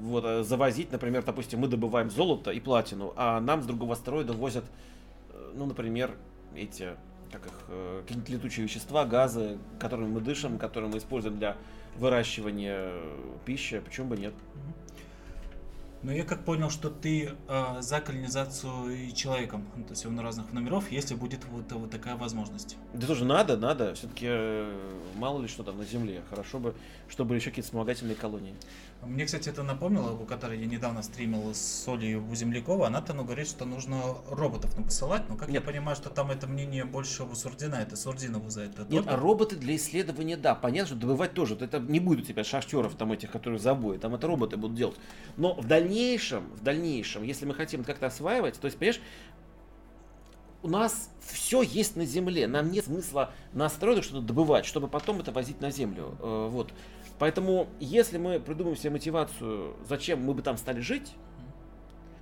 [0.00, 4.32] Вот, э, завозить, например, допустим, мы добываем золото и платину, а нам с другого астероида
[4.34, 4.64] возят,
[5.54, 6.16] ну, например,
[6.54, 6.96] эти,
[7.30, 11.56] как их, э, какие-то летучие вещества, газы, которыми мы дышим, которые мы используем для
[11.96, 12.92] выращивания
[13.44, 14.34] пищи, почему бы нет?
[16.02, 20.52] Но я как понял, что ты э, за колонизацию человеком, ну, то есть на разных
[20.52, 22.76] номеров, если будет вот, вот такая возможность.
[22.94, 23.94] Да тоже надо, надо.
[23.94, 26.22] Все-таки э, мало ли что там на Земле.
[26.30, 26.74] Хорошо бы,
[27.08, 28.54] чтобы еще какие-то вспомогательные колонии.
[29.02, 33.46] Мне, кстати, это напомнило, у которой я недавно стримил с Солью Землякова, она-то ну, говорит,
[33.46, 35.62] что нужно роботов посылать, но как Нет.
[35.62, 38.86] я понимаю, что там это мнение больше у Сурдина, это Сурдинову за это.
[38.90, 42.42] Нет, а роботы для исследования, да, понятно, что добывать тоже, это не будет у тебя
[42.42, 44.96] шахтеров там этих, которые забои, там это роботы будут делать.
[45.36, 49.00] Но в дальнейшем, в дальнейшем, если мы хотим как-то осваивать, то есть, понимаешь,
[50.62, 55.20] у нас все есть на земле, нам нет смысла на астероидах что-то добывать, чтобы потом
[55.20, 56.16] это возить на землю.
[56.20, 56.72] Э, вот.
[57.18, 61.14] Поэтому, если мы придумаем себе мотивацию, зачем мы бы там стали жить,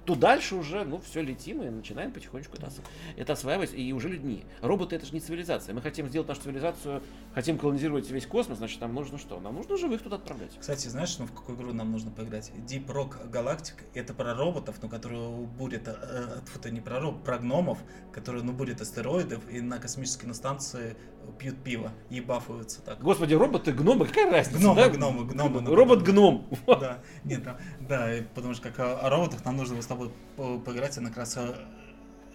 [0.07, 2.71] то дальше уже, ну, все летим и начинаем потихонечку это,
[3.17, 4.45] это осваивать, и уже людьми.
[4.63, 5.75] Роботы это же не цивилизация.
[5.75, 7.03] Мы хотим сделать нашу цивилизацию,
[7.35, 9.41] хотим колонизировать весь космос, значит, нам нужно что?
[9.41, 10.57] Нам нужно живых туда отправлять.
[10.59, 12.53] Кстати, знаешь, ну, в какую игру нам нужно поиграть?
[12.69, 15.29] Deep Rock Galactic, это про роботов, ну, которые
[15.59, 17.79] бурят, э, это не про роботов, про гномов,
[18.13, 20.97] которые, ну, бурят астероидов и на космической станции
[21.33, 23.01] пьют пиво и бафуются так.
[23.01, 24.59] Господи, роботы, гномы, какая разница?
[24.59, 24.89] Гномы, да?
[24.89, 25.61] гномы, гномы.
[25.61, 26.47] Ну, Робот-гном.
[26.67, 27.43] Да, нет,
[27.81, 31.55] да, потому что как о роботах нам нужно с тобой поиграть, она как раз э,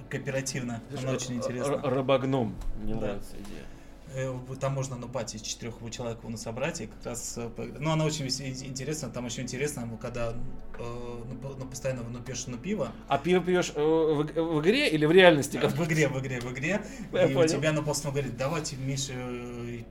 [0.09, 1.81] кооперативно, она очень интересна.
[1.83, 3.65] Робогном, мне нравится идея.
[4.13, 7.35] Э, там можно на пати из четырех человек ну, собрать и как раз...
[7.37, 9.09] Э, ну, она очень интересна.
[9.09, 10.33] Там еще интересно, когда э,
[10.79, 12.91] ну, ну, постоянно ну, пьешь ну, пиво.
[13.07, 15.57] А пиво пьешь э, в, в игре или в реальности?
[15.57, 16.81] В игре, в игре, в игре.
[17.13, 17.45] Я и понял.
[17.45, 19.13] у тебя на после говорит, давайте, Миша,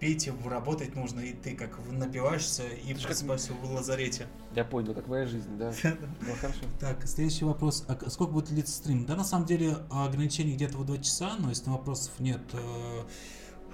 [0.01, 1.21] пейте, работать нужно.
[1.21, 4.27] И ты как напиваешься и просыпаешься в лазарете.
[4.55, 5.73] Я понял, как моя жизнь, да.
[5.83, 6.61] Ну, хорошо.
[6.79, 7.85] Так, следующий вопрос.
[7.89, 9.07] А сколько будет длиться стрим?
[9.07, 12.41] Да, на самом деле, ограничений где-то в 2 часа, но если вопросов нет,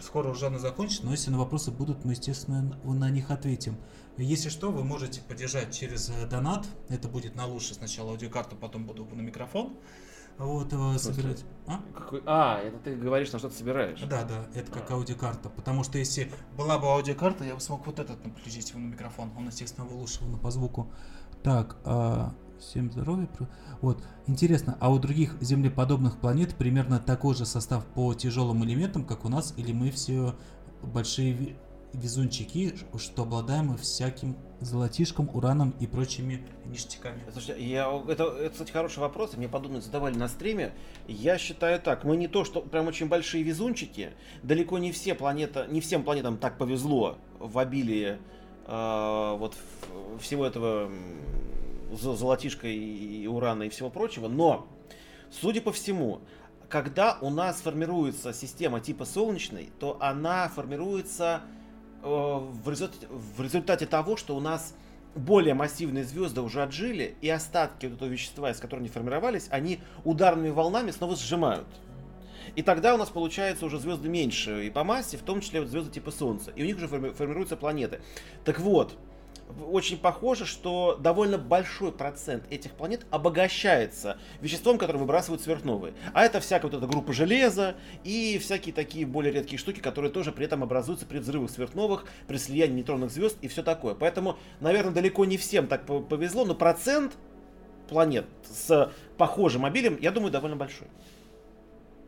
[0.00, 3.76] скоро уже она закончится, но если на вопросы будут, мы, естественно, на них ответим.
[4.16, 6.66] Если что, вы можете поддержать через э, донат.
[6.88, 9.76] Это будет на лучше сначала аудиокарту, потом буду на микрофон.
[10.38, 11.44] Вот, э, собирать.
[11.66, 11.80] А?
[11.94, 12.22] Какой?
[12.26, 14.00] а, это ты говоришь, на что ты собираешь.
[14.00, 14.94] Да, да, это как а.
[14.94, 15.48] аудиокарта.
[15.50, 19.32] Потому что если была бы аудиокарта, я бы смог вот этот наключить его на микрофон.
[19.36, 20.90] Он, естественно, лучше по звуку.
[21.42, 23.28] Так, а, Всем здоровья.
[23.80, 29.24] Вот, интересно, а у других землеподобных планет примерно такой же состав по тяжелым элементам, как
[29.24, 30.34] у нас, или мы все
[30.82, 31.56] большие
[31.92, 37.22] везунчики, что обладаем всяким золотишком, ураном и прочими ништяками?
[37.32, 40.72] Слушайте, я, это, это, кстати, хороший вопрос, мне подобные задавали на стриме.
[41.06, 44.10] Я считаю так, мы не то, что прям очень большие везунчики,
[44.42, 48.18] далеко не все планеты, не всем планетам так повезло в обилии
[48.66, 49.54] э, вот
[50.20, 50.90] всего этого
[51.92, 54.66] золотишка и урана и всего прочего, но,
[55.30, 56.20] судя по всему,
[56.68, 61.42] когда у нас формируется система типа солнечной, то она формируется
[62.02, 64.74] э, в, результате, в результате того, что у нас
[65.14, 69.80] более массивные звезды уже отжили, и остатки вот этого вещества, из которого они формировались, они
[70.04, 71.66] ударными волнами снова сжимают.
[72.54, 75.68] И тогда у нас получается уже звезды меньше и по массе, в том числе вот
[75.68, 76.52] звезды типа Солнца.
[76.52, 78.00] И у них уже формируются планеты.
[78.44, 78.96] Так вот,
[79.68, 85.94] очень похоже, что довольно большой процент этих планет обогащается веществом, которое выбрасывают сверхновые.
[86.12, 90.32] А это всякая вот эта группа железа и всякие такие более редкие штуки, которые тоже
[90.32, 93.94] при этом образуются при взрывах сверхновых, при слиянии нейтронных звезд и все такое.
[93.94, 97.16] Поэтому, наверное, далеко не всем так повезло, но процент
[97.88, 100.88] планет с похожим обилием, я думаю, довольно большой.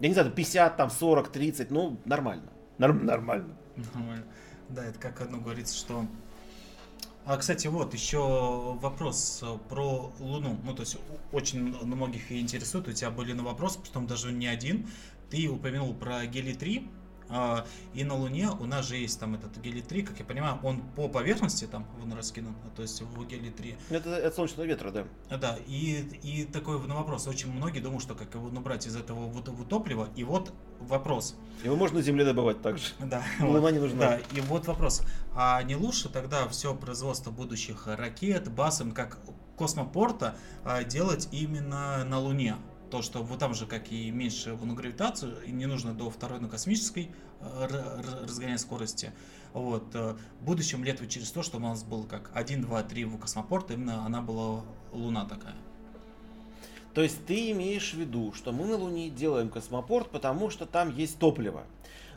[0.01, 2.51] Я не знаю, 50, там, 40, 30, ну, нормально.
[2.79, 3.57] Норм, нормально.
[3.95, 4.25] Нормально.
[4.69, 6.05] Да, это как одно говорится, что
[7.25, 8.19] а, кстати, вот еще
[8.81, 10.59] вопрос э, про Луну.
[10.65, 10.97] Ну, то есть
[11.33, 14.89] очень многих интересует, у тебя были на вопрос, потом даже не один.
[15.31, 16.98] Ты упомянул про гелий-3, а,
[17.95, 21.09] и на Луне у нас же есть там этот гелий-3, как я понимаю, он по
[21.09, 23.77] поверхности там он раскинут, а, то есть в гелий-3.
[23.91, 25.05] Это от солнечного ветра, да.
[25.37, 27.27] Да, и, и такой на вопрос.
[27.27, 30.09] Очень многие думают, что как его набрать из этого вот, вот топлива.
[30.17, 31.37] И вот вопрос.
[31.65, 32.85] Его можно на Земле добывать также.
[32.99, 33.23] Да.
[33.41, 33.99] Луна вот, не нужна.
[33.99, 35.03] Да, и вот вопрос.
[35.35, 39.19] А не лучше тогда все производство будущих ракет, басом, как
[39.57, 42.57] космопорта, а, делать именно на Луне?
[42.91, 46.41] То, что вот там же, как и меньше на гравитацию, и не нужно до второй
[46.41, 47.11] на космической
[47.41, 47.67] э,
[48.23, 49.13] разгонять скорости.
[49.53, 49.95] Вот.
[49.95, 53.19] Э, в будущем лет через то, что у нас было как 1, 2, 3 в
[53.19, 55.57] космопорт, именно она была Луна такая.
[56.95, 60.95] То есть ты имеешь в виду, что мы на Луне делаем космопорт, потому что там
[60.95, 61.65] есть топливо.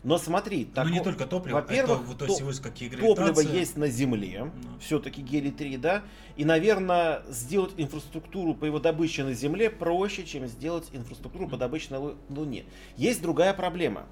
[0.04, 3.88] Но смотри, так, ну не только топливо, во-первых, это, то есть какие топливо есть на
[3.88, 4.70] Земле, да.
[4.80, 6.02] все-таки гелий-3, да,
[6.36, 11.94] и, наверное, сделать инфраструктуру по его добыче на Земле проще, чем сделать инфраструктуру по добыче
[11.94, 12.66] на Луне.
[12.98, 14.08] Есть другая проблема.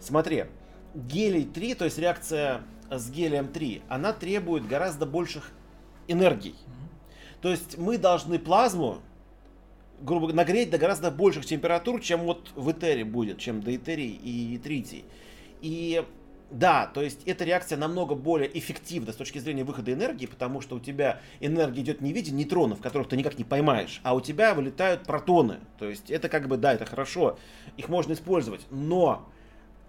[0.00, 0.44] Смотри,
[0.94, 2.60] гелий-3, то есть реакция
[2.90, 5.50] с гелием-3, она требует гораздо больших
[6.08, 6.54] энергий.
[7.40, 9.00] То есть мы должны плазму
[10.00, 14.58] грубо говоря, нагреть до гораздо больших температур, чем вот в Этере будет, чем дейтерий и
[14.58, 15.04] тритий.
[15.60, 16.04] И
[16.50, 20.76] да, то есть эта реакция намного более эффективна с точки зрения выхода энергии, потому что
[20.76, 24.20] у тебя энергия идет не в виде нейтронов, которых ты никак не поймаешь, а у
[24.20, 25.58] тебя вылетают протоны.
[25.78, 27.38] То есть это как бы, да, это хорошо,
[27.76, 28.64] их можно использовать.
[28.70, 29.28] Но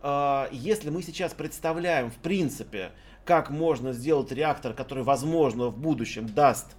[0.01, 2.91] э, если мы сейчас представляем, в принципе,
[3.23, 6.75] как можно сделать реактор, который, возможно, в будущем даст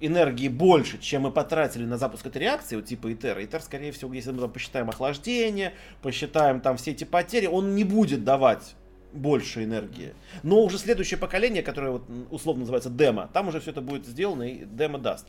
[0.00, 3.44] энергии больше, чем мы потратили на запуск этой реакции, вот типа ИТЕР.
[3.44, 7.84] ИТЕР, скорее всего, если мы там посчитаем охлаждение, посчитаем там все эти потери, он не
[7.84, 8.74] будет давать
[9.12, 10.14] больше энергии.
[10.42, 14.44] Но уже следующее поколение, которое вот условно называется демо, там уже все это будет сделано
[14.44, 15.26] и демо даст.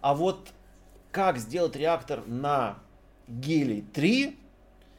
[0.00, 0.50] А вот
[1.10, 2.78] как сделать реактор на
[3.26, 4.36] гелий 3,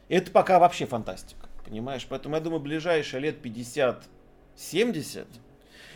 [0.09, 1.47] это пока вообще фантастика.
[1.65, 2.05] Понимаешь?
[2.09, 5.25] Поэтому я думаю, ближайшие лет 50-70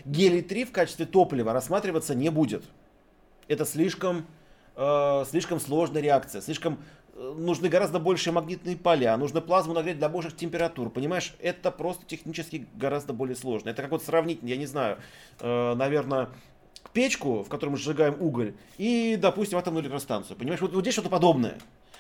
[0.06, 2.64] гелий 3 в качестве топлива рассматриваться не будет
[3.48, 4.26] это слишком,
[4.76, 6.80] э, слишком сложная реакция, слишком
[7.14, 12.06] э, нужны гораздо большие магнитные поля, нужно плазму нагреть до больших температур, понимаешь, это просто
[12.06, 13.70] технически гораздо более сложно.
[13.70, 14.98] Это как вот сравнить, я не знаю,
[15.40, 16.30] э, наверное,
[16.94, 21.10] печку, в которой мы сжигаем уголь, и, допустим, атомную электростанцию, понимаешь, вот, вот здесь что-то
[21.10, 21.58] подобное.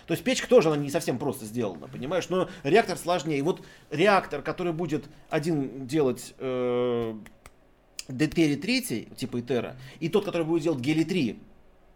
[0.07, 3.40] То есть печка тоже, она не совсем просто сделана, понимаешь, но реактор сложнее.
[3.40, 3.61] И вот
[3.91, 7.14] реактор, который будет один делать э,
[8.07, 11.39] Детери 3, типа Итера, и тот, который будет делать Гели 3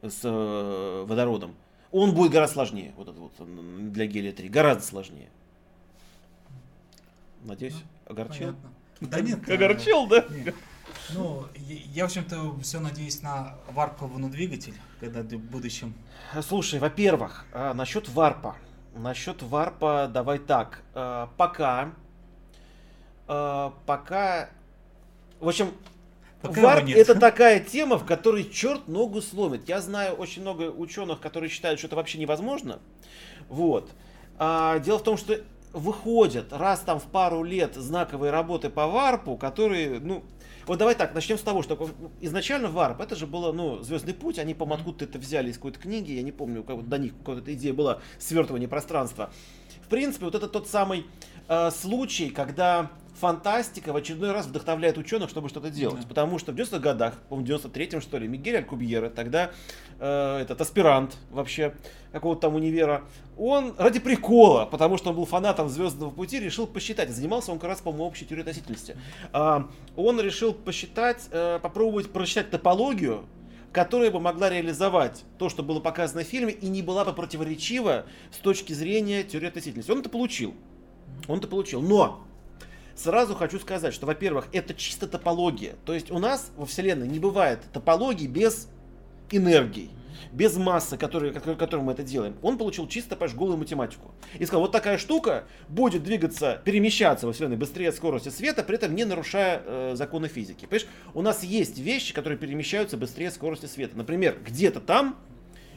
[0.02, 1.56] с э, водородом,
[1.92, 2.94] он будет гораздо сложнее.
[2.96, 4.50] Вот этот вот для Гелия 3.
[4.50, 5.30] Гораздо сложнее.
[7.44, 7.76] Надеюсь,
[8.06, 8.40] ну, огорчил?
[8.40, 8.72] Понятно.
[9.02, 9.50] Да нет.
[9.50, 10.26] Огорчил, да?
[10.30, 10.56] Нет.
[11.10, 15.94] Ну, я, в общем-то, все надеюсь на варпованный двигатель, когда в будущем.
[16.42, 18.56] Слушай, во-первых, а, насчет варпа.
[18.96, 20.84] Насчет варпа давай так.
[20.94, 21.94] А, пока...
[23.28, 24.50] А, пока...
[25.40, 25.74] В общем,
[26.42, 29.68] Пока Варп это такая тема, в которой черт ногу сломит.
[29.70, 32.80] Я знаю очень много ученых, которые считают, что это вообще невозможно.
[33.48, 33.92] Вот.
[34.38, 35.40] А, дело в том, что
[35.74, 40.24] выходят раз там в пару лет знаковые работы по варпу, которые, ну,
[40.68, 41.90] вот давай так, начнем с того, что
[42.20, 45.80] изначально варп, это же было, ну, Звездный путь, они, по-моему, откуда-то это взяли из какой-то
[45.80, 49.32] книги, я не помню, как до них какая-то идея была свертывание пространства.
[49.84, 51.06] В принципе, вот это тот самый
[51.48, 52.92] э, случай, когда
[53.22, 56.02] фантастика в очередной раз вдохновляет ученых, чтобы что-то делать.
[56.02, 56.08] Да.
[56.08, 59.52] Потому что в 90-х годах, по в 93-м что ли, Мигель Алькубьера, тогда
[60.00, 61.76] э, этот аспирант вообще
[62.12, 63.04] какого-то там универа,
[63.38, 67.12] он ради прикола, потому что он был фанатом Звездного пути, решил посчитать.
[67.12, 68.98] Занимался он как раз, по-моему, общей теорией относительности.
[69.34, 69.62] Э,
[69.96, 73.26] он решил посчитать, э, попробовать просчитать топологию,
[73.72, 78.06] которая бы могла реализовать то, что было показано в фильме, и не была бы противоречива
[78.32, 79.92] с точки зрения теории относительности.
[79.92, 80.56] Он это получил.
[81.28, 81.82] Он это получил.
[81.82, 82.26] Но
[83.02, 85.76] Сразу хочу сказать, что, во-первых, это чисто топология.
[85.86, 88.70] То есть у нас во Вселенной не бывает топологии без
[89.32, 89.90] энергии
[90.32, 92.36] без массы, которой, которой мы это делаем.
[92.42, 94.12] Он получил чисто, понимаешь, голую математику.
[94.40, 98.96] И сказал, вот такая штука будет двигаться, перемещаться во Вселенной быстрее скорости света, при этом
[98.96, 100.66] не нарушая э, законы физики.
[100.66, 103.98] Понимаешь, у нас есть вещи, которые перемещаются быстрее скорости света.
[103.98, 105.18] Например, где-то там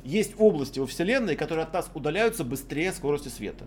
[0.04, 3.64] есть области во Вселенной, которые от нас удаляются быстрее скорости света.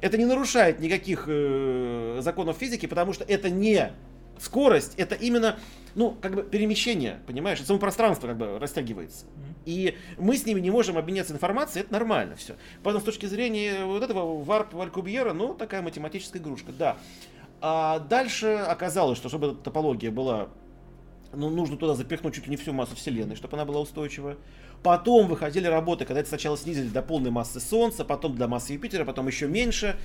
[0.00, 3.92] Это не нарушает никаких э, законов физики, потому что это не
[4.38, 5.58] скорость, это именно,
[5.94, 7.58] ну, как бы перемещение, понимаешь?
[7.58, 9.26] Это само пространство как бы растягивается.
[9.64, 12.56] И мы с ними не можем обменяться информацией, это нормально все.
[12.82, 16.96] Поэтому с точки зрения вот этого варп Валькубьера, ну, такая математическая игрушка, да.
[17.60, 20.48] А дальше оказалось, что чтобы эта топология была,
[21.32, 24.36] ну, нужно туда запихнуть чуть ли не всю массу Вселенной, чтобы она была устойчивая.
[24.84, 29.06] Потом выходили работы, когда это сначала снизили до полной массы Солнца, потом до массы Юпитера,
[29.06, 29.96] потом еще меньше.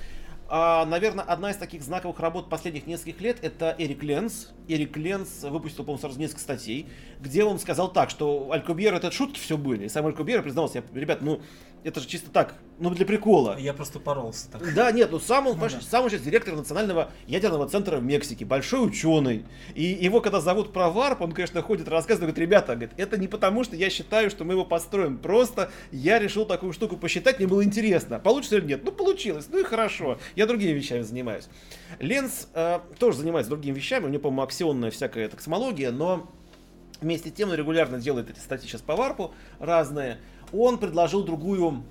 [0.48, 4.48] А, наверное, одна из таких знаковых работ последних нескольких лет это Эрик Ленс.
[4.68, 6.88] Эрик Ленс выпустил, по-моему, сразу несколько статей,
[7.20, 9.84] где он сказал так, что Алькубьер это шутки все были.
[9.84, 11.42] И сам Алькубьер признался, ребят, ну,
[11.84, 13.56] это же чисто так, ну для прикола.
[13.58, 14.74] Я просто поролся так.
[14.74, 15.80] Да, нет, ну сам он, ну, да.
[15.80, 19.44] сам он сейчас директор Национального ядерного центра в Мексике, большой ученый.
[19.74, 23.28] И его когда зовут про варп, он, конечно, ходит, рассказывает, говорит, ребята, говорит, это не
[23.28, 27.48] потому, что я считаю, что мы его построим, просто я решил такую штуку посчитать, мне
[27.48, 28.84] было интересно, получится или нет.
[28.84, 31.48] Ну, получилось, ну и хорошо, я другими вещами занимаюсь.
[31.98, 36.30] Ленс э, тоже занимается другими вещами, у него, по-моему, аксионная всякая таксомология, но
[37.00, 40.18] вместе с тем он регулярно делает эти статьи сейчас по варпу разные
[40.52, 41.82] он предложил другую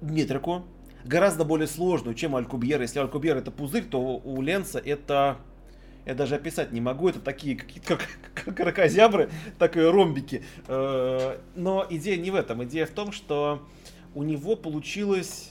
[0.00, 0.64] метрику,
[1.04, 2.80] гораздо более сложную, чем Алькубьер.
[2.80, 5.38] Если Алькубьер это пузырь, то у Ленца это
[6.06, 7.98] я даже описать не могу, это такие какие-то
[8.34, 9.28] как кракозябры,
[9.58, 10.44] так и ромбики.
[10.68, 13.66] Э, но идея не в этом, идея в том, что
[14.14, 15.50] у него получилось,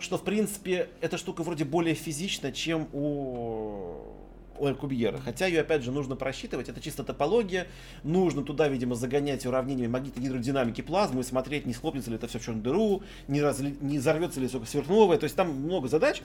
[0.00, 4.15] что в принципе эта штука вроде более физична, чем у
[4.58, 5.18] у Алькубьера.
[5.18, 6.68] Хотя ее, опять же, нужно просчитывать.
[6.68, 7.66] Это чисто топология.
[8.02, 12.38] Нужно туда, видимо, загонять уравнениями магнитной гидродинамики плазмы и смотреть, не схлопнется ли это все
[12.38, 13.76] в черную дыру, не, разли...
[13.80, 15.18] не взорвется ли все сверхновое.
[15.18, 16.22] То есть там много задач.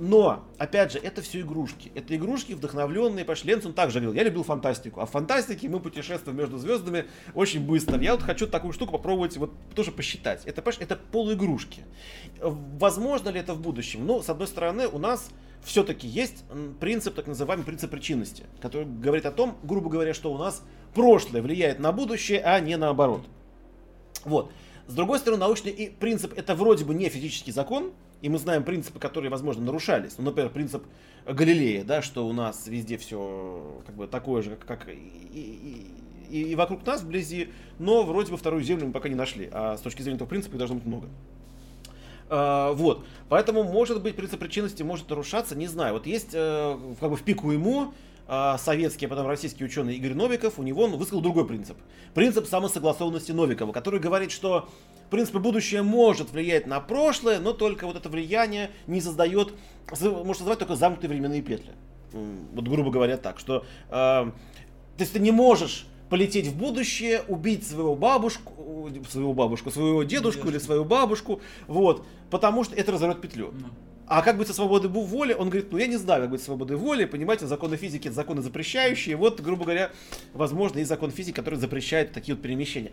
[0.00, 1.90] Но, опять же, это все игрушки.
[1.94, 3.52] Это игрушки, вдохновленные, пошли.
[3.52, 5.00] Ленц, он также говорил, я любил фантастику.
[5.00, 8.00] А в фантастике мы путешествуем между звездами очень быстро.
[8.00, 10.44] Я вот хочу такую штуку попробовать вот тоже посчитать.
[10.46, 11.82] Это, понимаешь, это полуигрушки.
[12.40, 14.06] Возможно ли это в будущем?
[14.06, 15.30] Ну, с одной стороны, у нас
[15.64, 16.44] все-таки есть
[16.80, 20.62] принцип, так называемый принцип причинности, который говорит о том, грубо говоря, что у нас
[20.94, 23.22] прошлое влияет на будущее, а не наоборот.
[24.24, 24.52] Вот.
[24.86, 28.98] С другой стороны, научный принцип это вроде бы не физический закон, и мы знаем принципы,
[28.98, 30.14] которые, возможно, нарушались.
[30.18, 30.82] Ну, например, принцип
[31.26, 35.86] Галилея, да, что у нас везде все как бы такое же, как, как и,
[36.30, 39.48] и, и вокруг нас вблизи, но вроде бы вторую землю мы пока не нашли.
[39.52, 41.08] А с точки зрения этого принципа их должно быть много.
[42.28, 43.04] Uh, вот.
[43.28, 45.94] Поэтому, может быть, принцип причинности может нарушаться, не знаю.
[45.94, 47.94] Вот есть uh, как бы в пику ему
[48.26, 51.78] uh, советский, а потом российский ученый Игорь Новиков, у него он высказал другой принцип.
[52.14, 54.68] Принцип самосогласованности Новикова, который говорит, что
[55.08, 59.54] в принципе, будущее может влиять на прошлое, но только вот это влияние не создает,
[59.90, 61.72] может создавать только замкнутые временные петли.
[62.12, 64.32] Вот грубо говоря так, что э, то
[64.98, 70.48] есть ты не можешь полететь в будущее, убить своего бабушку, своего бабушку, своего дедушку Дедушка.
[70.48, 73.52] или свою бабушку, вот, потому что это разорвет петлю.
[73.52, 73.68] Ну.
[74.06, 75.34] А как быть со свободой воли?
[75.34, 78.40] Он говорит, ну я не знаю, как быть со свободой воли, понимаете, законы физики законы
[78.40, 79.90] запрещающие, вот, грубо говоря,
[80.32, 82.92] возможно, есть закон физики, который запрещает такие вот перемещения.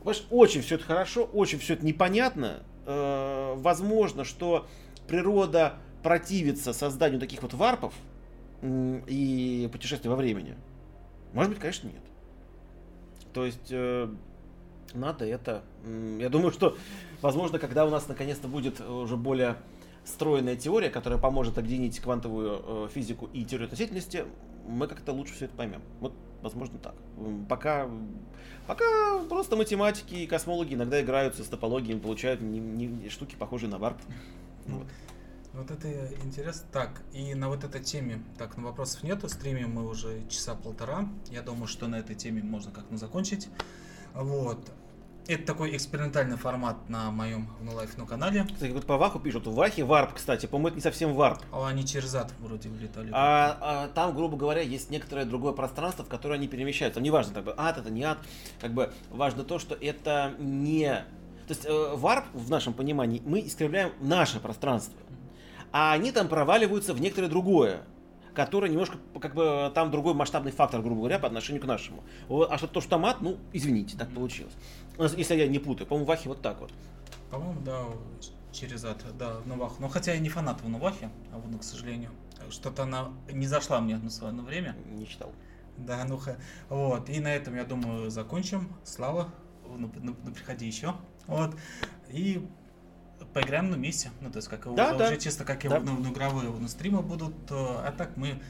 [0.00, 2.62] Понимаешь, очень все это хорошо, очень все это непонятно.
[2.84, 4.66] Э, возможно, что
[5.08, 7.94] природа противится созданию таких вот варпов
[8.62, 10.56] и путешествий во времени.
[11.32, 12.02] Может быть, конечно, нет.
[13.32, 14.08] То есть э,
[14.94, 15.62] надо это.
[16.18, 16.76] Я думаю, что,
[17.22, 19.56] возможно, когда у нас наконец-то будет уже более
[20.04, 24.24] стройная теория, которая поможет объединить квантовую э, физику и теорию относительности,
[24.66, 25.82] мы как-то лучше все это поймем.
[26.00, 26.12] Вот,
[26.42, 26.94] возможно, так.
[27.48, 27.88] Пока,
[28.66, 33.78] пока просто математики и космологи иногда играются с топологиями, получают не, не, штуки, похожие на
[33.78, 33.98] варп.
[34.66, 34.86] Вот.
[35.52, 35.88] Вот это
[36.24, 36.66] интересно.
[36.72, 41.08] Так, и на вот этой теме, так, на вопросов нету, стримим мы уже часа полтора.
[41.30, 43.48] Я думаю, что на этой теме можно как-то закончить.
[44.14, 44.70] Вот.
[45.26, 48.44] Это такой экспериментальный формат на моем Life ну, канале.
[48.52, 51.40] Кстати, вот по Ваху пишут, в Вахе варп, кстати, по-моему, это не совсем варп.
[51.52, 53.10] А они через ад вроде влетали.
[53.12, 57.00] А, а там, грубо говоря, есть некоторое другое пространство, в которое они перемещаются.
[57.00, 58.18] Неважно, как бы ад это не ад,
[58.60, 61.04] как бы важно то, что это не...
[61.46, 64.98] То есть э, варп, в нашем понимании, мы искривляем наше пространство,
[65.72, 67.82] а они там проваливаются в некоторое другое
[68.32, 72.04] который немножко, как бы, там другой масштабный фактор, грубо говоря, по отношению к нашему.
[72.28, 74.54] А что то, что там ад, ну, извините, так получилось.
[75.16, 76.72] Если я не путаю, по-моему, Вахе вот так вот.
[77.30, 77.84] По-моему, да,
[78.52, 79.78] через это, да, в Новах.
[79.78, 82.10] Но хотя я не фанат в Новахе, а вот, к сожалению.
[82.50, 84.76] что-то она не зашла мне на свое время.
[84.86, 85.32] Не читал.
[85.76, 86.20] Да, ну.
[86.68, 87.08] Вот.
[87.08, 88.72] И на этом, я думаю, закончим.
[88.84, 89.28] Слава,
[89.66, 90.94] ну, ну, ну, приходи еще.
[91.26, 91.56] Вот.
[92.08, 92.46] И
[93.32, 94.10] поиграем на месте.
[94.20, 95.16] Ну, то есть, как Да, уже да.
[95.16, 95.80] чисто как и Да.
[95.80, 97.34] ну, ну, игровые ну, стримы будут.
[97.50, 98.40] А так мы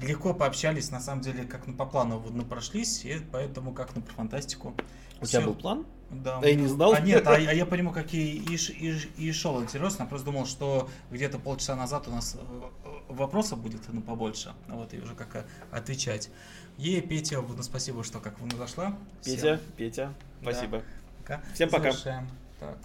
[0.00, 3.94] легко пообщались, на самом деле, как ну, по плану вот, ну, прошлись, и поэтому как
[3.94, 4.74] ну, про фантастику.
[5.20, 5.48] У тебя Всё.
[5.48, 5.86] был план?
[6.10, 6.38] Да.
[6.42, 6.92] А я не знал.
[6.92, 10.02] А нет, а, а я по нему как и, и, и, и шел интересно.
[10.02, 12.38] Я просто думал, что где-то полчаса назад у нас э,
[12.84, 14.52] э, вопросов будет ну, побольше.
[14.68, 16.30] Вот, и уже как э, отвечать.
[16.76, 18.96] Ей, Петя, ну, спасибо, что как вы зашла.
[19.22, 20.52] Всем Петя, Петя, Да.
[20.52, 20.82] спасибо.
[21.22, 21.42] пока.
[21.54, 21.90] Всем пока.
[21.90, 22.28] Завершаем.
[22.60, 22.78] Так.